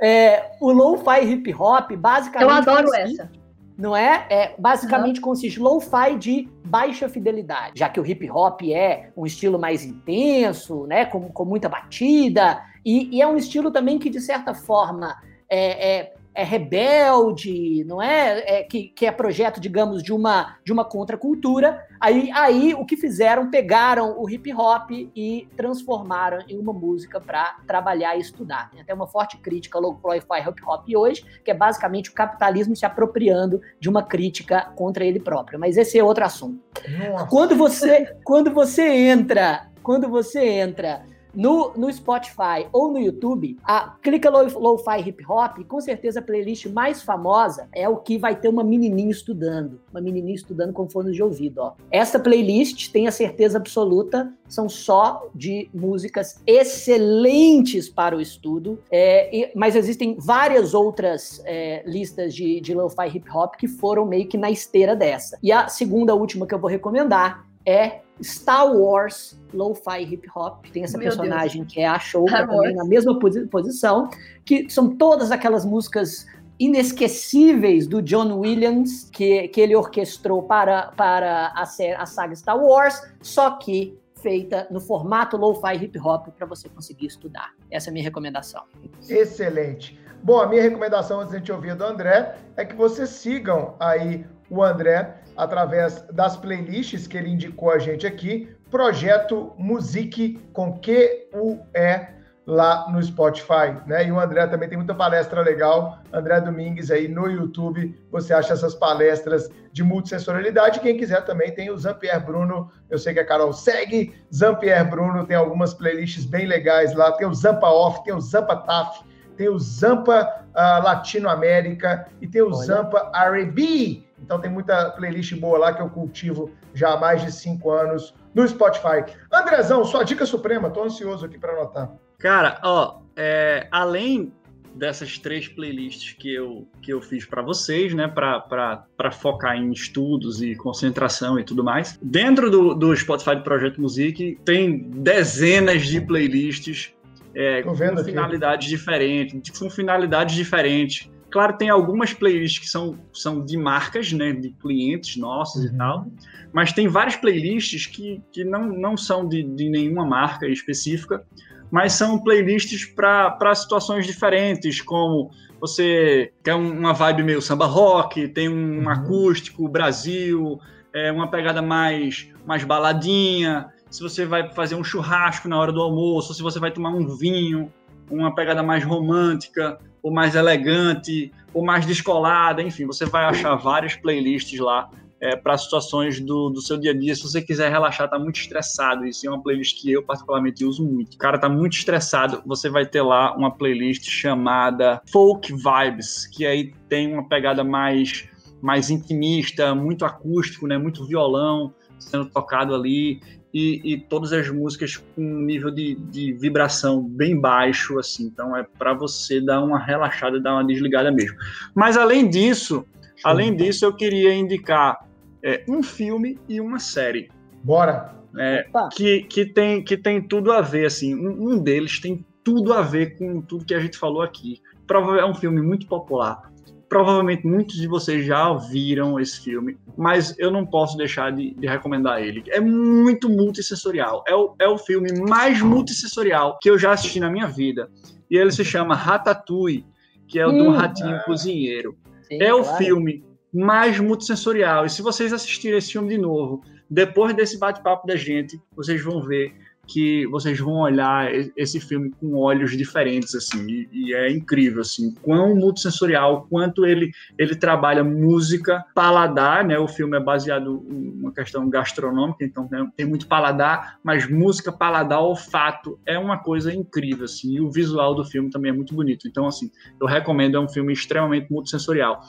é, 0.00 0.52
o 0.60 0.72
lo-fi 0.72 1.20
hip 1.24 1.52
hop, 1.52 1.92
basicamente. 1.92 2.50
Eu 2.50 2.56
adoro 2.56 2.94
essa 2.94 3.41
não 3.82 3.96
é? 3.96 4.26
É 4.30 4.54
basicamente 4.56 5.16
uhum. 5.16 5.24
consiste 5.24 5.58
lo-fi 5.58 6.16
de 6.16 6.48
baixa 6.64 7.08
fidelidade, 7.08 7.80
já 7.80 7.88
que 7.88 7.98
o 7.98 8.06
hip 8.06 8.30
hop 8.30 8.62
é 8.70 9.10
um 9.16 9.26
estilo 9.26 9.58
mais 9.58 9.84
intenso, 9.84 10.86
né, 10.86 11.04
com, 11.04 11.28
com 11.32 11.44
muita 11.44 11.68
batida 11.68 12.62
e, 12.86 13.16
e 13.16 13.20
é 13.20 13.26
um 13.26 13.36
estilo 13.36 13.72
também 13.72 13.98
que 13.98 14.08
de 14.08 14.20
certa 14.20 14.54
forma 14.54 15.16
é, 15.50 15.96
é 15.96 16.11
é 16.34 16.42
rebelde, 16.44 17.84
não 17.84 18.00
é? 18.00 18.60
é 18.60 18.62
que, 18.62 18.84
que, 18.84 19.06
é 19.06 19.12
projeto, 19.12 19.60
digamos, 19.60 20.02
de 20.02 20.12
uma, 20.12 20.56
de 20.64 20.72
uma 20.72 20.84
contracultura. 20.84 21.86
Aí, 22.00 22.30
aí 22.32 22.74
o 22.74 22.84
que 22.84 22.96
fizeram, 22.96 23.50
pegaram 23.50 24.18
o 24.18 24.28
hip 24.28 24.52
hop 24.52 24.90
e 24.90 25.48
transformaram 25.56 26.38
em 26.48 26.58
uma 26.58 26.72
música 26.72 27.20
para 27.20 27.56
trabalhar 27.66 28.16
e 28.16 28.20
estudar. 28.20 28.70
Tem 28.70 28.80
até 28.80 28.94
uma 28.94 29.06
forte 29.06 29.36
crítica 29.36 29.78
ao 29.78 29.82
lo-fi 29.82 30.18
hip 30.18 30.62
hop 30.66 30.88
hoje, 30.96 31.24
que 31.44 31.50
é 31.50 31.54
basicamente 31.54 32.10
o 32.10 32.14
capitalismo 32.14 32.74
se 32.74 32.86
apropriando 32.86 33.60
de 33.78 33.88
uma 33.88 34.02
crítica 34.02 34.72
contra 34.74 35.04
ele 35.04 35.20
próprio. 35.20 35.58
Mas 35.58 35.76
esse 35.76 35.98
é 35.98 36.04
outro 36.04 36.24
assunto. 36.24 36.62
Nossa. 37.10 37.26
Quando 37.26 37.56
você, 37.56 38.16
quando 38.24 38.50
você 38.52 38.82
entra, 38.82 39.66
quando 39.82 40.08
você 40.08 40.44
entra 40.44 41.04
no, 41.34 41.72
no 41.76 41.92
Spotify 41.92 42.66
ou 42.72 42.90
no 42.92 42.98
YouTube, 42.98 43.56
a, 43.64 43.96
clica 44.02 44.30
Lo-Fi 44.30 45.00
Hip 45.08 45.24
Hop, 45.28 45.64
com 45.66 45.80
certeza 45.80 46.20
a 46.20 46.22
playlist 46.22 46.66
mais 46.66 47.02
famosa 47.02 47.68
é 47.74 47.88
o 47.88 47.96
que 47.96 48.18
vai 48.18 48.36
ter 48.36 48.48
uma 48.48 48.64
menininha 48.64 49.10
estudando. 49.10 49.80
Uma 49.90 50.00
menininha 50.00 50.34
estudando 50.34 50.72
com 50.72 50.88
fones 50.88 51.14
de 51.14 51.22
ouvido, 51.22 51.58
ó. 51.58 51.72
Essa 51.90 52.18
playlist, 52.18 52.90
tenha 52.90 53.10
certeza 53.10 53.58
absoluta, 53.58 54.32
são 54.48 54.68
só 54.68 55.28
de 55.34 55.70
músicas 55.72 56.40
excelentes 56.46 57.88
para 57.88 58.16
o 58.16 58.20
estudo, 58.20 58.78
é, 58.90 59.34
e, 59.34 59.52
mas 59.54 59.74
existem 59.74 60.16
várias 60.18 60.74
outras 60.74 61.42
é, 61.44 61.82
listas 61.86 62.34
de, 62.34 62.60
de 62.60 62.74
Lo-Fi 62.74 63.08
Hip 63.16 63.30
Hop 63.34 63.54
que 63.56 63.66
foram 63.66 64.04
meio 64.04 64.28
que 64.28 64.36
na 64.36 64.50
esteira 64.50 64.94
dessa. 64.94 65.38
E 65.42 65.50
a 65.50 65.68
segunda, 65.68 66.14
última 66.14 66.46
que 66.46 66.54
eu 66.54 66.58
vou 66.58 66.70
recomendar 66.70 67.46
é 67.64 68.01
Star 68.20 68.74
Wars 68.74 69.40
Lo-Fi 69.52 70.02
Hip 70.02 70.28
Hop. 70.34 70.66
Tem 70.72 70.84
essa 70.84 70.98
Meu 70.98 71.08
personagem 71.08 71.62
Deus. 71.62 71.72
que 71.72 71.80
é 71.80 71.86
a 71.86 71.98
Shouka 71.98 72.46
também 72.46 72.74
na 72.74 72.84
mesma 72.84 73.18
posi 73.18 73.46
posição, 73.46 74.08
que 74.44 74.68
são 74.68 74.96
todas 74.96 75.30
aquelas 75.30 75.64
músicas 75.64 76.26
inesquecíveis 76.58 77.86
do 77.86 78.00
John 78.02 78.38
Williams 78.38 79.08
que, 79.10 79.48
que 79.48 79.60
ele 79.60 79.74
orquestrou 79.74 80.42
para, 80.42 80.92
para 80.92 81.52
a, 81.56 81.62
a 81.62 82.06
saga 82.06 82.36
Star 82.36 82.56
Wars, 82.56 83.00
só 83.20 83.52
que 83.52 83.98
feita 84.22 84.68
no 84.70 84.80
formato 84.80 85.36
lo-fi 85.36 85.74
hip 85.74 85.98
hop 85.98 86.28
para 86.28 86.46
você 86.46 86.68
conseguir 86.68 87.06
estudar. 87.06 87.50
Essa 87.70 87.88
é 87.88 87.90
a 87.90 87.92
minha 87.92 88.04
recomendação. 88.04 88.62
Excelente. 89.08 89.98
Bom, 90.22 90.40
a 90.40 90.46
minha 90.46 90.62
recomendação 90.62 91.18
antes 91.18 91.30
de 91.30 91.36
a 91.36 91.38
gente 91.40 91.50
ouvir 91.50 91.74
do 91.74 91.84
André 91.84 92.36
é 92.56 92.64
que 92.64 92.76
vocês 92.76 93.08
sigam 93.10 93.74
aí 93.80 94.24
o 94.48 94.62
André 94.62 95.21
através 95.36 96.02
das 96.12 96.36
playlists 96.36 97.06
que 97.06 97.16
ele 97.16 97.30
indicou 97.30 97.70
a 97.70 97.78
gente 97.78 98.06
aqui, 98.06 98.48
Projeto 98.70 99.52
Musique 99.58 100.40
com 100.52 100.78
Q-U-E 100.78 102.22
lá 102.46 102.90
no 102.90 103.00
Spotify, 103.02 103.76
né? 103.86 104.06
E 104.06 104.12
o 104.12 104.18
André 104.18 104.46
também 104.46 104.68
tem 104.68 104.76
muita 104.76 104.94
palestra 104.94 105.42
legal, 105.42 105.98
André 106.12 106.40
Domingues 106.40 106.90
aí 106.90 107.06
no 107.06 107.28
YouTube, 107.28 107.96
você 108.10 108.34
acha 108.34 108.52
essas 108.52 108.74
palestras 108.74 109.48
de 109.72 109.82
multissensorialidade, 109.82 110.80
quem 110.80 110.96
quiser 110.96 111.24
também 111.24 111.52
tem 111.52 111.70
o 111.70 111.78
Zampier 111.78 112.24
Bruno, 112.24 112.70
eu 112.90 112.98
sei 112.98 113.14
que 113.14 113.20
a 113.20 113.24
Carol 113.24 113.52
segue, 113.52 114.14
Zampier 114.34 114.88
Bruno 114.88 115.24
tem 115.24 115.36
algumas 115.36 115.72
playlists 115.72 116.24
bem 116.24 116.46
legais 116.46 116.94
lá, 116.94 117.12
tem 117.12 117.26
o 117.26 117.34
Zampa 117.34 117.68
Off, 117.68 118.02
tem 118.04 118.12
o 118.12 118.20
Zampa 118.20 118.56
Taf, 118.56 119.04
tem 119.36 119.48
o 119.48 119.58
Zampa 119.58 120.44
uh, 120.50 120.84
Latinoamérica 120.84 122.08
e 122.20 122.26
tem 122.26 122.42
o 122.42 122.52
Olha. 122.52 122.66
Zampa 122.66 123.10
R&B, 123.14 124.02
então 124.22 124.40
tem 124.40 124.50
muita 124.50 124.90
playlist 124.90 125.34
boa 125.36 125.58
lá 125.58 125.72
que 125.74 125.82
eu 125.82 125.90
cultivo 125.90 126.50
já 126.72 126.94
há 126.94 126.96
mais 126.96 127.22
de 127.22 127.32
cinco 127.32 127.70
anos 127.70 128.14
no 128.34 128.46
Spotify. 128.46 129.04
Andrezão, 129.32 129.84
sua 129.84 130.04
dica 130.04 130.24
suprema, 130.24 130.70
tô 130.70 130.84
ansioso 130.84 131.26
aqui 131.26 131.38
para 131.38 131.52
anotar. 131.52 131.90
Cara, 132.18 132.60
ó, 132.62 133.00
é, 133.16 133.66
além 133.70 134.32
dessas 134.74 135.18
três 135.18 135.48
playlists 135.48 136.14
que 136.14 136.34
eu, 136.34 136.66
que 136.80 136.92
eu 136.92 137.00
fiz 137.00 137.26
para 137.26 137.42
vocês, 137.42 137.92
né, 137.92 138.08
para 138.08 139.10
focar 139.10 139.56
em 139.56 139.70
estudos 139.70 140.40
e 140.40 140.54
concentração 140.54 141.38
e 141.38 141.44
tudo 141.44 141.62
mais. 141.62 141.98
Dentro 142.02 142.50
do, 142.50 142.74
do 142.74 142.96
Spotify 142.96 143.36
do 143.36 143.42
Projeto 143.42 143.80
Music 143.80 144.38
tem 144.44 144.78
dezenas 144.78 145.86
de 145.86 146.00
playlists 146.00 146.94
é, 147.34 147.62
com 147.62 147.70
aqui. 147.70 148.04
finalidades 148.04 148.68
diferentes, 148.68 149.58
com 149.58 149.68
finalidades 149.68 150.34
diferentes. 150.34 151.10
Claro, 151.32 151.56
tem 151.56 151.70
algumas 151.70 152.12
playlists 152.12 152.58
que 152.58 152.68
são, 152.68 152.98
são 153.10 153.42
de 153.42 153.56
marcas, 153.56 154.12
né, 154.12 154.32
de 154.32 154.50
clientes 154.50 155.16
nossos 155.16 155.64
uhum. 155.64 155.74
e 155.74 155.76
tal, 155.78 156.06
mas 156.52 156.72
tem 156.74 156.86
várias 156.86 157.16
playlists 157.16 157.86
que, 157.86 158.22
que 158.30 158.44
não, 158.44 158.68
não 158.68 158.98
são 158.98 159.26
de, 159.26 159.42
de 159.42 159.70
nenhuma 159.70 160.04
marca 160.04 160.46
específica, 160.46 161.24
mas 161.70 161.94
são 161.94 162.22
playlists 162.22 162.84
para 162.84 163.54
situações 163.54 164.06
diferentes, 164.06 164.82
como 164.82 165.30
você 165.58 166.30
quer 166.44 166.54
uma 166.54 166.92
vibe 166.92 167.22
meio 167.22 167.40
samba 167.40 167.64
rock, 167.64 168.28
tem 168.28 168.50
um 168.50 168.82
uhum. 168.82 168.88
acústico, 168.90 169.66
Brasil, 169.66 170.60
é 170.92 171.10
uma 171.10 171.30
pegada 171.30 171.62
mais, 171.62 172.28
mais 172.44 172.62
baladinha, 172.62 173.72
se 173.90 174.02
você 174.02 174.26
vai 174.26 174.52
fazer 174.52 174.74
um 174.74 174.84
churrasco 174.84 175.48
na 175.48 175.58
hora 175.58 175.72
do 175.72 175.80
almoço, 175.80 176.34
se 176.34 176.42
você 176.42 176.58
vai 176.58 176.70
tomar 176.70 176.90
um 176.90 177.16
vinho, 177.16 177.72
uma 178.10 178.34
pegada 178.34 178.62
mais 178.62 178.84
romântica, 178.84 179.78
ou 180.02 180.12
mais 180.12 180.34
elegante, 180.34 181.32
ou 181.54 181.64
mais 181.64 181.86
descolada, 181.86 182.62
enfim, 182.62 182.86
você 182.86 183.04
vai 183.04 183.24
achar 183.24 183.54
várias 183.54 183.94
playlists 183.94 184.58
lá 184.58 184.90
é, 185.20 185.36
para 185.36 185.56
situações 185.56 186.18
do, 186.18 186.50
do 186.50 186.60
seu 186.60 186.76
dia 186.76 186.90
a 186.90 186.94
dia. 186.94 187.14
Se 187.14 187.22
você 187.22 187.40
quiser 187.40 187.70
relaxar, 187.70 188.10
tá 188.10 188.18
muito 188.18 188.40
estressado, 188.40 189.06
isso 189.06 189.24
é 189.24 189.30
uma 189.30 189.40
playlist 189.40 189.80
que 189.80 189.92
eu 189.92 190.02
particularmente 190.02 190.64
uso 190.64 190.84
muito. 190.84 191.14
O 191.14 191.18
cara 191.18 191.38
tá 191.38 191.48
muito 191.48 191.74
estressado, 191.74 192.42
você 192.44 192.68
vai 192.68 192.84
ter 192.84 193.02
lá 193.02 193.36
uma 193.36 193.50
playlist 193.50 194.08
chamada 194.08 195.00
Folk 195.10 195.52
Vibes, 195.52 196.26
que 196.26 196.44
aí 196.44 196.74
tem 196.88 197.12
uma 197.12 197.28
pegada 197.28 197.62
mais 197.62 198.28
mais 198.60 198.90
intimista, 198.90 199.74
muito 199.74 200.04
acústico, 200.04 200.68
né, 200.68 200.78
muito 200.78 201.04
violão 201.04 201.74
sendo 201.98 202.26
tocado 202.26 202.74
ali 202.74 203.20
e, 203.52 203.80
e 203.84 203.98
todas 203.98 204.32
as 204.32 204.48
músicas 204.48 204.96
com 204.96 205.22
um 205.22 205.42
nível 205.42 205.70
de, 205.70 205.94
de 205.94 206.32
vibração 206.32 207.02
bem 207.02 207.38
baixo, 207.38 207.98
assim. 207.98 208.24
Então 208.24 208.56
é 208.56 208.62
para 208.62 208.94
você 208.94 209.40
dar 209.40 209.62
uma 209.62 209.78
relaxada, 209.78 210.40
dar 210.40 210.54
uma 210.54 210.64
desligada 210.64 211.10
mesmo. 211.12 211.36
Mas 211.74 211.96
além 211.96 212.28
disso, 212.28 212.84
além 213.22 213.54
disso, 213.54 213.84
eu 213.84 213.94
queria 213.94 214.34
indicar 214.34 215.06
é, 215.42 215.64
um 215.68 215.82
filme 215.82 216.38
e 216.48 216.60
uma 216.60 216.78
série. 216.78 217.30
Bora! 217.62 218.14
É, 218.38 218.66
que, 218.94 219.24
que, 219.24 219.44
tem, 219.44 219.84
que 219.84 219.96
tem 219.96 220.20
tudo 220.22 220.52
a 220.52 220.62
ver, 220.62 220.86
assim. 220.86 221.14
Um, 221.14 221.50
um, 221.50 221.58
deles 221.58 222.00
tem 222.00 222.24
tudo 222.42 222.72
a 222.72 222.80
ver 222.80 223.18
com 223.18 223.42
tudo 223.42 223.64
que 223.64 223.74
a 223.74 223.80
gente 223.80 223.98
falou 223.98 224.22
aqui. 224.22 224.60
Provavelmente 224.86 225.24
é 225.24 225.30
um 225.30 225.34
filme 225.34 225.60
muito 225.60 225.86
popular. 225.86 226.50
Provavelmente 226.92 227.46
muitos 227.46 227.76
de 227.76 227.86
vocês 227.86 228.26
já 228.26 228.52
viram 228.52 229.18
esse 229.18 229.40
filme, 229.40 229.78
mas 229.96 230.38
eu 230.38 230.50
não 230.50 230.66
posso 230.66 230.94
deixar 230.94 231.32
de, 231.32 231.54
de 231.54 231.66
recomendar 231.66 232.20
ele. 232.20 232.44
É 232.48 232.60
muito 232.60 233.30
multissensorial. 233.30 234.22
É 234.28 234.34
o, 234.34 234.54
é 234.58 234.68
o 234.68 234.76
filme 234.76 235.10
mais 235.26 235.62
multissensorial 235.62 236.58
que 236.60 236.68
eu 236.68 236.78
já 236.78 236.92
assisti 236.92 237.18
na 237.18 237.30
minha 237.30 237.46
vida. 237.46 237.90
E 238.30 238.36
ele 238.36 238.52
se 238.52 238.62
chama 238.62 238.94
Ratatouille, 238.94 239.86
que 240.28 240.38
é 240.38 240.46
o 240.46 240.52
do 240.52 240.70
Ratinho 240.70 241.18
Cozinheiro. 241.24 241.96
Sim, 242.24 242.42
é 242.42 242.52
o 242.52 242.62
claro. 242.62 242.76
filme 242.76 243.24
mais 243.50 243.98
multissensorial. 243.98 244.84
E 244.84 244.90
se 244.90 245.00
vocês 245.00 245.32
assistirem 245.32 245.78
esse 245.78 245.92
filme 245.92 246.10
de 246.10 246.18
novo, 246.18 246.62
depois 246.90 247.34
desse 247.34 247.58
bate-papo 247.58 248.06
da 248.06 248.16
gente, 248.16 248.60
vocês 248.76 249.02
vão 249.02 249.22
ver 249.22 249.54
que 249.86 250.26
vocês 250.28 250.58
vão 250.58 250.74
olhar 250.74 251.30
esse 251.56 251.80
filme 251.80 252.10
com 252.20 252.34
olhos 252.34 252.76
diferentes, 252.76 253.34
assim, 253.34 253.66
e, 253.68 253.88
e, 253.92 254.14
é 254.14 254.30
incrível, 254.30 254.80
assim, 254.80 255.14
quão 255.22 255.56
multissensorial, 255.56 256.46
quanto 256.48 256.86
ele, 256.86 257.10
ele 257.36 257.56
trabalha 257.56 258.04
música, 258.04 258.84
paladar, 258.94 259.64
né, 259.64 259.78
o 259.78 259.88
filme 259.88 260.16
é 260.16 260.20
baseado 260.20 260.84
em 260.88 261.20
uma 261.20 261.32
questão 261.32 261.68
gastronômica, 261.68 262.44
então 262.44 262.68
tem, 262.68 262.90
tem 262.96 263.06
muito 263.06 263.26
paladar, 263.26 263.98
mas 264.04 264.28
música, 264.30 264.70
paladar, 264.70 265.20
olfato, 265.20 265.98
é 266.06 266.18
uma 266.18 266.38
coisa 266.38 266.72
incrível, 266.72 267.24
assim, 267.24 267.56
e 267.56 267.60
o 267.60 267.70
visual 267.70 268.14
do 268.14 268.24
filme 268.24 268.50
também 268.50 268.70
é 268.70 268.74
muito 268.74 268.94
bonito, 268.94 269.26
então, 269.26 269.46
assim, 269.46 269.70
eu 270.00 270.06
recomendo, 270.06 270.56
é 270.56 270.60
um 270.60 270.68
filme 270.68 270.92
extremamente 270.92 271.50
multissensorial. 271.50 272.20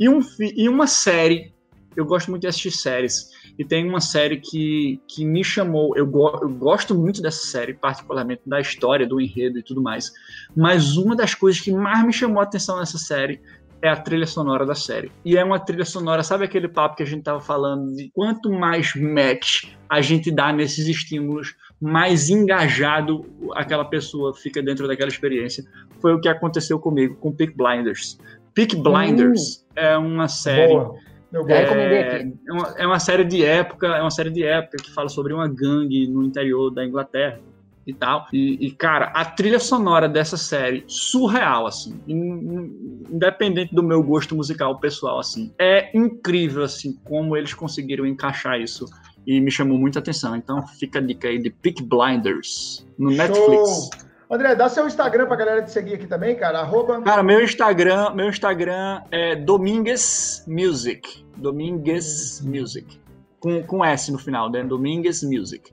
E, 0.00 0.08
um, 0.08 0.20
e 0.40 0.68
uma 0.68 0.86
série, 0.86 1.51
eu 1.96 2.04
gosto 2.04 2.30
muito 2.30 2.42
de 2.42 2.48
assistir 2.48 2.70
séries, 2.70 3.30
e 3.58 3.64
tem 3.64 3.88
uma 3.88 4.00
série 4.00 4.38
que, 4.38 5.00
que 5.06 5.24
me 5.24 5.44
chamou. 5.44 5.96
Eu, 5.96 6.06
go, 6.06 6.38
eu 6.40 6.48
gosto 6.48 6.94
muito 6.94 7.20
dessa 7.20 7.46
série, 7.46 7.74
particularmente 7.74 8.42
da 8.46 8.60
história, 8.60 9.06
do 9.06 9.20
enredo 9.20 9.58
e 9.58 9.62
tudo 9.62 9.82
mais. 9.82 10.10
Mas 10.56 10.96
uma 10.96 11.14
das 11.14 11.34
coisas 11.34 11.60
que 11.60 11.70
mais 11.70 12.04
me 12.04 12.12
chamou 12.12 12.40
a 12.40 12.44
atenção 12.44 12.78
nessa 12.78 12.98
série 12.98 13.40
é 13.82 13.88
a 13.88 13.96
trilha 13.96 14.26
sonora 14.26 14.64
da 14.64 14.76
série. 14.76 15.10
E 15.24 15.36
é 15.36 15.44
uma 15.44 15.58
trilha 15.58 15.84
sonora, 15.84 16.22
sabe 16.22 16.44
aquele 16.44 16.68
papo 16.68 16.96
que 16.96 17.02
a 17.02 17.06
gente 17.06 17.24
tava 17.24 17.40
falando 17.40 17.94
de 17.96 18.10
quanto 18.14 18.50
mais 18.50 18.94
match 18.94 19.64
a 19.88 20.00
gente 20.00 20.30
dá 20.30 20.52
nesses 20.52 20.86
estímulos, 20.86 21.56
mais 21.80 22.30
engajado 22.30 23.26
aquela 23.54 23.84
pessoa 23.84 24.32
fica 24.34 24.62
dentro 24.62 24.86
daquela 24.86 25.08
experiência. 25.08 25.64
Foi 26.00 26.14
o 26.14 26.20
que 26.20 26.28
aconteceu 26.28 26.78
comigo 26.78 27.16
com 27.16 27.32
Peak 27.32 27.54
Blinders. 27.56 28.18
Peak 28.54 28.76
Blinders 28.76 29.56
uh, 29.56 29.64
é 29.74 29.98
uma 29.98 30.28
série 30.28 30.68
boa. 30.68 30.94
Eu 31.32 31.48
é, 31.48 32.16
aqui. 32.16 32.34
É 32.46 32.52
uma, 32.52 32.74
é 32.78 32.86
uma 32.86 33.00
série 33.00 33.24
de 33.24 33.44
época, 33.44 33.86
é 33.86 34.00
uma 34.00 34.10
série 34.10 34.30
de 34.30 34.44
época 34.44 34.76
que 34.82 34.92
fala 34.92 35.08
sobre 35.08 35.32
uma 35.32 35.48
gangue 35.48 36.06
no 36.06 36.22
interior 36.22 36.70
da 36.70 36.84
Inglaterra 36.84 37.40
e 37.86 37.92
tal. 37.92 38.26
E, 38.32 38.66
e, 38.66 38.70
cara, 38.70 39.06
a 39.06 39.24
trilha 39.24 39.58
sonora 39.58 40.08
dessa 40.08 40.36
série, 40.36 40.84
surreal, 40.86 41.66
assim, 41.66 41.98
independente 42.06 43.74
do 43.74 43.82
meu 43.82 44.02
gosto 44.02 44.36
musical 44.36 44.78
pessoal, 44.78 45.18
assim, 45.18 45.52
é 45.58 45.96
incrível, 45.96 46.62
assim, 46.62 46.98
como 47.04 47.36
eles 47.36 47.54
conseguiram 47.54 48.06
encaixar 48.06 48.60
isso 48.60 48.86
e 49.26 49.40
me 49.40 49.50
chamou 49.50 49.78
muita 49.78 49.98
atenção. 49.98 50.36
Então 50.36 50.64
fica 50.66 50.98
a 50.98 51.02
dica 51.02 51.28
aí 51.28 51.38
de 51.38 51.50
Peak 51.50 51.82
Blinders 51.82 52.86
no 52.98 53.10
Show. 53.10 53.18
Netflix. 53.18 53.90
André, 54.32 54.54
dá 54.54 54.66
seu 54.66 54.86
Instagram 54.86 55.26
pra 55.26 55.36
galera 55.36 55.62
te 55.62 55.70
seguir 55.70 55.92
aqui 55.92 56.06
também, 56.06 56.34
cara. 56.34 56.60
Arroba... 56.60 57.02
Cara, 57.02 57.22
meu 57.22 57.42
Instagram, 57.42 58.14
meu 58.14 58.30
Instagram 58.30 59.02
é 59.10 59.36
Domingues 59.36 60.42
Music. 60.48 61.22
Domingues 61.36 62.40
Music. 62.40 62.98
Com, 63.38 63.62
com 63.62 63.84
S 63.84 64.10
no 64.10 64.18
final, 64.18 64.50
né? 64.50 64.64
Domingues 64.64 65.22
Music. 65.22 65.70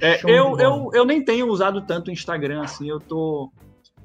É, 0.00 0.18
eu, 0.24 0.58
eu, 0.58 0.90
eu 0.94 1.04
nem 1.04 1.22
tenho 1.22 1.46
usado 1.48 1.82
tanto 1.82 2.10
Instagram, 2.10 2.62
assim, 2.62 2.88
eu 2.88 2.98
tô. 2.98 3.52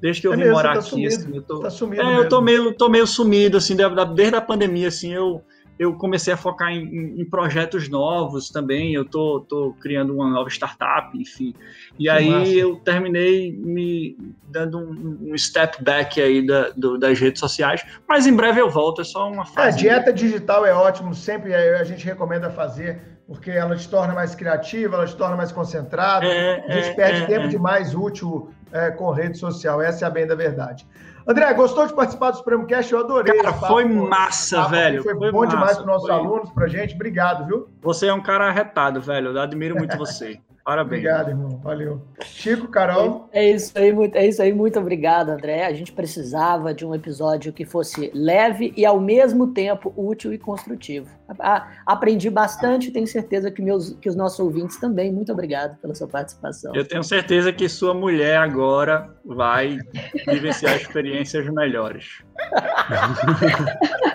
Desde 0.01 0.21
que 0.21 0.27
eu 0.27 0.33
é 0.33 0.35
vim 0.35 0.41
mesmo, 0.41 0.55
morar 0.55 0.73
tá 0.73 0.79
aqui, 0.79 0.89
sumido, 0.89 1.15
assim, 1.15 1.35
eu 1.37 1.41
tô. 1.41 1.59
Tá 1.59 1.69
é, 2.03 2.17
eu 2.17 2.27
tô 2.27 2.41
meio, 2.41 2.73
tô 2.73 2.89
meio 2.89 3.07
sumido, 3.07 3.55
assim, 3.55 3.77
desde 4.13 4.35
a 4.35 4.41
pandemia, 4.41 4.89
assim, 4.89 5.13
eu 5.13 5.41
eu 5.77 5.93
comecei 5.95 6.33
a 6.33 6.37
focar 6.37 6.71
em, 6.71 7.19
em, 7.19 7.25
projetos 7.25 7.89
novos 7.89 8.49
também. 8.49 8.93
Eu 8.93 9.03
tô, 9.03 9.41
tô 9.41 9.75
criando 9.79 10.13
uma 10.13 10.29
nova 10.29 10.49
startup, 10.49 11.17
enfim. 11.17 11.53
E 11.99 12.03
que 12.03 12.09
aí 12.09 12.29
massa. 12.29 12.51
eu 12.51 12.75
terminei 12.77 13.51
me 13.51 14.17
dando 14.47 14.79
um, 14.79 15.33
um 15.33 15.37
step 15.37 15.83
back 15.83 16.21
aí 16.21 16.45
da, 16.45 16.69
do, 16.69 16.97
das 16.97 17.19
redes 17.19 17.39
sociais, 17.39 17.85
mas 18.07 18.25
em 18.25 18.33
breve 18.33 18.61
eu 18.61 18.69
volto. 18.69 19.01
É 19.01 19.03
só 19.03 19.29
uma 19.29 19.45
fase. 19.45 19.67
A 19.67 19.71
dieta 19.71 20.13
digital 20.13 20.65
é 20.65 20.73
ótimo, 20.73 21.13
sempre 21.13 21.53
a 21.53 21.83
gente 21.83 22.05
recomenda 22.05 22.49
fazer, 22.49 23.01
porque 23.27 23.51
ela 23.51 23.75
te 23.75 23.89
torna 23.89 24.13
mais 24.13 24.33
criativa, 24.33 24.95
ela 24.95 25.05
te 25.05 25.15
torna 25.15 25.35
mais 25.35 25.51
concentrado. 25.51 26.25
É, 26.25 26.65
a 26.67 26.71
gente 26.73 26.89
é, 26.89 26.93
perde 26.93 27.23
é, 27.23 27.25
tempo 27.25 27.45
é. 27.45 27.49
demais 27.49 27.93
útil 27.93 28.49
é, 28.71 28.91
com 28.91 29.11
rede 29.11 29.37
social. 29.37 29.81
Essa 29.81 30.05
é 30.05 30.07
a 30.07 30.11
bem 30.11 30.25
da 30.25 30.35
verdade. 30.35 30.87
André, 31.27 31.53
gostou 31.53 31.87
de 31.87 31.93
participar 31.93 32.31
do 32.31 32.37
Supremo 32.37 32.67
Cast? 32.67 32.93
Eu 32.93 32.99
adorei. 32.99 33.35
Cara, 33.41 33.53
foi 33.53 33.83
massa, 33.85 34.57
papo, 34.57 34.69
velho. 34.69 35.03
Foi, 35.03 35.15
foi 35.15 35.31
bom 35.31 35.39
massa, 35.39 35.55
demais 35.55 35.73
para 35.73 35.81
os 35.81 35.87
nossos 35.87 36.07
foi... 36.07 36.15
alunos, 36.15 36.51
para 36.51 36.67
gente. 36.67 36.93
Obrigado, 36.93 37.45
viu? 37.47 37.67
Você 37.81 38.07
é 38.07 38.13
um 38.13 38.21
cara 38.21 38.47
arretado, 38.47 39.01
velho. 39.01 39.31
Eu 39.31 39.41
admiro 39.41 39.75
muito 39.75 39.97
você. 39.97 40.39
Parabéns. 40.65 41.01
Obrigado, 41.01 41.29
irmão. 41.29 41.59
Valeu. 41.63 42.01
Chico, 42.23 42.67
Carol. 42.67 43.29
É 43.31 43.51
isso 43.51 43.71
aí, 43.77 43.93
muito, 43.93 44.15
é 44.15 44.25
isso 44.25 44.41
aí. 44.41 44.51
Muito 44.51 44.79
obrigado, 44.79 45.29
André. 45.29 45.63
A 45.63 45.71
gente 45.71 45.91
precisava 45.91 46.73
de 46.73 46.83
um 46.83 46.95
episódio 46.95 47.53
que 47.53 47.63
fosse 47.63 48.09
leve 48.15 48.73
e 48.75 48.83
ao 48.83 48.99
mesmo 48.99 49.53
tempo 49.53 49.93
útil 49.95 50.33
e 50.33 50.39
construtivo. 50.39 51.07
A, 51.39 51.67
aprendi 51.85 52.31
bastante, 52.31 52.89
tenho 52.89 53.05
certeza 53.05 53.51
que, 53.51 53.61
meus, 53.61 53.93
que 54.01 54.09
os 54.09 54.15
nossos 54.15 54.39
ouvintes 54.39 54.77
também. 54.77 55.13
Muito 55.13 55.31
obrigado 55.31 55.77
pela 55.77 55.93
sua 55.93 56.07
participação. 56.07 56.73
Eu 56.73 56.87
tenho 56.87 57.03
certeza 57.03 57.53
que 57.53 57.69
sua 57.69 57.93
mulher 57.93 58.37
agora 58.37 59.15
vai 59.23 59.77
vivenciar 60.25 60.77
experiências 60.77 61.47
melhores. 61.47 62.23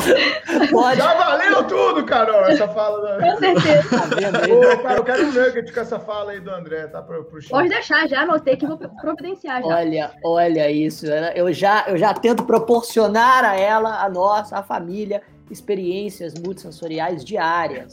Pode. 0.70 0.98
Já 0.98 1.14
valeu 1.14 1.64
tudo, 1.64 2.04
Carol, 2.04 2.44
essa 2.46 2.68
fala. 2.68 3.18
Da... 3.18 3.30
Com 3.30 3.38
certeza. 3.38 3.88
Tá 3.88 4.54
Ô, 4.54 4.82
cara, 4.82 4.98
eu 4.98 5.04
quero 5.04 5.26
um 5.26 5.32
nugget 5.32 5.72
com 5.72 5.80
essa 5.80 5.98
fala 5.98 6.32
aí 6.32 6.40
do 6.40 6.50
André, 6.50 6.86
tá? 6.86 7.02
Pro, 7.02 7.24
pro 7.24 7.40
Pode 7.48 7.68
deixar, 7.68 8.08
já 8.08 8.22
anotei 8.22 8.56
que 8.56 8.66
vou 8.66 8.76
providenciar 8.76 9.62
já. 9.62 9.68
Olha, 9.68 10.10
olha 10.24 10.70
isso. 10.70 11.06
Eu 11.34 11.52
já, 11.52 11.84
eu 11.88 11.96
já 11.96 12.14
tento 12.14 12.44
proporcionar 12.44 13.44
a 13.44 13.56
ela, 13.56 14.02
a 14.02 14.08
nossa, 14.08 14.58
a 14.58 14.62
família, 14.62 15.22
experiências 15.50 16.34
multissensoriais 16.34 17.24
diárias. 17.24 17.92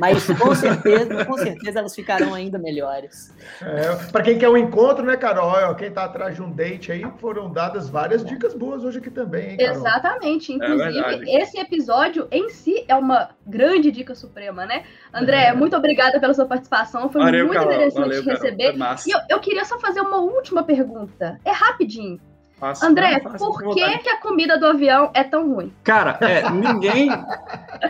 Mas 0.00 0.26
com 0.26 0.54
certeza, 0.54 1.24
com 1.24 1.36
certeza 1.36 1.78
elas 1.78 1.94
ficarão 1.94 2.34
ainda 2.34 2.58
melhores. 2.58 3.34
É, 3.60 4.10
para 4.10 4.22
quem 4.22 4.38
quer 4.38 4.48
um 4.48 4.56
encontro, 4.56 5.04
né, 5.04 5.16
Carol? 5.16 5.74
Quem 5.74 5.88
está 5.88 6.04
atrás 6.04 6.34
de 6.34 6.42
um 6.42 6.50
date 6.50 6.90
aí, 6.92 7.04
foram 7.18 7.50
dadas 7.50 7.88
várias 7.88 8.24
dicas 8.24 8.54
boas 8.54 8.84
hoje 8.84 8.98
aqui 8.98 9.10
também, 9.10 9.50
hein, 9.50 9.56
Carol? 9.58 9.76
Exatamente. 9.76 10.52
É 10.52 10.56
Inclusive, 10.56 11.30
é 11.30 11.42
esse 11.42 11.58
episódio 11.58 12.26
em 12.30 12.48
si 12.48 12.84
é 12.88 12.94
uma 12.94 13.30
grande 13.46 13.90
dica 13.90 14.14
suprema, 14.14 14.64
né? 14.66 14.84
André, 15.12 15.46
é. 15.46 15.54
muito 15.54 15.76
obrigada 15.76 16.18
pela 16.20 16.34
sua 16.34 16.46
participação. 16.46 17.10
Foi 17.10 17.22
Valeu, 17.22 17.46
muito 17.46 17.58
Carol. 17.58 17.72
interessante 17.72 18.22
Valeu, 18.22 18.24
receber. 18.24 18.74
E 19.06 19.10
eu, 19.10 19.20
eu 19.30 19.40
queria 19.40 19.64
só 19.64 19.78
fazer 19.78 20.00
uma 20.00 20.18
última 20.18 20.62
pergunta. 20.62 21.38
É 21.44 21.50
rapidinho. 21.50 22.20
Faço, 22.58 22.84
André, 22.84 23.20
por 23.20 23.72
que, 23.72 23.98
que 23.98 24.08
a 24.08 24.20
comida 24.20 24.58
do 24.58 24.66
avião 24.66 25.12
é 25.14 25.22
tão 25.22 25.54
ruim? 25.54 25.72
Cara, 25.84 26.18
é, 26.20 26.50
ninguém, 26.50 27.08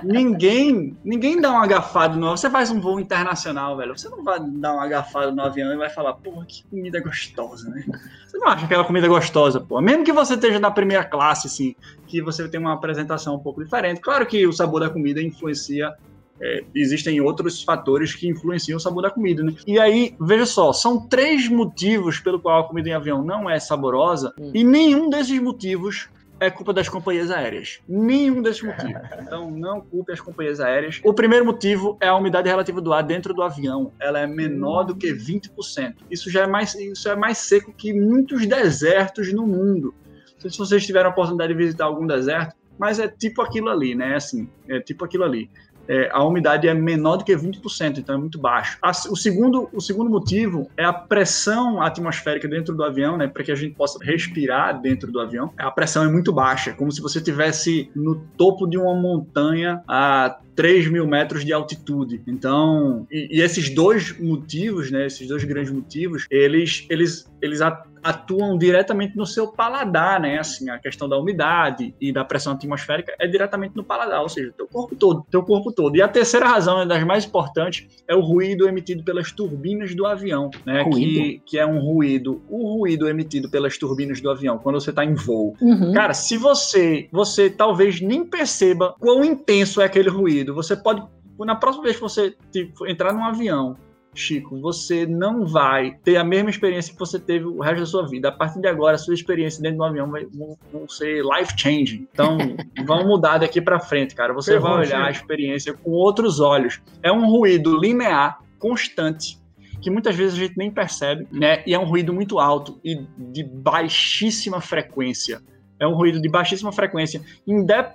ninguém, 0.03 0.97
ninguém 1.03 1.41
dá 1.41 1.51
um 1.53 1.59
agafado 1.59 2.19
no 2.19 2.37
Você 2.37 2.51
faz 2.51 2.71
um 2.71 2.79
voo 2.79 3.01
internacional, 3.01 3.79
velho. 3.79 3.97
Você 3.97 4.11
não 4.11 4.23
vai 4.23 4.39
dar 4.39 4.75
um 4.75 4.81
agafado 4.81 5.35
no 5.35 5.41
avião 5.41 5.73
e 5.73 5.77
vai 5.77 5.89
falar, 5.89 6.13
porra, 6.15 6.45
que 6.45 6.65
comida 6.65 7.01
gostosa, 7.01 7.71
né? 7.71 7.83
Você 8.27 8.37
não 8.37 8.49
acha 8.49 8.67
aquela 8.67 8.85
comida 8.85 9.09
gostosa, 9.09 9.59
pô. 9.59 9.81
Mesmo 9.81 10.05
que 10.05 10.13
você 10.13 10.35
esteja 10.35 10.61
na 10.61 10.71
primeira 10.71 11.03
classe, 11.03 11.47
assim, 11.47 11.75
que 12.07 12.21
você 12.21 12.47
tem 12.47 12.61
uma 12.61 12.75
apresentação 12.75 13.37
um 13.37 13.41
pouco 13.41 13.65
diferente. 13.65 14.03
Claro 14.03 14.27
que 14.27 14.47
o 14.47 14.53
sabor 14.53 14.81
da 14.81 14.91
comida 14.91 15.23
influencia 15.23 15.95
é, 16.41 16.65
existem 16.75 17.21
outros 17.21 17.63
fatores 17.63 18.15
que 18.15 18.29
influenciam 18.29 18.77
o 18.77 18.81
sabor 18.81 19.03
da 19.03 19.11
comida, 19.11 19.43
né? 19.43 19.55
E 19.67 19.79
aí, 19.79 20.15
veja 20.21 20.47
só, 20.47 20.73
são 20.73 21.07
três 21.09 21.49
motivos 21.49 22.21
pelo 22.21 22.41
qual 22.41 22.61
a 22.61 22.69
comida 22.69 22.89
em 22.89 22.93
avião 22.93 23.23
não 23.23 23.49
é 23.49 23.59
saborosa 23.59 24.33
hum. 24.39 24.53
e 24.55 24.65
nenhum 24.65 25.11
desses 25.11 25.41
motivos 25.41 26.09
é 26.41 26.51
culpa 26.51 26.73
das 26.73 26.89
companhias 26.89 27.31
aéreas. 27.31 27.81
Nenhum 27.89 28.41
desses 28.43 28.63
motivos. 28.63 29.03
Então, 29.21 29.51
não 29.51 29.81
culpe 29.81 30.13
as 30.13 30.21
companhias 30.21 30.61
aéreas. 30.61 31.01
O 31.05 31.13
primeiro 31.13 31.45
motivo 31.45 31.99
é 32.01 32.09
a 32.09 32.15
umidade 32.15 32.49
relativa 32.49 32.81
do 32.81 32.93
ar 32.93 33.03
dentro 33.03 33.35
do 33.35 33.43
avião. 33.43 33.93
Ela 34.01 34.21
é 34.21 34.27
menor 34.27 34.85
do 34.85 34.97
que 34.97 35.13
20%. 35.13 35.97
Isso 36.11 36.31
já 36.31 36.45
é 36.45 36.47
mais, 36.47 36.75
isso 36.75 37.09
é 37.09 37.17
mais 37.17 37.39
seco 37.39 37.73
que 37.73 37.93
muitos 37.93 38.47
desertos 38.47 39.33
no 39.33 39.47
mundo. 39.47 39.95
Não 40.35 40.41
sei 40.41 40.51
se 40.51 40.59
vocês 40.59 40.87
tiveram 40.87 41.11
a 41.11 41.13
oportunidade 41.13 41.53
de 41.53 41.59
visitar 41.59 41.85
algum 41.85 42.07
deserto, 42.07 42.57
mas 42.79 42.99
é 42.99 43.09
tipo 43.09 43.43
aquilo 43.43 43.69
ali, 43.69 43.95
né? 43.95 44.15
Assim, 44.15 44.49
é 44.69 44.81
tipo 44.81 45.05
aquilo 45.05 45.25
ali 45.25 45.51
é, 45.89 46.11
a 46.13 46.23
umidade 46.23 46.69
é 46.69 46.75
menor 46.75 47.17
do 47.17 47.25
que 47.25 47.35
20%, 47.35 47.99
então 47.99 48.15
é 48.15 48.19
muito 48.19 48.39
baixo. 48.39 48.79
o, 49.11 49.17
segundo, 49.17 49.69
o 49.73 49.81
segundo 49.81 50.11
motivo 50.11 50.71
é 50.77 50.85
a 50.85 50.93
pressão 50.93 51.81
atmosférica 51.81 52.47
dentro 52.47 52.77
do 52.77 52.85
avião, 52.85 53.17
né, 53.17 53.27
para 53.27 53.43
que 53.43 53.51
a 53.51 53.55
gente 53.55 53.75
possa 53.75 53.99
respirar 54.03 54.81
dentro 54.81 55.11
do 55.11 55.19
avião. 55.19 55.53
A 55.57 55.71
pressão 55.71 56.05
é 56.05 56.09
muito 56.09 56.33
baixa, 56.33 56.75
como 56.75 56.93
se 56.93 57.01
você 57.01 57.19
estivesse 57.19 57.91
no 57.95 58.17
topo 58.37 58.67
de 58.67 58.77
uma 58.77 58.95
montanha 58.95 59.83
a 59.89 60.39
3 60.59 60.89
mil 60.89 61.07
metros 61.07 61.45
de 61.45 61.53
altitude. 61.53 62.21
Então, 62.27 63.07
e, 63.09 63.39
e, 63.39 63.41
esses 63.41 63.71
dois 63.71 64.19
motivos, 64.19 64.91
né, 64.91 65.07
esses 65.07 65.29
dois 65.29 65.45
grandes 65.45 65.71
motivos, 65.71 66.27
eles, 66.29 66.85
eles, 66.91 67.31
eles 67.41 67.61
atuam 68.03 68.59
diretamente 68.59 69.17
no 69.17 69.25
seu 69.25 69.47
paladar, 69.47 70.21
né? 70.21 70.39
Assim, 70.39 70.69
a 70.69 70.79
questão 70.79 71.09
da 71.09 71.17
umidade 71.17 71.95
e 72.01 72.13
da 72.13 72.25
pressão 72.25 72.55
atmosférica 72.55 73.15
é 73.21 73.27
diretamente 73.29 73.77
no 73.77 73.85
paladar, 73.85 74.21
ou 74.21 74.29
seja, 74.29 74.53
teu 74.57 74.67
corpo 74.67 74.97
todo, 74.97 75.25
teu 75.31 75.45
corpo 75.45 75.71
todo. 75.71 75.95
E 75.97 76.03
a 76.03 76.09
terceira 76.09 76.49
razão, 76.49 76.79
né, 76.79 76.87
das 76.87 77.05
mais 77.05 77.25
importantes, 77.25 77.87
é 78.09 78.15
o 78.15 78.21
ruído 78.21 78.67
emitido 78.67 79.05
pelas 79.05 79.31
turbinas 79.31 79.95
do 79.95 80.07
avião, 80.07 80.51
né? 80.67 80.85
Que, 80.91 81.41
que 81.47 81.59
é 81.59 81.67
um 81.67 81.79
ruído, 81.79 82.43
o 82.49 82.79
ruído 82.79 83.09
emitido 83.09 83.49
pelas 83.49 83.79
turbinas 83.79 84.21
do 84.21 84.29
avião 84.29 84.59
quando 84.59 84.81
você 84.81 84.91
está 84.91 85.05
em 85.05 85.15
voo. 85.15 85.55
Uhum. 85.61 85.93
Cara, 85.93 86.15
se 86.15 86.37
você, 86.37 87.09
você 87.13 87.49
talvez 87.49 88.01
nem 88.01 88.25
perceba 88.25 88.97
quão 88.99 89.25
intenso 89.25 89.81
é 89.81 89.85
aquele 89.85 90.09
ruído 90.09 90.48
você 90.53 90.77
pode, 90.77 91.03
na 91.39 91.55
próxima 91.55 91.85
vez 91.85 91.97
que 91.97 92.03
você 92.03 92.35
tipo, 92.53 92.87
entrar 92.87 93.13
num 93.13 93.25
avião, 93.25 93.77
Chico, 94.15 94.59
você 94.61 95.07
não 95.07 95.47
vai 95.47 95.97
ter 96.03 96.17
a 96.17 96.25
mesma 96.25 96.51
experiência 96.51 96.93
que 96.93 96.99
você 96.99 97.21
teve 97.21 97.45
o 97.45 97.61
resto 97.61 97.81
da 97.81 97.87
sua 97.87 98.07
vida. 98.09 98.29
A 98.29 98.33
partir 98.33 98.61
de 98.61 98.67
agora, 98.67 98.97
a 98.97 98.99
sua 98.99 99.15
experiência 99.15 99.63
dentro 99.63 99.79
do 99.79 99.85
avião 99.85 100.11
vai 100.11 100.27
vão, 100.27 100.89
ser 100.89 101.23
life 101.23 101.53
changing. 101.57 102.09
Então, 102.13 102.37
vamos 102.85 103.07
mudar 103.07 103.39
daqui 103.39 103.61
para 103.61 103.79
frente, 103.79 104.15
cara. 104.15 104.33
Você 104.33 104.59
vai 104.59 104.81
olhar 104.81 105.05
a 105.05 105.11
experiência 105.11 105.73
com 105.73 105.91
outros 105.91 106.41
olhos. 106.41 106.81
É 107.03 107.13
um 107.13 107.29
ruído 107.31 107.79
linear, 107.79 108.41
constante, 108.59 109.39
que 109.81 109.91
muitas 109.91 110.17
vezes 110.17 110.35
a 110.35 110.39
gente 110.39 110.57
nem 110.57 110.71
percebe, 110.71 111.29
né? 111.31 111.63
E 111.65 111.73
é 111.73 111.79
um 111.79 111.85
ruído 111.85 112.13
muito 112.13 112.41
alto 112.41 112.81
e 112.83 113.07
de 113.17 113.45
baixíssima 113.45 114.61
frequência 114.61 115.41
é 115.79 115.87
um 115.87 115.95
ruído 115.95 116.21
de 116.21 116.29
baixíssima 116.29 116.73
frequência. 116.73 117.23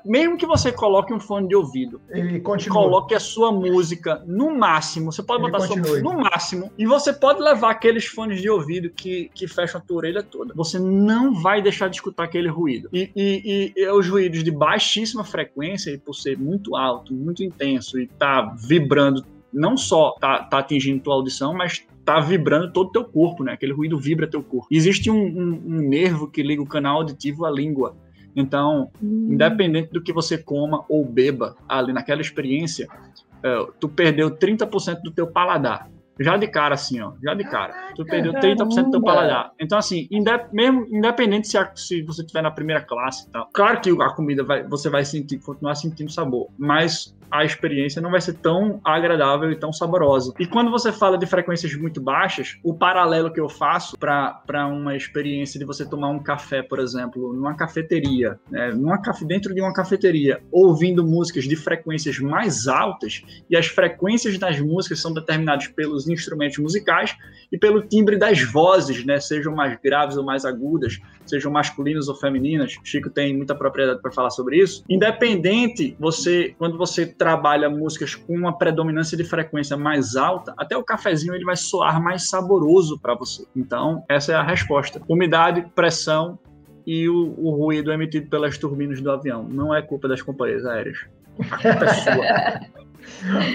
Mesmo 0.05 0.37
que 0.37 0.45
você 0.45 0.71
coloque 0.71 1.13
um 1.13 1.19
fone 1.19 1.47
de 1.47 1.55
ouvido, 1.55 2.01
ele 2.09 2.39
continua. 2.39 2.83
coloque 2.83 3.15
a 3.15 3.19
sua 3.19 3.51
música 3.51 4.23
no 4.25 4.57
máximo, 4.57 5.11
você 5.11 5.23
pode 5.23 5.43
ele 5.43 5.51
botar 5.51 5.67
continua. 5.67 5.85
sua 5.85 6.01
música 6.01 6.09
no 6.09 6.23
máximo, 6.23 6.71
e 6.77 6.85
você 6.85 7.13
pode 7.13 7.41
levar 7.41 7.71
aqueles 7.71 8.05
fones 8.05 8.41
de 8.41 8.49
ouvido 8.49 8.89
que, 8.89 9.29
que 9.33 9.47
fecham 9.47 9.79
a 9.79 9.83
tua 9.83 9.97
orelha 9.97 10.23
toda. 10.23 10.53
Você 10.55 10.79
não 10.79 11.33
vai 11.33 11.61
deixar 11.61 11.89
de 11.89 11.95
escutar 11.95 12.23
aquele 12.23 12.49
ruído. 12.49 12.89
E, 12.93 13.11
e, 13.15 13.73
e 13.75 13.87
os 13.89 14.07
ruídos 14.07 14.43
de 14.43 14.51
baixíssima 14.51 15.23
frequência, 15.23 15.91
e 15.91 15.97
por 15.97 16.13
ser 16.13 16.37
muito 16.37 16.75
alto, 16.75 17.13
muito 17.13 17.43
intenso 17.43 17.99
e 17.99 18.07
tá 18.07 18.55
vibrando 18.57 19.25
não 19.53 19.77
só 19.77 20.15
tá, 20.19 20.43
tá 20.43 20.59
atingindo 20.59 21.01
tua 21.01 21.13
audição, 21.13 21.53
mas 21.53 21.85
tá 22.03 22.19
vibrando 22.19 22.71
todo 22.71 22.87
o 22.87 22.91
teu 22.91 23.05
corpo, 23.05 23.43
né? 23.43 23.53
Aquele 23.53 23.73
ruído 23.73 23.99
vibra 23.99 24.27
teu 24.27 24.43
corpo. 24.43 24.67
Existe 24.71 25.09
um, 25.09 25.15
um, 25.15 25.61
um 25.65 25.89
nervo 25.89 26.27
que 26.27 26.41
liga 26.41 26.61
o 26.61 26.67
canal 26.67 26.97
auditivo 26.97 27.45
à 27.45 27.51
língua. 27.51 27.95
Então, 28.35 28.91
hum. 29.01 29.29
independente 29.31 29.91
do 29.91 30.01
que 30.01 30.11
você 30.11 30.37
coma 30.37 30.83
ou 30.89 31.05
beba 31.05 31.55
ali 31.69 31.93
naquela 31.93 32.21
experiência, 32.21 32.87
uh, 32.87 33.71
tu 33.79 33.87
perdeu 33.87 34.31
30% 34.31 35.01
do 35.03 35.11
teu 35.11 35.27
paladar. 35.27 35.89
Já 36.19 36.37
de 36.37 36.47
cara, 36.47 36.75
assim, 36.75 37.01
ó. 37.01 37.13
Já 37.23 37.33
de 37.33 37.43
cara. 37.43 37.73
Tu 37.95 38.05
perdeu 38.05 38.33
30% 38.33 38.85
do 38.85 38.91
teu 38.91 39.01
paladar. 39.01 39.51
Então, 39.59 39.77
assim, 39.77 40.07
indep 40.11 40.53
mesmo, 40.53 40.85
independente 40.89 41.47
se, 41.47 41.57
a, 41.57 41.71
se 41.75 42.01
você 42.03 42.21
estiver 42.21 42.41
na 42.41 42.51
primeira 42.51 42.81
classe 42.81 43.27
e 43.27 43.31
tal. 43.31 43.49
Claro 43.53 43.81
que 43.81 43.89
a 43.89 44.09
comida 44.09 44.43
vai, 44.43 44.63
você 44.63 44.89
vai 44.89 45.03
sentir, 45.05 45.39
continuar 45.39 45.75
sentindo 45.75 46.11
sabor. 46.11 46.49
Mas 46.57 47.15
a 47.33 47.43
experiência 47.43 47.99
não 47.99 48.11
vai 48.11 48.21
ser 48.21 48.33
tão 48.33 48.79
agradável 48.83 49.51
e 49.51 49.55
tão 49.55 49.73
saborosa. 49.73 50.31
E 50.39 50.45
quando 50.45 50.69
você 50.69 50.91
fala 50.91 51.17
de 51.17 51.25
frequências 51.25 51.73
muito 51.73 51.99
baixas, 51.99 52.59
o 52.63 52.75
paralelo 52.75 53.33
que 53.33 53.39
eu 53.39 53.49
faço 53.49 53.97
para 53.97 54.67
uma 54.67 54.95
experiência 54.95 55.59
de 55.59 55.65
você 55.65 55.83
tomar 55.83 56.09
um 56.09 56.19
café, 56.19 56.61
por 56.61 56.77
exemplo, 56.77 57.33
numa 57.33 57.55
cafeteria, 57.55 58.39
né, 58.51 58.71
numa 58.71 59.01
dentro 59.25 59.53
de 59.53 59.61
uma 59.61 59.73
cafeteria, 59.73 60.43
ouvindo 60.51 61.03
músicas 61.03 61.45
de 61.45 61.55
frequências 61.55 62.19
mais 62.19 62.67
altas, 62.67 63.23
e 63.49 63.57
as 63.57 63.65
frequências 63.65 64.37
das 64.37 64.59
músicas 64.59 65.01
são 65.01 65.11
determinadas 65.11 65.67
pelos 65.67 66.05
instrumentos 66.13 66.57
musicais 66.57 67.15
e 67.51 67.57
pelo 67.57 67.81
timbre 67.81 68.17
das 68.17 68.41
vozes, 68.41 69.05
né, 69.05 69.19
sejam 69.19 69.53
mais 69.53 69.77
graves 69.83 70.17
ou 70.17 70.23
mais 70.23 70.45
agudas, 70.45 70.99
sejam 71.25 71.51
masculinas 71.51 72.07
ou 72.07 72.15
femininas. 72.15 72.75
Chico 72.83 73.09
tem 73.09 73.35
muita 73.35 73.55
propriedade 73.55 74.01
para 74.01 74.11
falar 74.11 74.29
sobre 74.29 74.57
isso. 74.57 74.83
Independente, 74.89 75.95
você 75.99 76.55
quando 76.57 76.77
você 76.77 77.05
trabalha 77.05 77.69
músicas 77.69 78.15
com 78.15 78.35
uma 78.35 78.57
predominância 78.57 79.17
de 79.17 79.23
frequência 79.23 79.77
mais 79.77 80.15
alta, 80.15 80.53
até 80.57 80.75
o 80.75 80.83
cafezinho 80.83 81.35
ele 81.35 81.45
vai 81.45 81.55
soar 81.55 82.01
mais 82.01 82.29
saboroso 82.29 82.99
para 82.99 83.13
você. 83.15 83.45
Então, 83.55 84.03
essa 84.09 84.31
é 84.31 84.35
a 84.35 84.43
resposta. 84.43 85.01
Umidade, 85.07 85.65
pressão 85.75 86.39
e 86.85 87.07
o, 87.07 87.33
o 87.37 87.51
ruído 87.51 87.91
emitido 87.91 88.29
pelas 88.29 88.57
turbinas 88.57 89.01
do 89.01 89.11
avião. 89.11 89.43
Não 89.43 89.73
é 89.73 89.81
culpa 89.81 90.07
das 90.07 90.21
companhias 90.21 90.65
aéreas. 90.65 91.05
A 91.49 91.57
culpa 91.57 91.85
é 91.85 91.93
sua. 91.93 92.83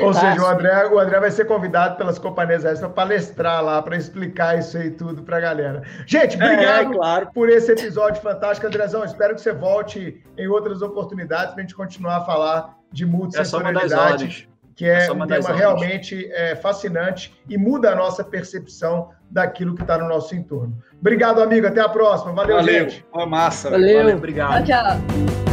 Ou 0.01 0.15
seja, 0.15 0.41
o 0.41 0.47
André, 0.47 0.87
o 0.87 0.99
André 0.99 1.21
vai 1.21 1.31
ser 1.31 1.45
convidado 1.45 1.97
pelas 1.97 2.19
companhias 2.19 2.65
aéreas 2.65 2.81
para 2.81 2.89
palestrar 2.89 3.63
lá, 3.63 3.83
para 3.83 3.97
explicar 3.97 4.59
isso 4.59 4.77
aí 4.79 4.91
tudo 4.91 5.23
para 5.23 5.37
a 5.37 5.41
galera. 5.41 5.83
Gente, 6.07 6.41
é, 6.41 6.45
obrigado 6.45 6.93
é, 6.93 6.97
claro. 6.97 7.31
por 7.33 7.49
esse 7.49 7.73
episódio 7.73 8.21
fantástico, 8.23 8.67
Andrezão. 8.67 9.05
Espero 9.05 9.35
que 9.35 9.41
você 9.41 9.53
volte 9.53 10.23
em 10.37 10.49
outras 10.49 10.83
oportunidades 10.83 11.53
para 11.53 11.59
a 11.59 11.63
gente 11.63 11.75
continuar 11.75 12.19
a 12.19 12.25
falar 12.25 12.77
de 12.91 13.05
multissensorialidade. 13.05 14.49
que 14.75 14.87
é, 14.87 15.07
é 15.07 15.13
um 15.13 15.27
tema 15.27 15.53
realmente 15.53 16.31
é, 16.33 16.55
fascinante 16.57 17.37
e 17.49 17.59
muda 17.59 17.93
a 17.93 17.95
nossa 17.95 18.25
percepção 18.25 19.11
daquilo 19.31 19.75
que 19.75 19.83
está 19.83 19.99
no 19.99 20.09
nosso 20.09 20.35
entorno. 20.35 20.79
Obrigado, 21.01 21.43
amigo. 21.43 21.67
Até 21.67 21.81
a 21.81 21.89
próxima. 21.89 22.33
Valeu, 22.33 22.57
Valeu. 22.57 22.89
gente. 22.89 23.05
Uma 23.13 23.27
massa. 23.27 23.71
Valeu. 23.71 23.99
Valeu. 23.99 24.17
Obrigado. 24.17 24.65
Tchau, 24.65 24.83
tchau. 24.83 25.48